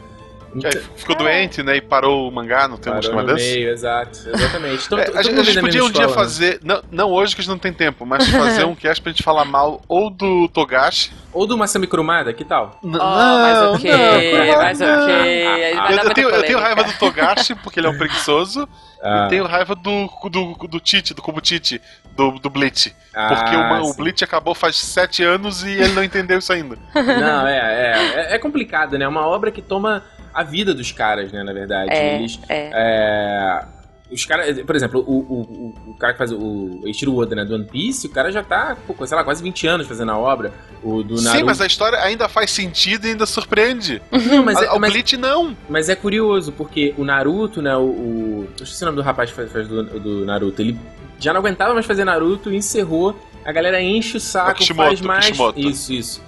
Que 0.59 0.67
aí 0.67 0.83
ficou 0.95 1.15
doente, 1.15 1.63
né? 1.63 1.77
E 1.77 1.81
parou 1.81 2.27
o 2.27 2.31
mangá, 2.31 2.67
não 2.67 2.77
tem 2.77 2.91
um 2.91 2.99
esquema 2.99 3.21
no 3.23 3.33
desse? 3.33 3.53
meio, 3.55 3.69
exato, 3.69 4.19
exatamente. 4.29 4.85
Então, 4.85 4.99
É, 4.99 5.03
a, 5.15 5.23
gente, 5.23 5.39
a 5.39 5.43
gente 5.43 5.59
podia 5.61 5.81
um 5.81 5.85
mesma 5.85 5.89
dia 5.91 6.05
escola, 6.05 6.07
né? 6.07 6.13
fazer, 6.13 6.59
não, 6.63 6.83
não 6.91 7.09
hoje 7.09 7.33
que 7.35 7.41
a 7.41 7.43
gente 7.43 7.51
não 7.51 7.57
tem 7.59 7.71
tempo, 7.71 8.05
mas 8.05 8.27
fazer 8.29 8.65
um 8.65 8.75
cast 8.75 9.01
pra 9.01 9.11
gente 9.11 9.23
falar 9.23 9.45
mal 9.45 9.81
ou 9.87 10.09
do 10.09 10.47
Togashi. 10.49 11.11
Ou 11.31 11.47
do 11.47 11.57
Masami 11.57 11.87
Kurumada, 11.87 12.33
que 12.33 12.43
tal? 12.43 12.77
N- 12.83 12.97
Oh, 12.97 13.37
mas 13.41 13.61
ok, 13.61 14.57
mas 14.57 14.79
não. 14.79 15.03
ok. 15.03 15.47
Aí 15.47 15.75
vai 15.77 15.93
Eu, 15.93 15.97
eu 16.03 16.13
tenho, 16.13 16.29
eu 16.29 16.43
tenho 16.43 16.59
raiva 16.59 16.83
do 16.83 16.93
Togashi, 16.93 17.55
porque 17.55 17.79
ele 17.79 17.87
é 17.87 17.89
um 17.89 17.97
preguiçoso, 17.97 18.67
Ah, 19.01 19.25
e 19.25 19.29
tenho 19.29 19.45
raiva 19.45 19.73
do, 19.73 20.09
do, 20.29 20.53
do 20.67 20.79
Tite, 20.81 21.13
do 21.13 21.21
Kubutiti, 21.21 21.81
do, 22.17 22.31
do 22.31 22.49
Bleach. 22.49 22.93
ah, 23.15 23.27
Porque 23.29 23.55
o, 23.55 23.89
o. 23.89 23.93
Bleach 23.93 24.21
acabou 24.23 24.53
faz 24.53 24.75
sete 24.75 25.23
anos 25.23 25.63
e 25.63 25.69
ele 25.69 25.93
não 25.93 26.03
entendeu 26.03 26.39
isso 26.39 26.51
ainda. 26.51 26.77
Não, 26.93 27.47
é, 27.47 27.57
é, 27.57 28.31
é, 28.31 28.35
é 28.35 28.37
complicado, 28.37 28.97
né? 28.97 29.05
É 29.05 29.07
uma 29.07 29.25
obra 29.25 29.49
que 29.51 29.61
toma 29.61 30.03
a 30.33 30.43
vida 30.43 30.73
dos 30.73 30.91
caras, 30.91 31.31
né, 31.31 31.43
na 31.43 31.53
verdade. 31.53 31.91
É, 31.91 32.15
Eles, 32.15 32.39
é. 32.49 32.69
É, 32.73 33.65
os 34.11 34.25
caras, 34.25 34.59
por 34.61 34.75
exemplo, 34.75 34.99
o, 35.07 35.13
o, 35.13 35.41
o, 35.87 35.91
o 35.91 35.93
cara 35.95 36.11
que 36.13 36.17
faz 36.17 36.31
o- 36.33 36.37
o 36.37 36.81
Eiichiro 36.85 37.15
Oda, 37.15 37.33
né, 37.35 37.45
do 37.45 37.55
One 37.55 37.63
Piece, 37.65 38.07
o 38.07 38.09
cara 38.09 38.29
já 38.31 38.43
tá, 38.43 38.75
pô, 38.85 39.05
sei 39.07 39.15
lá, 39.15 39.23
quase 39.23 39.41
20 39.41 39.67
anos 39.67 39.87
fazendo 39.87 40.11
a 40.11 40.17
obra. 40.17 40.51
O 40.83 41.01
do 41.01 41.15
Naruto. 41.15 41.37
Sim, 41.37 41.43
mas 41.43 41.61
a 41.61 41.65
história 41.65 41.97
ainda 41.99 42.27
faz 42.27 42.51
sentido 42.51 43.07
e 43.07 43.11
ainda 43.11 43.25
surpreende. 43.25 44.01
Não, 44.11 44.43
mas, 44.43 44.57
A- 44.57 44.65
é, 44.65 44.71
o 44.71 44.79
mas, 44.79 44.91
Bleach 44.91 45.15
não. 45.15 45.55
mas 45.69 45.87
é 45.87 45.95
curioso, 45.95 46.51
porque 46.51 46.93
o 46.97 47.05
Naruto, 47.05 47.61
né, 47.61 47.75
o... 47.77 47.81
o 47.83 48.47
eu 48.59 48.63
esqueci 48.63 48.83
o 48.83 48.85
nome 48.87 48.97
do 48.97 49.01
rapaz 49.01 49.29
que 49.29 49.35
faz, 49.35 49.51
faz 49.51 49.67
do, 49.67 49.83
do 49.99 50.25
Naruto, 50.25 50.61
ele 50.61 50.77
já 51.19 51.31
não 51.31 51.39
aguentava 51.39 51.73
mais 51.73 51.85
fazer 51.85 52.03
Naruto, 52.03 52.51
encerrou, 52.53 53.15
a 53.45 53.51
galera 53.51 53.81
enche 53.81 54.17
o 54.17 54.19
saco, 54.19 54.55
Kishimoto, 54.55 54.89
faz 54.89 55.01
mais... 55.01 55.25
Kishimoto. 55.27 55.59
Isso, 55.59 55.93
isso. 55.93 56.21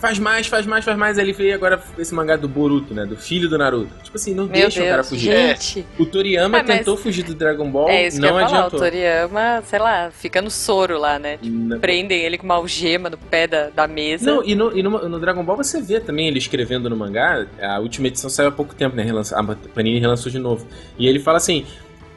Faz 0.00 0.18
mais, 0.18 0.46
faz 0.46 0.64
mais, 0.64 0.84
faz 0.84 0.96
mais. 0.96 1.18
Aí 1.18 1.24
ele 1.24 1.32
veio 1.32 1.54
agora 1.54 1.82
esse 1.98 2.14
mangá 2.14 2.36
do 2.36 2.46
Boruto, 2.48 2.94
né? 2.94 3.04
Do 3.04 3.16
filho 3.16 3.48
do 3.48 3.58
Naruto. 3.58 3.90
Tipo 4.04 4.16
assim, 4.16 4.32
não 4.32 4.44
Meu 4.44 4.52
deixa 4.52 4.80
o 4.80 4.84
cara 4.84 4.96
Deus, 4.96 5.08
fugir. 5.08 5.32
gente. 5.32 5.86
O 5.98 6.06
Toriyama 6.06 6.58
É, 6.58 6.62
mas- 6.62 6.78
tentou 6.78 6.96
fugir 6.96 7.24
do 7.24 7.34
Dragon 7.34 7.68
Ball, 7.70 7.88
É 7.88 8.06
isso 8.06 8.16
que 8.20 8.22
não 8.22 8.34
eu 8.36 8.40
ia 8.40 8.46
falar. 8.46 8.56
O 8.62 8.66
adiantou. 8.66 8.78
Toriyama, 8.80 9.62
sei 9.66 9.78
lá, 9.80 10.10
fica 10.12 10.40
no 10.40 10.50
soro 10.50 10.98
lá, 10.98 11.18
né? 11.18 11.38
Não- 11.42 11.80
Prendem 11.80 12.20
ele 12.22 12.38
com 12.38 12.44
uma 12.44 12.54
algema 12.54 13.10
no 13.10 13.18
pé 13.18 13.46
da, 13.48 13.70
da 13.70 13.88
mesa. 13.88 14.24
Não, 14.30 14.44
e, 14.44 14.54
no, 14.54 14.76
e 14.78 14.82
no, 14.82 15.08
no 15.08 15.18
Dragon 15.18 15.42
Ball 15.42 15.56
você 15.56 15.82
vê 15.82 15.98
também 15.98 16.28
ele 16.28 16.38
escrevendo 16.38 16.88
no 16.88 16.96
mangá. 16.96 17.46
A 17.60 17.80
última 17.80 18.06
edição 18.06 18.30
saiu 18.30 18.48
há 18.50 18.52
pouco 18.52 18.74
tempo, 18.74 18.94
né? 18.94 19.02
Relança, 19.02 19.38
a 19.38 19.42
Panini 19.42 19.98
relançou 19.98 20.30
de 20.30 20.38
novo. 20.38 20.66
E 20.96 21.08
ele 21.08 21.18
fala 21.18 21.38
assim: 21.38 21.66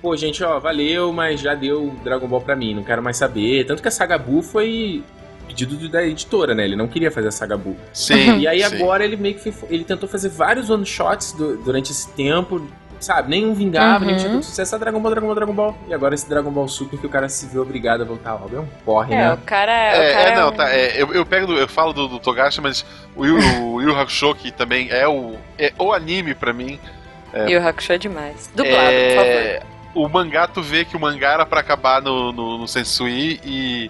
pô, 0.04 0.16
gente, 0.16 0.44
ó, 0.44 0.60
valeu, 0.60 1.12
mas 1.12 1.42
já 1.42 1.56
deu 1.56 1.96
Dragon 2.04 2.28
Ball 2.28 2.42
pra 2.42 2.56
mim, 2.56 2.76
não 2.76 2.84
quero 2.84 3.02
mais 3.02 3.18
saber. 3.18 3.66
Tanto 3.66 3.82
que 3.82 3.88
a 3.88 3.92
Saga 3.92 4.18
Buu 4.20 4.42
foi 4.44 5.04
pedido 5.52 5.76
do- 5.78 5.90
da 5.90 6.04
editora, 6.04 6.56
né? 6.56 6.64
Ele 6.64 6.76
não 6.76 6.88
queria 6.88 7.12
fazer 7.12 7.28
a 7.28 7.32
Saga 7.32 7.58
Buu. 7.58 7.76
Sim. 7.94 8.40
E 8.40 8.48
aí 8.48 8.64
sim. 8.64 8.76
agora 8.76 9.04
ele 9.04 9.16
meio 9.18 9.36
que 9.36 9.42
fez- 9.42 9.64
ele 9.70 9.84
tentou 9.84 10.08
fazer 10.08 10.30
vários 10.30 10.70
one 10.70 10.86
shots 10.86 11.34
du- 11.34 11.58
durante 11.64 11.92
esse 11.92 12.10
tempo. 12.14 12.66
Sabe, 13.00 13.32
nenhum 13.32 13.56
vingava, 13.56 14.06
nem 14.06 14.14
Uhum. 14.14 14.20
tinha 14.20 14.32
tanto 14.32 14.46
sucesso. 14.46 14.70
Só 14.70 14.78
Dragon 14.78 15.00
Ball, 15.00 15.10
Dragon 15.10 15.26
Ball, 15.26 15.36
Dragon 15.36 15.54
Ball. 15.54 15.78
E 15.88 15.94
agora 15.94 16.14
esse 16.14 16.30
Dragon 16.30 16.52
Ball 16.52 16.68
Super 16.68 17.00
que 17.00 17.06
o 17.08 17.10
cara 17.10 17.28
se 17.28 17.48
vê 17.48 17.58
obrigado 17.58 18.02
a 18.02 18.06
voltar 18.06 18.34
logo. 18.36 18.56
É 18.56 18.60
um 18.60 18.68
porre, 18.86 19.16
É, 19.16 19.18
né? 19.18 19.34
o 19.34 19.38
cara, 19.38 19.72
o 19.72 19.76
É, 20.02 20.14
cara 20.14 20.30
é, 20.30 20.36
não, 20.36 20.50
um- 20.50 20.52
tá. 20.52 20.70
é, 20.72 21.02
eu, 21.02 21.12
eu 21.12 21.26
pego, 21.26 21.48
do- 21.48 21.58
eu 21.58 21.68
falo 21.68 21.94
do, 21.94 22.08
do 22.08 22.20
Togashi, 22.20 22.62
mas 22.62 22.86
o 23.16 23.26
Yu, 23.26 23.38
o 23.64 23.82
Yu 23.82 23.98
Hakusho, 24.00 24.36
que 24.36 24.52
também 24.52 24.88
é 24.92 25.08
o, 25.08 25.34
é 25.58 25.74
o 25.80 25.92
anime 25.92 26.36
pra 26.36 26.54
mim. 26.54 26.80
E 27.48 27.56
o 27.58 27.68
Hakusho 27.68 27.94
é 27.94 27.98
demais. 27.98 28.52
Dublado, 28.54 28.78
por 28.78 29.16
favor. 29.16 29.26
é, 29.26 29.64
O 29.96 30.08
mangá, 30.08 30.46
tu 30.48 30.62
vê 30.62 30.86
que 30.86 30.96
o 30.96 31.00
mangá 31.00 31.32
era 31.34 31.46
pra 31.46 31.60
acabar 31.62 32.04
no, 32.04 32.32
no, 32.32 32.58
no 32.60 32.68
Sensui 32.68 33.40
e, 33.44 33.90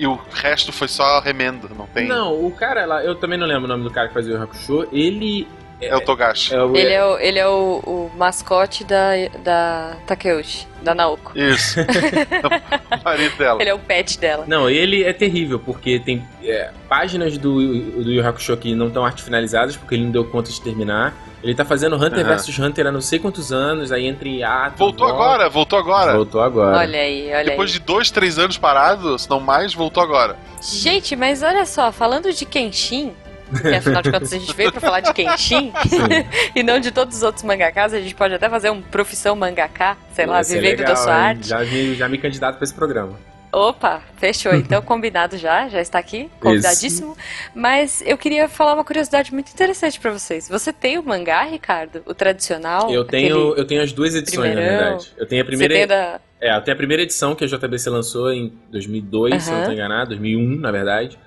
e 0.00 0.06
o 0.06 0.18
resto 0.32 0.72
foi 0.72 0.88
só 0.88 1.20
remendo, 1.20 1.68
não 1.76 1.86
tem. 1.86 2.08
Não, 2.08 2.42
o 2.42 2.50
cara 2.50 2.86
lá, 2.86 3.04
eu 3.04 3.14
também 3.14 3.38
não 3.38 3.46
lembro 3.46 3.66
o 3.66 3.68
nome 3.68 3.84
do 3.84 3.90
cara 3.90 4.08
que 4.08 4.14
fazia 4.14 4.34
o 4.34 4.42
Hakusho. 4.42 4.88
Ele 4.90 5.46
É 5.80 5.96
o 5.96 6.00
Togashi. 6.00 6.54
é 6.54 6.62
o. 6.62 6.76
Ele 6.76 6.92
é 6.92 7.04
o, 7.04 7.18
ele 7.18 7.38
é 7.38 7.48
o, 7.48 7.80
o 7.84 8.10
mascote 8.16 8.84
da, 8.84 9.12
da 9.42 9.96
Takeuchi, 10.06 10.66
da 10.82 10.94
Naoko. 10.94 11.32
Isso. 11.38 11.80
o 13.00 13.04
marido 13.04 13.36
dela. 13.36 13.60
Ele 13.60 13.70
é 13.70 13.74
o 13.74 13.78
pet 13.78 14.18
dela. 14.18 14.44
Não, 14.46 14.68
ele 14.68 15.02
é 15.04 15.12
terrível, 15.12 15.58
porque 15.58 15.98
tem 15.98 16.24
é, 16.44 16.70
páginas 16.88 17.38
do, 17.38 17.54
do 18.02 18.10
Yu 18.10 18.26
Hakusho 18.26 18.56
que 18.56 18.74
não 18.74 18.88
estão 18.88 19.04
arte 19.04 19.22
finalizadas, 19.22 19.76
porque 19.76 19.94
ele 19.94 20.04
não 20.04 20.10
deu 20.10 20.24
conta 20.24 20.50
de 20.50 20.60
terminar. 20.60 21.14
Ele 21.42 21.54
tá 21.54 21.64
fazendo 21.64 21.96
Hunter 21.96 22.26
Aham. 22.26 22.36
vs 22.36 22.58
Hunter 22.58 22.86
há 22.86 22.92
não 22.92 23.00
sei 23.00 23.18
quantos 23.18 23.50
anos, 23.50 23.90
aí 23.92 24.06
entre 24.06 24.38
hiato. 24.38 24.76
Voltou 24.76 25.08
volta. 25.08 25.22
agora, 25.24 25.48
voltou 25.48 25.78
agora. 25.78 26.12
Voltou 26.12 26.42
agora. 26.42 26.76
Olha 26.76 27.00
aí, 27.00 27.32
olha 27.32 27.44
Depois 27.44 27.70
aí. 27.70 27.78
de 27.78 27.84
dois, 27.84 28.10
três 28.10 28.38
anos 28.38 28.58
parado, 28.58 29.18
se 29.18 29.28
não 29.30 29.40
mais, 29.40 29.72
voltou 29.72 30.02
agora. 30.02 30.36
Gente, 30.60 31.16
mas 31.16 31.42
olha 31.42 31.64
só, 31.64 31.90
falando 31.90 32.30
de 32.30 32.44
Kenshin, 32.44 33.14
que 33.50 33.68
afinal 33.74 34.02
de 34.02 34.10
contas 34.10 34.32
a 34.32 34.38
gente 34.38 34.54
veio 34.54 34.70
pra 34.72 34.80
falar 34.80 35.00
de 35.00 35.12
Kenshin, 35.12 35.72
e 36.54 36.62
não 36.62 36.78
de 36.80 36.90
todos 36.90 37.16
os 37.16 37.22
outros 37.22 37.42
mangakas, 37.44 37.92
a 37.92 38.00
gente 38.00 38.14
pode 38.14 38.34
até 38.34 38.48
fazer 38.48 38.70
um 38.70 38.80
profissão 38.82 39.34
mangaká, 39.36 39.96
sei 40.14 40.26
lá, 40.26 40.42
ser 40.42 40.54
vivendo 40.60 40.78
legal, 40.80 40.94
da 40.94 40.96
sua 41.00 41.14
arte. 41.14 41.48
Já, 41.48 41.62
vi- 41.62 41.94
já 41.94 42.08
me 42.08 42.18
candidato 42.18 42.56
pra 42.56 42.64
esse 42.64 42.74
programa. 42.74 43.18
Opa, 43.52 44.00
fechou. 44.16 44.54
Então, 44.60 44.80
combinado 44.80 45.36
já, 45.36 45.68
já 45.68 45.80
está 45.80 45.98
aqui, 45.98 46.30
convidadíssimo. 46.40 47.16
Mas 47.54 48.00
eu 48.06 48.16
queria 48.16 48.48
falar 48.48 48.74
uma 48.74 48.84
curiosidade 48.84 49.32
muito 49.32 49.50
interessante 49.50 49.98
pra 49.98 50.12
vocês. 50.12 50.48
Você 50.48 50.72
tem 50.72 50.98
o 50.98 51.02
mangá, 51.02 51.42
Ricardo? 51.42 52.00
O 52.06 52.14
tradicional? 52.14 52.88
Eu 52.92 53.04
tenho, 53.04 53.54
eu 53.56 53.64
tenho 53.66 53.82
as 53.82 53.92
duas 53.92 54.14
edições, 54.14 54.50
na 54.50 54.54
primeirão. 54.54 54.78
verdade. 54.90 55.12
Eu 55.18 55.26
tenho 55.26 55.42
a 55.42 55.44
primeira. 55.44 55.74
Você 55.74 55.78
tem 55.80 55.86
da... 55.88 56.20
É, 56.40 56.56
eu 56.56 56.60
tenho 56.62 56.74
a 56.74 56.76
primeira 56.78 57.02
edição 57.02 57.34
que 57.34 57.44
a 57.44 57.46
JBC 57.48 57.90
lançou 57.90 58.32
em 58.32 58.52
2002, 58.70 59.42
se 59.42 59.50
eu 59.50 59.56
não 59.58 59.64
tô 59.66 59.72
enganado, 59.72 60.10
2001, 60.10 60.56
na 60.60 60.70
verdade. 60.70 61.18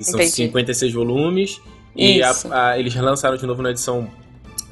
Que 0.00 0.04
são 0.06 0.18
Entendi. 0.18 0.32
56 0.32 0.92
volumes. 0.94 1.60
E 1.94 2.22
a- 2.22 2.32
a- 2.52 2.78
eles 2.78 2.94
lançaram 2.94 3.36
de 3.36 3.46
novo 3.46 3.60
na 3.62 3.70
edição 3.70 4.10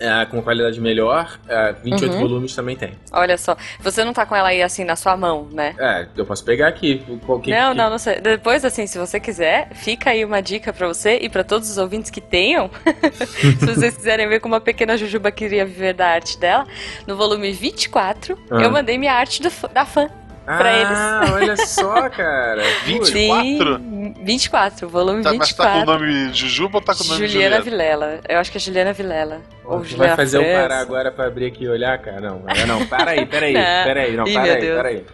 é, 0.01 0.25
com 0.27 0.41
qualidade 0.41 0.81
melhor. 0.81 1.38
É, 1.49 1.73
28 1.85 2.14
Uhum. 2.14 2.21
volumes 2.21 2.55
também 2.55 2.77
tem. 2.77 2.93
Olha 3.12 3.37
só. 3.37 3.57
Você 3.81 4.05
não 4.05 4.12
tá 4.14 4.25
com 4.25 4.35
ela 4.35 4.49
aí 4.49 4.62
assim 4.62 4.85
na 4.85 4.95
sua 4.97 5.17
mão, 5.17 5.49
né? 5.53 5.75
É, 5.79 6.07
eu 6.17 6.25
posso 6.25 6.45
pegar 6.45 6.69
aqui. 6.69 7.03
Qual 7.27 7.41
que- 7.41 7.51
não, 7.51 7.73
que- 7.73 7.77
não, 7.77 7.91
não 7.91 7.99
sei. 7.99 8.21
Depois, 8.21 8.64
assim, 8.64 8.87
se 8.87 8.97
você 8.97 9.19
quiser, 9.21 9.71
fica 9.75 10.11
aí 10.11 10.25
uma 10.25 10.41
dica 10.41 10.73
pra 10.73 10.87
você 10.87 11.19
e 11.21 11.29
pra 11.29 11.43
todos 11.45 11.69
os 11.69 11.77
ouvintes 11.79 12.11
que 12.12 12.21
tenham. 12.21 12.71
se 13.59 13.67
vocês 13.67 13.97
quiserem 13.97 14.27
ver 14.29 14.38
como 14.41 14.55
a 14.55 14.61
pequena 14.61 14.97
Jujuba 14.97 15.31
queria 15.33 15.67
viver 15.67 15.93
da 15.93 16.07
arte 16.07 16.38
dela, 16.38 16.64
no 17.07 17.17
volume 17.17 17.53
24, 17.53 18.38
Ah. 18.51 18.62
eu 18.62 18.71
mandei 18.71 18.97
minha 18.97 19.12
arte 19.12 19.43
do 19.43 19.51
da 19.75 19.85
fã. 19.85 20.09
Pra 20.57 20.89
ah, 20.89 21.33
olha 21.35 21.57
só, 21.57 22.09
cara. 22.09 22.63
Putz. 22.87 23.11
24? 23.11 23.77
Sim, 23.77 24.15
24, 24.23 24.89
volume 24.89 25.23
Tá, 25.23 25.35
mas 25.35 25.53
tá 25.53 25.65
com 25.65 25.71
o 25.71 25.75
24. 25.81 25.93
nome 25.93 26.33
Jujuba 26.35 26.79
ou 26.79 26.83
tá 26.83 26.95
com 26.95 27.05
o 27.05 27.07
nome 27.07 27.27
Juliana 27.27 27.57
Juliana? 27.59 27.65
Vilela. 27.65 28.21
Eu 28.29 28.39
acho 28.39 28.51
que 28.51 28.57
é 28.57 28.61
Juliana 28.61 28.93
Vilela. 28.93 29.41
Ou 29.65 29.85
Juliana 29.85 30.07
vai 30.07 30.17
fazer 30.17 30.39
eu 30.39 30.61
parar 30.61 30.79
agora 30.81 31.13
pra 31.13 31.27
abrir 31.27 31.47
aqui 31.47 31.65
e 31.65 31.69
olhar, 31.69 31.99
cara? 31.99 32.21
Não, 32.21 32.43
não. 32.67 32.87
Para 32.87 33.11
aí, 33.13 33.27
pera 33.27 33.47
aí, 33.47 33.53
Não. 33.59 33.85
pera 33.85 34.01
aí. 34.01 34.17
Não, 34.17 34.27
Ih, 34.27 34.33
para 34.33 34.43
aí, 34.55 34.61
Deus. 34.61 34.79
para 34.79 34.89
aí. 34.89 35.05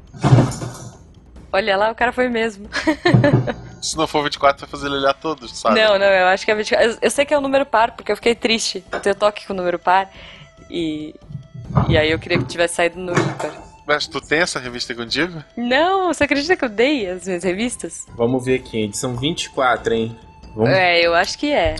Olha 1.52 1.76
lá, 1.76 1.90
o 1.90 1.94
cara 1.94 2.12
foi 2.12 2.28
mesmo. 2.28 2.68
Se 3.82 3.96
não 3.96 4.06
for 4.06 4.22
24, 4.22 4.60
vai 4.60 4.70
fazer 4.70 4.86
ele 4.86 4.96
olhar 4.96 5.14
todos, 5.14 5.56
sabe? 5.58 5.80
Não, 5.80 5.98
não, 5.98 6.06
eu 6.06 6.26
acho 6.28 6.44
que 6.44 6.50
é 6.50 6.54
24. 6.54 6.86
Eu, 6.86 6.98
eu 7.02 7.10
sei 7.10 7.24
que 7.24 7.34
é 7.34 7.38
o 7.38 7.40
número 7.40 7.66
par, 7.66 7.90
porque 7.92 8.12
eu 8.12 8.16
fiquei 8.16 8.34
triste 8.36 8.84
de 8.92 9.00
ter 9.00 9.14
toque 9.16 9.46
com 9.46 9.52
o 9.52 9.56
número 9.56 9.78
par. 9.78 10.08
E. 10.70 11.14
E 11.88 11.96
aí 11.98 12.10
eu 12.10 12.18
queria 12.18 12.38
que 12.38 12.44
tivesse 12.44 12.74
saído 12.76 12.98
no 13.00 13.12
ímpar. 13.12 13.50
Mas 13.92 14.06
tu 14.06 14.20
tem 14.20 14.38
essa 14.38 14.60
revista 14.60 14.94
contigo? 14.94 15.42
Não, 15.56 16.14
você 16.14 16.22
acredita 16.22 16.54
que 16.54 16.64
eu 16.64 16.68
dei 16.68 17.08
as 17.10 17.26
minhas 17.26 17.42
revistas? 17.42 18.06
Vamos 18.16 18.44
ver 18.44 18.54
aqui, 18.60 18.84
edição 18.84 19.16
24, 19.16 19.92
hein? 19.94 20.16
Vamos, 20.54 20.70
É, 20.70 21.04
eu 21.04 21.12
acho 21.12 21.36
que 21.36 21.50
é. 21.52 21.74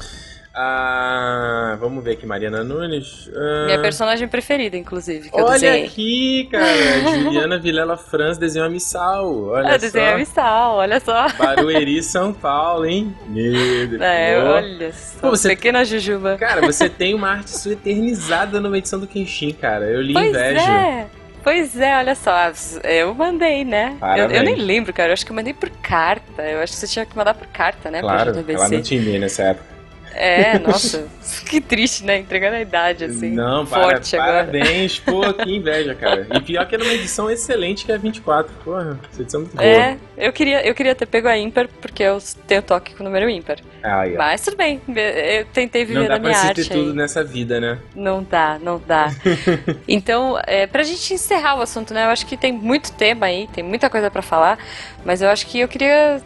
ah, 0.53 1.77
vamos 1.81 2.03
ver 2.03 2.13
aqui, 2.15 2.27
Mariana 2.27 2.65
Nunes. 2.65 3.31
Ah, 3.33 3.67
Minha 3.67 3.81
personagem 3.81 4.27
preferida, 4.27 4.77
inclusive, 4.77 5.29
Olha 5.33 5.53
desenhei. 5.53 5.85
aqui, 5.87 6.49
cara. 6.51 6.65
Juliana 7.23 7.59
Vilela 7.61 7.97
Franz 7.97 8.39
desenhou 8.39 8.67
a 8.67 8.71
Missal. 8.71 9.45
Olha 9.49 9.73
Eu 9.75 9.79
desenhei 9.79 10.09
só. 10.09 10.15
a 10.15 10.19
missal, 10.19 10.75
olha 10.79 10.99
só. 11.01 11.29
Barueri, 11.39 12.03
São 12.03 12.33
Paulo, 12.33 12.87
hein? 12.87 13.15
Meu 13.29 13.87
Deus. 13.87 14.03
É, 14.03 14.41
Pô. 14.41 14.47
olha 14.49 14.93
só. 14.93 15.21
Pô, 15.21 15.31
você- 15.31 15.51
Pequena 15.51 15.85
Jujuba. 15.85 16.37
Cara, 16.39 16.61
você 16.61 16.89
tem 16.89 17.15
uma 17.15 17.31
arte 17.31 17.51
sua 17.57 17.73
eternizada 17.75 18.61
numa 18.61 18.77
edição 18.79 18.99
do 18.99 19.07
Kenshin, 19.07 19.53
cara. 19.53 19.85
Eu 19.87 20.01
lhe 20.03 20.13
Pois 20.13 20.29
invejo. 20.29 20.61
é. 20.69 21.07
Pois 21.43 21.79
é, 21.79 21.97
olha 21.99 22.15
só, 22.15 22.53
eu 22.85 23.15
mandei, 23.15 23.65
né? 23.65 23.97
Eu, 24.17 24.31
eu 24.31 24.43
nem 24.43 24.57
lembro, 24.57 24.93
cara. 24.93 25.11
Eu 25.11 25.13
acho 25.15 25.25
que 25.25 25.33
eu 25.33 25.37
mandei 25.37 25.55
por 25.55 25.71
carta. 25.71 26.43
Eu 26.43 26.61
acho 26.61 26.73
que 26.73 26.79
você 26.79 26.87
tinha 26.87 27.07
que 27.07 27.17
mandar 27.17 27.35
por 27.35 27.47
carta, 27.49 27.91
né? 27.91 28.01
Claro, 28.01 28.33
pra 28.33 28.43
JBC. 28.43 28.77
não 28.77 28.83
tinha 28.83 29.01
e-mail 29.01 29.21
nessa 29.21 29.43
época. 29.45 29.70
É, 30.15 30.59
nossa, 30.59 31.07
que 31.49 31.61
triste, 31.61 32.05
né? 32.05 32.19
Entregando 32.19 32.57
a 32.57 32.61
idade, 32.61 33.05
assim. 33.05 33.31
não, 33.31 33.65
para, 33.67 33.83
forte 33.83 34.17
agora. 34.17 34.45
parabéns. 34.45 34.99
Pô, 34.99 35.33
que 35.35 35.57
inveja, 35.57 35.95
cara. 35.95 36.27
E 36.35 36.41
pior 36.41 36.67
que 36.67 36.75
é 36.75 36.79
numa 36.79 36.93
edição 36.93 37.31
excelente 37.31 37.85
que 37.85 37.93
é 37.93 37.95
a 37.95 37.99
24. 37.99 38.53
Porra, 38.65 38.99
essa 39.13 39.23
edição 39.23 39.41
é 39.41 39.45
muito 39.45 39.57
boa. 39.57 39.69
É, 39.69 39.97
eu 40.17 40.33
queria, 40.33 40.67
eu 40.67 40.75
queria 40.75 40.95
ter 40.95 41.07
pego 41.07 41.29
a 41.29 41.37
ímpar, 41.37 41.69
porque 41.81 42.03
eu 42.03 42.19
tenho 42.47 42.63
toque 42.63 42.95
com 42.95 43.03
o 43.03 43.07
número 43.07 43.29
ímpar. 43.29 43.59
Aí, 43.83 44.15
ó. 44.15 44.19
Mas 44.19 44.43
tudo 44.43 44.57
bem, 44.57 44.81
eu 44.89 45.47
tentei 45.47 45.85
viver 45.85 46.01
Não 46.01 46.09
dá 46.09 46.15
da 46.15 46.21
minha 46.21 46.33
pra 46.33 46.41
se 46.41 46.47
arte. 46.49 46.69
ter 46.69 46.75
tudo 46.75 46.95
nessa 46.95 47.25
vida, 47.25 47.61
né? 47.61 47.79
Não 47.95 48.23
dá, 48.23 48.59
não 48.61 48.81
dá. 48.85 49.11
então, 49.89 50.39
é, 50.47 50.67
pra 50.67 50.83
gente 50.83 51.15
encerrar 51.15 51.59
o 51.59 51.63
assunto, 51.63 51.95
né? 51.95 52.05
Eu 52.05 52.09
acho 52.09 52.27
que 52.27 52.37
tem 52.37 52.53
muito 52.53 52.93
tema 52.93 53.27
aí, 53.27 53.49
tem 53.53 53.65
muita 53.65 53.89
coisa 53.89 54.11
pra 54.11 54.23
falar, 54.23 54.59
mas 55.05 55.23
eu 55.23 55.29
acho 55.29 55.47
que 55.47 55.61
eu 55.61 55.69
queria. 55.69 56.21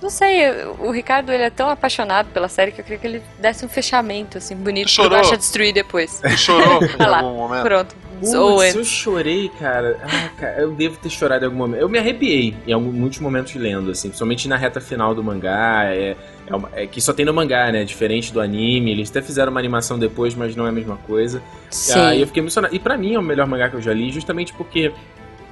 Não 0.00 0.10
sei, 0.10 0.48
o 0.78 0.90
Ricardo 0.92 1.32
ele 1.32 1.42
é 1.42 1.50
tão 1.50 1.68
apaixonado 1.68 2.28
pela 2.32 2.48
série 2.48 2.70
que 2.70 2.80
eu 2.80 2.84
queria 2.84 2.98
que 2.98 3.06
ele 3.06 3.22
desse 3.38 3.64
um 3.64 3.68
fechamento, 3.68 4.38
assim, 4.38 4.54
bonito, 4.54 4.88
Chorou? 4.90 5.10
pro 5.10 5.18
Guaxa 5.20 5.36
destruir 5.36 5.72
depois. 5.74 6.20
Tu 6.20 6.38
chorou 6.38 6.82
em 6.84 6.88
Ah 7.00 7.06
lá, 7.08 7.18
algum 7.20 7.36
momento? 7.36 7.62
Pronto. 7.64 7.96
Putz, 8.20 8.74
eu 8.74 8.84
chorei, 8.84 9.48
cara. 9.60 9.96
Ah, 10.02 10.28
cara, 10.40 10.60
eu 10.60 10.72
devo 10.72 10.96
ter 10.96 11.08
chorado 11.08 11.44
em 11.44 11.46
algum 11.46 11.58
momento. 11.58 11.80
Eu 11.80 11.88
me 11.88 11.98
arrepiei 11.98 12.52
em 12.66 12.72
algum, 12.72 12.90
muitos 12.90 13.20
momentos 13.20 13.54
lendo, 13.54 13.92
assim, 13.92 14.08
principalmente 14.08 14.48
na 14.48 14.56
reta 14.56 14.80
final 14.80 15.14
do 15.14 15.22
mangá. 15.22 15.84
É, 15.86 16.16
é, 16.48 16.54
uma- 16.56 16.68
é 16.74 16.84
que 16.86 17.00
só 17.00 17.12
tem 17.12 17.24
no 17.24 17.32
mangá, 17.32 17.70
né? 17.70 17.84
Diferente 17.84 18.32
do 18.32 18.40
anime. 18.40 18.90
Eles 18.90 19.08
até 19.10 19.22
fizeram 19.22 19.52
uma 19.52 19.60
animação 19.60 19.98
depois, 20.00 20.34
mas 20.34 20.56
não 20.56 20.66
é 20.66 20.70
a 20.70 20.72
mesma 20.72 20.96
coisa. 21.06 21.40
Sim. 21.70 22.00
Aí 22.00 22.20
eu 22.20 22.26
fiquei 22.26 22.40
emocionado. 22.42 22.74
E 22.74 22.80
pra 22.80 22.96
mim 22.96 23.14
é 23.14 23.18
o 23.20 23.22
melhor 23.22 23.46
mangá 23.46 23.68
que 23.68 23.76
eu 23.76 23.82
já 23.82 23.92
li, 23.94 24.10
justamente 24.10 24.52
porque. 24.52 24.92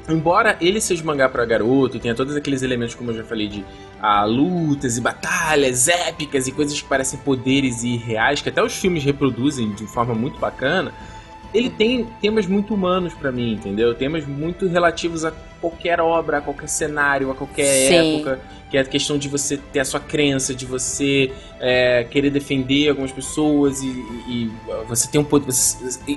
Embora 0.09 0.57
ele 0.61 0.81
seja 0.81 1.03
mangá 1.03 1.29
pra 1.29 1.45
garoto 1.45 1.97
e 1.97 2.01
tenha 2.01 2.15
todos 2.15 2.37
aqueles 2.37 2.63
elementos, 2.63 2.95
como 2.95 3.11
eu 3.11 3.17
já 3.17 3.25
falei, 3.25 3.49
de 3.49 3.65
ah, 4.01 4.25
lutas 4.25 4.97
e 4.97 5.01
batalhas 5.01 5.89
épicas 5.89 6.47
e 6.47 6.53
coisas 6.53 6.81
que 6.81 6.89
parecem 6.89 7.19
poderes 7.21 7.83
e 7.83 7.97
reais, 7.97 8.41
que 8.41 8.49
até 8.49 8.63
os 8.63 8.77
filmes 8.77 9.03
reproduzem 9.03 9.73
de 9.73 9.87
forma 9.87 10.15
muito 10.15 10.39
bacana, 10.39 10.93
ele 11.55 11.71
tem 11.71 12.05
temas 12.21 12.47
muito 12.47 12.75
humanos 12.75 13.15
pra 13.15 13.31
mim, 13.33 13.53
entendeu? 13.55 13.95
Temas 13.95 14.27
muito 14.27 14.67
relativos 14.69 15.25
a 15.25 15.33
qualquer 15.61 16.01
obra, 16.01 16.39
a 16.39 16.41
qualquer 16.41 16.69
cenário, 16.69 17.31
a 17.31 17.35
qualquer 17.35 17.65
Sim. 17.65 17.95
época, 18.17 18.41
que 18.71 18.77
é 18.77 18.81
a 18.81 18.85
questão 18.85 19.17
de 19.17 19.29
você 19.29 19.57
ter 19.57 19.81
a 19.81 19.85
sua 19.85 20.01
crença, 20.01 20.55
de 20.55 20.67
você 20.67 21.33
é, 21.61 22.05
querer 22.05 22.31
defender 22.31 22.91
algumas 22.91 23.13
pessoas 23.13 23.81
e, 23.83 23.87
e- 23.87 24.45
e 24.45 24.51
você 24.89 25.09
tem 25.09 25.21
um 25.21 25.25
poder. 25.25 25.47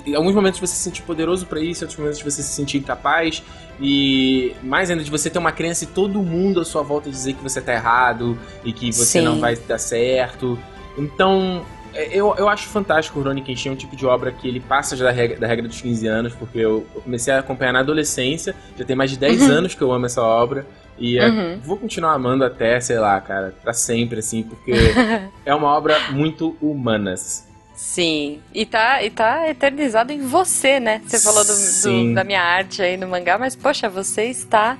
Em 0.06 0.16
alguns 0.16 0.34
momentos 0.36 0.60
você 0.60 0.76
se 0.76 0.82
sentir 0.84 1.04
poderoso 1.04 1.46
pra 1.46 1.60
isso, 1.62 1.84
em 1.84 1.86
outros 1.86 1.98
momentos 2.00 2.22
você 2.22 2.42
se 2.44 2.50
sentir 2.54 2.78
incapaz. 2.80 3.42
E 3.82 4.54
mais 4.62 4.90
ainda 4.92 5.04
de 5.04 5.10
você 5.10 5.30
ter 5.30 5.40
uma 5.40 5.54
crença 5.54 5.86
e 5.86 5.88
todo 5.88 6.22
mundo 6.22 6.60
à 6.60 6.66
sua 6.66 6.82
volta 6.84 7.10
dizer 7.10 7.34
que 7.34 7.42
você 7.42 7.62
tá 7.62 7.72
errado 7.74 8.38
e 8.66 8.74
que 8.74 8.92
você 8.92 9.20
Sim. 9.20 9.22
não 9.22 9.40
vai 9.40 9.56
dar 9.56 9.78
certo. 9.78 10.60
Então, 10.98 11.64
eu, 11.94 12.36
eu 12.38 12.48
acho 12.50 12.68
fantástico 12.68 13.18
o 13.18 13.22
Rurouni 13.22 13.42
Kenshin, 13.42 13.70
é 13.70 13.72
um 13.72 13.76
tipo 13.76 13.96
de 13.96 14.06
obra 14.06 14.32
que 14.32 14.48
ele 14.48 14.60
passa 14.60 14.96
já 14.96 15.06
da 15.06 15.12
regra, 15.12 15.38
da 15.40 15.48
regra 15.48 15.68
dos 15.68 15.82
15 15.82 16.08
anos, 16.08 16.34
porque 16.34 16.58
eu, 16.60 16.86
eu 16.96 17.02
comecei 17.02 17.34
a 17.34 17.40
acompanhar 17.40 17.74
na 17.74 17.80
adolescência, 17.80 18.56
já 18.78 18.86
tem 18.86 18.96
mais 18.96 19.12
de 19.12 19.18
10 19.18 19.42
Uhum. 19.44 19.52
anos 19.52 19.76
que 19.76 19.82
eu 19.82 19.92
amo 19.92 20.06
essa 20.06 20.22
obra. 20.22 20.66
E 20.98 21.18
é, 21.18 21.28
Uhum. 21.30 21.60
vou 21.64 21.78
continuar 21.78 22.14
amando 22.14 22.44
até, 22.44 22.80
sei 22.82 23.00
lá, 23.00 23.20
cara, 23.22 23.54
pra 23.64 23.72
sempre, 23.74 24.20
assim, 24.20 24.44
porque 24.44 24.72
é 25.46 25.56
uma 25.56 25.68
obra 25.70 25.98
muito 26.12 26.58
humanas. 26.62 27.48
Sim. 27.74 28.42
E 28.54 28.66
tá, 28.66 29.02
e 29.02 29.10
tá 29.10 29.50
eternizado 29.50 30.12
em 30.12 30.22
você, 30.22 30.80
né? 30.82 31.02
Você 31.08 31.18
falou 31.20 31.42
do- 31.44 31.48
do- 31.48 31.54
Sim. 31.54 32.14
da 32.14 32.26
minha 32.26 32.42
arte 32.42 32.82
aí 32.82 32.98
no 32.98 33.08
mangá, 33.08 33.38
mas 33.38 33.56
poxa, 33.56 33.88
você 33.88 34.26
está 34.26 34.78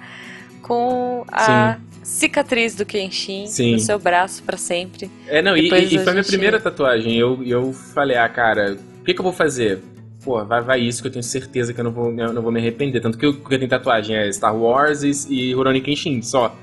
com 0.62 1.24
a 1.32 1.78
cicatriz 2.10 2.76
do 2.76 2.86
Kenshin 2.86 3.46
Sim. 3.48 3.74
no 3.74 3.80
seu 3.80 4.00
braço 4.00 4.42
pra 4.44 4.58
sempre. 4.58 5.10
É, 5.28 5.42
não, 5.42 5.56
e, 5.56 5.64
Depois 5.64 5.92
e- 5.92 5.96
e 5.96 5.98
a 5.98 6.02
foi 6.02 6.10
a 6.10 6.14
minha 6.14 6.24
gente- 6.24 6.32
primeira 6.32 6.60
tatuagem. 6.60 7.16
Eu, 7.18 7.42
eu 7.46 7.72
falei, 7.72 8.18
ah, 8.18 8.28
cara, 8.28 8.78
o 9.02 9.04
que, 9.04 9.14
que 9.14 9.20
eu 9.20 9.24
vou 9.24 9.34
fazer? 9.34 9.80
Pô, 10.24 10.44
vai, 10.44 10.62
vai 10.62 10.80
isso 10.82 11.02
que 11.02 11.08
eu 11.08 11.12
tenho 11.12 11.24
certeza 11.24 11.74
que 11.74 11.80
eu 11.80 11.84
não 11.84 11.92
vou, 11.92 12.12
eu 12.12 12.34
não 12.34 12.42
vou 12.42 12.52
me 12.52 12.60
arrepender. 12.60 13.00
Tanto 13.00 13.18
que 13.18 13.26
eu, 13.26 13.34
que 13.34 13.54
eu 13.54 13.58
tenho 13.58 13.70
tatuagem 13.70 14.16
é 14.18 14.32
Star 14.34 14.56
Wars 14.56 15.04
e, 15.04 15.34
e 15.34 15.54
Rurouni 15.54 15.80
Kenshin, 15.82 16.22
só. 16.22 16.56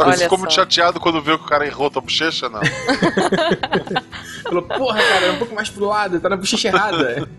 Olha 0.00 0.16
ficou 0.18 0.36
muito 0.38 0.52
chateado 0.52 0.98
quando 0.98 1.22
viu 1.22 1.38
que 1.38 1.44
o 1.44 1.48
cara 1.48 1.64
errou 1.64 1.88
tua 1.88 2.02
bochecha, 2.02 2.48
não. 2.48 2.60
falou, 4.42 4.62
porra, 4.62 5.00
cara, 5.00 5.26
é 5.26 5.30
um 5.30 5.38
pouco 5.38 5.54
mais 5.54 5.68
pro 5.70 5.84
lado, 5.86 6.18
tá 6.18 6.28
na 6.28 6.36
bochecha 6.36 6.68
errada. 6.68 7.28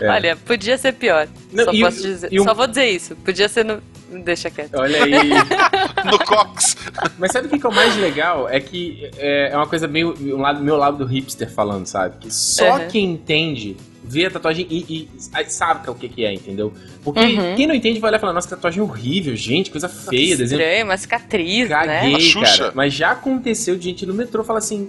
É. 0.00 0.08
Olha, 0.10 0.36
podia 0.36 0.78
ser 0.78 0.92
pior. 0.92 1.26
Não, 1.52 1.64
só 1.64 1.72
e 1.72 1.80
posso 1.80 2.02
dizer. 2.02 2.28
e 2.32 2.38
o- 2.38 2.44
Só 2.44 2.54
vou 2.54 2.68
dizer 2.68 2.88
isso. 2.88 3.16
Podia 3.16 3.48
ser 3.48 3.64
no. 3.64 3.82
Deixa 4.24 4.50
quieto. 4.50 4.74
Olha 4.76 5.04
aí. 5.04 5.12
No 6.04 6.18
Cox. 6.20 6.76
Mas 7.18 7.32
sabe 7.32 7.48
o 7.48 7.50
que 7.50 7.58
que 7.58 7.66
é 7.66 7.68
o 7.68 7.74
mais 7.74 7.94
legal? 7.96 8.48
É 8.48 8.60
que 8.60 9.10
é, 9.18 9.50
é 9.52 9.56
uma 9.56 9.66
coisa 9.66 9.86
meio. 9.88 10.14
Um 10.34 10.40
lado, 10.40 10.62
meu 10.62 10.76
lado 10.76 10.96
do 10.98 11.04
hipster 11.04 11.50
falando, 11.50 11.86
sabe? 11.86 12.16
Que 12.20 12.32
só 12.32 12.76
Uhum. 12.78 12.88
quem 12.88 13.04
entende 13.12 13.76
vê 14.02 14.24
a 14.26 14.30
tatuagem 14.30 14.66
e, 14.70 14.78
e- 14.88 15.08
e 15.42 15.50
sabe 15.50 15.90
o 15.90 15.94
que, 15.94 16.08
que 16.08 16.24
é, 16.24 16.32
entendeu? 16.32 16.72
Porque 17.04 17.20
Uhum. 17.20 17.56
quem 17.56 17.66
não 17.66 17.74
entende 17.74 18.00
vai 18.00 18.08
olhar 18.10 18.16
e 18.18 18.20
falar, 18.20 18.32
nossa, 18.32 18.48
que 18.48 18.54
tatuagem 18.54 18.82
horrível, 18.82 19.36
gente, 19.36 19.70
coisa 19.70 19.88
feia, 19.88 20.34
desenho. 20.36 20.60
Estranho, 20.62 20.84
uma 20.86 20.96
cicatriz, 20.96 21.68
né? 21.68 22.00
Caguei, 22.00 22.20
Xuxa. 22.20 22.58
cara. 22.58 22.72
Mas 22.74 22.94
já 22.94 23.10
aconteceu 23.10 23.76
de 23.76 23.84
gente 23.84 24.06
no 24.06 24.14
metrô 24.14 24.42
falar 24.44 24.60
assim, 24.60 24.88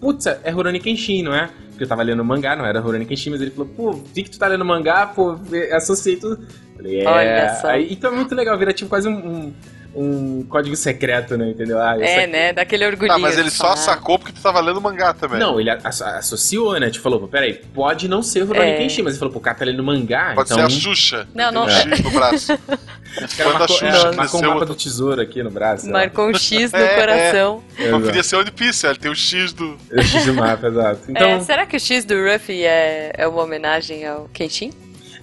putz, 0.00 0.26
é 0.26 0.50
Rurouni 0.50 0.80
Kenshin, 0.80 1.22
não 1.22 1.34
é? 1.34 1.50
Porque 1.68 1.84
eu 1.84 1.88
tava 1.88 2.02
lendo 2.02 2.24
mangá, 2.24 2.56
não 2.56 2.64
era 2.64 2.80
Rurouni 2.80 3.06
Kenshin, 3.06 3.30
mas 3.30 3.40
ele 3.40 3.50
falou, 3.50 3.68
pô, 3.76 3.92
vi 3.92 4.22
que 4.22 4.30
tu 4.30 4.38
tá 4.38 4.46
lendo 4.46 4.64
mangá, 4.64 5.06
pô, 5.06 5.38
associei 5.72 6.16
tudo. 6.16 6.46
Falei, 6.76 7.00
é. 7.00 7.08
Olha 7.08 7.54
só. 7.60 7.68
Aí, 7.68 7.92
então 7.92 8.12
é 8.12 8.16
muito 8.16 8.34
legal, 8.34 8.58
vira 8.58 8.72
tipo 8.72 8.88
quase 8.88 9.08
um, 9.08 9.12
um, 9.12 9.54
um 9.94 10.44
código 10.48 10.76
secreto, 10.76 11.36
né? 11.36 11.50
Entendeu? 11.50 11.80
Ah, 11.80 11.96
É, 12.00 12.18
aqui- 12.24 12.26
né? 12.32 12.52
Daquele 12.52 12.86
orgulhinho. 12.86 13.14
Ah, 13.14 13.18
mas 13.18 13.36
ele 13.38 13.50
só 13.50 13.64
falar. 13.64 13.76
sacou 13.76 14.18
porque 14.18 14.32
tu 14.32 14.40
tava 14.40 14.60
lendo 14.60 14.80
mangá 14.80 15.12
também. 15.12 15.38
Não, 15.38 15.60
ele 15.60 15.70
asso- 15.70 16.04
associou, 16.04 16.78
né? 16.78 16.90
Tipo, 16.90 17.02
falou, 17.02 17.20
pô, 17.20 17.28
peraí, 17.28 17.54
pode 17.54 18.08
não 18.08 18.22
ser 18.22 18.40
Rurouni 18.42 18.70
É. 18.70 18.76
Kenshin, 18.78 19.02
mas 19.02 19.12
ele 19.14 19.18
falou, 19.18 19.32
pô, 19.32 19.38
o 19.38 19.42
cara 19.42 19.56
tá 19.58 19.64
lendo 19.64 19.82
mangá, 19.82 20.32
Pode 20.34 20.52
então... 20.52 20.68
ser 20.70 20.76
a 20.76 20.80
Xuxa. 20.80 21.28
Não, 21.34 21.50
não, 21.52 21.64
um 21.64 21.68
é. 21.68 21.72
X 21.82 22.00
no 22.00 22.10
braço. 22.10 22.58
O 23.10 23.36
da 23.38 23.44
marcou, 23.44 23.68
Xuxa, 23.68 23.86
é, 23.86 23.90
cresceu 23.90 24.12
marcou 24.14 24.38
um 24.38 24.42
mapa 24.44 24.54
outro- 24.60 24.66
do 24.68 24.74
tesouro 24.76 25.20
aqui 25.20 25.42
no 25.42 25.50
braço. 25.50 25.90
Marcou 25.90 26.28
um 26.28 26.34
X 26.34 26.70
no 26.70 26.78
É, 26.78 26.94
coração. 27.00 27.60
Não 27.76 27.84
Exato. 27.86 28.04
podia 28.04 28.22
ser 28.22 28.36
One 28.36 28.50
Piece, 28.52 28.86
ele 28.86 28.98
tem 29.00 29.10
o 29.10 29.14
X 29.16 29.52
do. 29.52 29.76
Eu 29.90 30.02
fiz 30.04 30.26
o 30.28 30.34
mapa, 30.34 30.68
exato. 30.68 31.00
Então, 31.08 31.28
É, 31.28 31.40
será 31.40 31.66
que 31.66 31.76
o 31.76 31.80
X 31.80 32.04
do 32.04 32.14
Ruffy 32.14 32.62
é, 32.62 33.12
é 33.18 33.26
uma 33.26 33.42
homenagem 33.42 34.06
ao 34.06 34.28
Kenshin? 34.32 34.72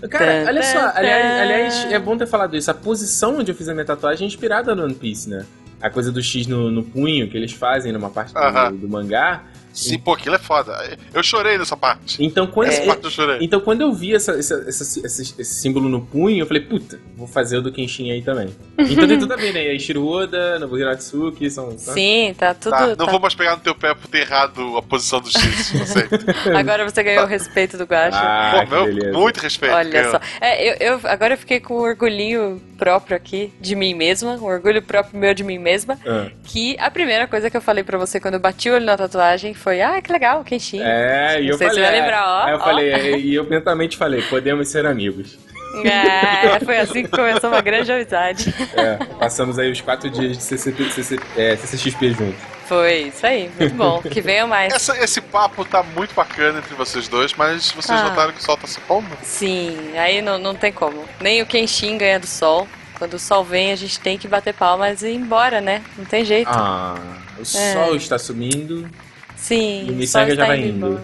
Cara, 0.09 0.45
olha 0.47 0.63
só, 0.63 0.91
aliás, 0.93 1.41
aliás, 1.41 1.91
é 1.91 1.99
bom 1.99 2.17
ter 2.17 2.27
falado 2.27 2.55
isso. 2.55 2.69
A 2.69 2.73
posição 2.73 3.39
onde 3.39 3.51
eu 3.51 3.55
fiz 3.55 3.67
a 3.67 3.73
minha 3.73 3.85
tatuagem 3.85 4.25
é 4.25 4.27
inspirada 4.27 4.75
no 4.75 4.83
One 4.83 4.93
Piece, 4.93 5.29
né? 5.29 5.45
a 5.81 5.89
coisa 5.89 6.11
do 6.11 6.21
X 6.21 6.47
no, 6.47 6.71
no 6.71 6.83
punho 6.83 7.29
que 7.29 7.37
eles 7.37 7.51
fazem 7.51 7.91
numa 7.91 8.09
parte 8.09 8.33
do, 8.33 8.39
Aham. 8.39 8.73
do 8.73 8.89
mangá. 8.89 9.43
Sim, 9.78 9.99
pô, 9.99 10.13
aquilo 10.13 10.36
é 10.36 10.39
foda. 10.39 10.97
Eu 11.13 11.21
chorei 11.23 11.57
nessa 11.57 11.78
parte. 11.78 12.23
Então 12.23 12.47
quando, 12.47 12.69
Essa 12.69 12.84
parte 12.84 13.03
eu 13.05 13.11
chorei. 13.11 13.38
então 13.41 13.59
quando 13.59 13.82
eu 13.82 13.93
vi 13.93 14.15
essa, 14.15 14.32
essa- 14.34 14.63
essa- 14.67 15.05
esse, 15.05 15.21
esse 15.39 15.55
símbolo 15.61 15.88
no 15.89 16.01
punho, 16.01 16.39
eu 16.41 16.45
falei, 16.47 16.63
puta, 16.63 16.99
vou 17.15 17.28
fazer 17.28 17.57
o 17.57 17.61
do 17.61 17.71
Kenshin 17.71 18.11
aí 18.11 18.21
também. 18.21 18.49
Então 18.80 19.07
tem 19.07 19.19
tudo 19.19 19.34
a 19.34 19.38
ver, 19.38 19.53
né? 19.53 19.73
E 19.73 19.80
Shiro 19.80 20.05
Oda, 20.07 20.57
Nobuhiro 20.59 20.89
Atsuki, 20.89 21.49
são... 21.49 21.78
são- 21.78 21.93
Sim, 21.93 22.34
tá 22.38 22.53
tudo. 22.53 22.71
Tá, 22.71 22.88
não 22.88 22.95
tá- 22.95 23.11
vou 23.11 23.19
mais 23.19 23.36
pegar 23.36 23.55
no 23.55 23.61
teu 23.61 23.75
pé 23.75 23.93
por 23.93 24.07
ter 24.07 24.19
errado 24.21 24.78
a 24.78 24.82
posição 24.82 25.19
do 25.21 25.30
X, 25.30 25.73
não 25.73 25.86
sei. 25.86 26.03
Agora 26.57 26.89
você 26.89 27.03
ganhou 27.03 27.23
o 27.23 27.28
respeito 27.28 27.78
do 27.78 27.84
Guacha. 27.86 28.17
Ah, 28.19 28.63
Pô, 28.67 28.75
meu, 28.75 28.86
beleza. 28.86 29.17
muito 29.17 29.38
respeito. 29.39 29.75
Olha 29.75 29.89
ganhou. 29.89 30.11
só. 30.11 30.19
É, 30.41 30.69
eu, 30.88 30.93
eu- 30.93 31.01
agora 31.03 31.34
eu 31.34 31.38
fiquei 31.38 31.59
com 31.59 31.75
um 31.75 31.82
orgulhinho 31.82 32.61
próprio 32.78 33.15
aqui 33.17 33.51
de 33.59 33.75
mim 33.75 33.93
mesma, 33.93 34.34
um 34.36 34.43
orgulho 34.45 34.82
próprio 34.82 35.19
meu 35.19 35.34
de 35.34 35.43
mim 35.43 35.57
mesma, 35.57 35.97
Ah. 36.05 36.28
que 36.43 36.75
a 36.80 36.89
primeira 36.89 37.28
coisa 37.28 37.49
que 37.49 37.57
eu 37.57 37.61
falei 37.61 37.84
pra 37.84 37.97
você 37.97 38.19
quando 38.19 38.36
eu 38.36 38.39
bati 38.39 38.69
o 38.69 38.73
olho 38.75 38.86
na 38.86 38.95
tatuagem 38.97 39.53
foi: 39.53 39.66
"Ah, 39.70 40.01
que 40.01 40.11
legal, 40.11 40.43
Kenshin". 40.43 40.82
É, 40.82 41.38
e 41.39 41.45
Não 41.45 41.51
eu 41.51 41.57
sei 41.57 41.70
se 41.70 41.76
falei. 41.76 41.89
vai 41.91 42.01
lembrar, 42.01 42.26
ó, 42.28 42.43
aí 42.45 42.51
eu 42.51 42.57
ó. 42.57 42.59
falei, 42.63 42.91
é, 42.93 43.18
e 43.20 43.36
eu 43.36 43.43
mentalmente 43.45 43.97
falei, 43.97 44.22
podemos 44.24 44.68
ser 44.70 44.86
amigos. 44.86 45.38
É, 45.84 46.59
foi 46.65 46.78
assim 46.80 47.03
que 47.03 47.09
começou 47.09 47.49
uma 47.51 47.61
grande 47.61 47.91
amizade. 47.91 48.53
É, 48.76 48.95
passamos 49.20 49.59
aí 49.59 49.72
os 49.72 49.80
quatro 49.82 50.09
dias 50.09 50.38
de 50.38 50.43
CCP, 50.43 50.89
CC, 50.91 51.20
é, 51.36 51.55
CCXP 51.55 52.11
juntos. 52.13 52.41
Foi 52.68 52.93
isso 53.13 53.26
aí, 53.26 53.49
muito 53.59 53.76
bom. 53.76 54.01
Que 54.01 54.20
venham 54.20 54.47
mais. 54.47 54.74
Essa- 54.74 54.97
esse 54.97 55.22
papo 55.22 55.63
tá 55.63 55.84
muito 55.84 56.13
bacana 56.15 56.59
entre 56.59 56.74
vocês 56.76 57.07
dois, 57.07 57.34
mas 57.34 57.72
vocês 57.72 57.99
Ah. 57.99 58.03
notaram 58.09 58.32
que 58.34 58.39
o 58.39 58.43
sol 58.43 58.57
tá 58.57 58.65
se 58.68 58.80
pondo? 58.82 59.05
Sim, 59.22 59.78
aí 59.97 60.22
não, 60.22 60.38
não 60.38 60.55
tem 60.55 60.72
como. 60.72 61.05
Nem 61.22 61.41
o 61.41 61.45
Kenshin 61.45 61.97
ganha 61.97 62.20
do 62.20 62.28
sol. 62.28 62.68
Quando 62.97 63.13
o 63.13 63.20
sol 63.20 63.43
vem, 63.43 63.72
a 63.72 63.76
gente 63.76 63.99
tem 63.99 64.18
que 64.18 64.28
bater 64.28 64.53
palmas 64.55 65.03
e 65.03 65.09
ir 65.09 65.15
embora, 65.15 65.61
né? 65.61 65.84
Não 65.97 66.05
tem 66.05 66.26
jeito. 66.26 66.49
Ah, 66.51 66.95
o 67.38 67.45
sol 67.45 67.95
está 67.95 68.18
sumindo. 68.18 68.89
Sim, 69.38 69.88
E 69.88 69.91
Missaga 69.91 70.27
sol 70.27 70.35
já 70.35 70.45
vai 70.45 70.59
indo 70.59 70.88
indo. 70.88 71.01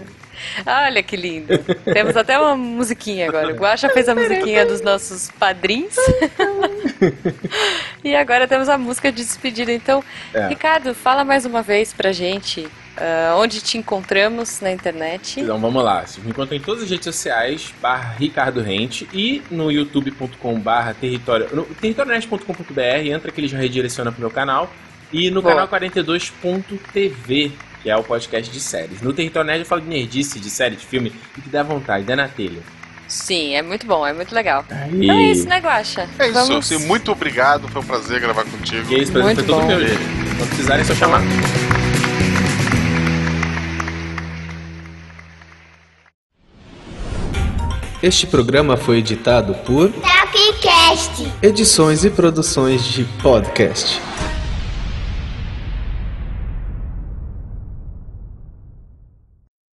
Olha 0.65 1.01
que 1.01 1.15
lindo. 1.15 1.57
Temos 1.85 2.17
até 2.17 2.37
uma 2.37 2.55
musiquinha 2.55 3.29
agora. 3.29 3.53
O 3.53 3.55
Guaxa 3.55 3.87
fez 3.89 4.09
a 4.09 4.15
musiquinha 4.15 4.65
dos 4.65 4.81
nossos 4.81 5.31
padrinhos. 5.39 5.95
e 8.03 8.13
agora 8.15 8.47
temos 8.47 8.67
a 8.67 8.77
música 8.77 9.11
de 9.11 9.23
despedida. 9.23 9.71
Então, 9.71 10.03
É. 10.33 10.47
Ricardo, 10.47 10.93
fala 10.93 11.23
mais 11.23 11.45
uma 11.45 11.61
vez 11.61 11.93
pra 11.93 12.11
gente 12.11 12.67
ah, 12.97 13.35
onde 13.37 13.61
te 13.61 13.77
encontramos 13.77 14.59
na 14.61 14.71
internet. 14.71 15.39
Então 15.39 15.59
vamos 15.59 15.83
lá. 15.83 16.05
Vocês 16.05 16.23
me 16.23 16.31
encontram 16.31 16.57
em 16.57 16.61
todas 16.61 16.83
as 16.83 16.89
redes 16.89 17.05
sociais, 17.05 17.73
barra 17.81 18.15
Ricardo 18.19 18.61
Rente, 18.61 19.07
e 19.13 19.41
no 19.49 19.71
youtube.com 19.71 20.59
barra 20.59 20.93
território. 20.93 21.47
No 21.53 21.63
territorionet.com.br, 21.63 22.81
entra 23.05 23.31
que 23.31 23.41
ele 23.41 23.47
já 23.47 23.57
redireciona 23.57 24.11
pro 24.11 24.21
meu 24.21 24.31
canal. 24.31 24.71
E 25.11 25.29
no 25.29 25.41
Boa. 25.43 25.53
canal 25.53 25.67
42.tv, 25.67 27.51
que 27.83 27.89
é 27.89 27.97
o 27.97 28.01
podcast 28.01 28.49
de 28.49 28.59
séries. 28.61 29.01
No 29.01 29.11
Território 29.11 29.45
Nerd 29.45 29.59
eu 29.59 29.65
falo 29.65 29.81
de 29.81 29.89
nerdice, 29.89 30.39
de 30.39 30.49
série, 30.49 30.77
de 30.77 30.85
filme, 30.85 31.11
e 31.37 31.41
que 31.41 31.49
dá 31.49 31.61
vontade, 31.61 32.05
dá 32.05 32.15
na 32.15 32.29
telha. 32.29 32.61
Sim, 33.09 33.53
é 33.53 33.61
muito 33.61 33.85
bom, 33.85 34.07
é 34.07 34.13
muito 34.13 34.33
legal. 34.33 34.65
Aí. 34.71 35.03
Então 35.03 35.17
é 35.17 35.23
isso, 35.23 35.47
né, 35.47 35.59
Guaxa? 35.59 36.09
É 36.17 36.29
isso, 36.29 36.33
Vamos... 36.33 36.71
assim, 36.71 36.87
muito 36.87 37.11
obrigado, 37.11 37.67
foi 37.67 37.81
um 37.81 37.85
prazer 37.85 38.21
gravar 38.21 38.45
contigo. 38.45 38.87
Que 38.87 38.95
é 38.95 38.99
isso, 38.99 39.11
prazer 39.11 39.35
Muito 39.35 39.45
foi 39.45 39.53
todo 39.53 39.61
bom. 39.61 39.67
meu. 39.67 39.79
Quando 40.37 40.47
precisarem, 40.47 40.81
é 40.81 40.85
só 40.85 40.95
chamar. 40.95 41.21
Este 48.01 48.25
programa 48.27 48.77
foi 48.77 48.97
editado 48.99 49.53
por 49.65 49.91
Tapcast. 49.91 51.31
Edições 51.41 52.03
e 52.03 52.09
Produções 52.09 52.83
de 52.83 53.03
Podcast. 53.21 54.12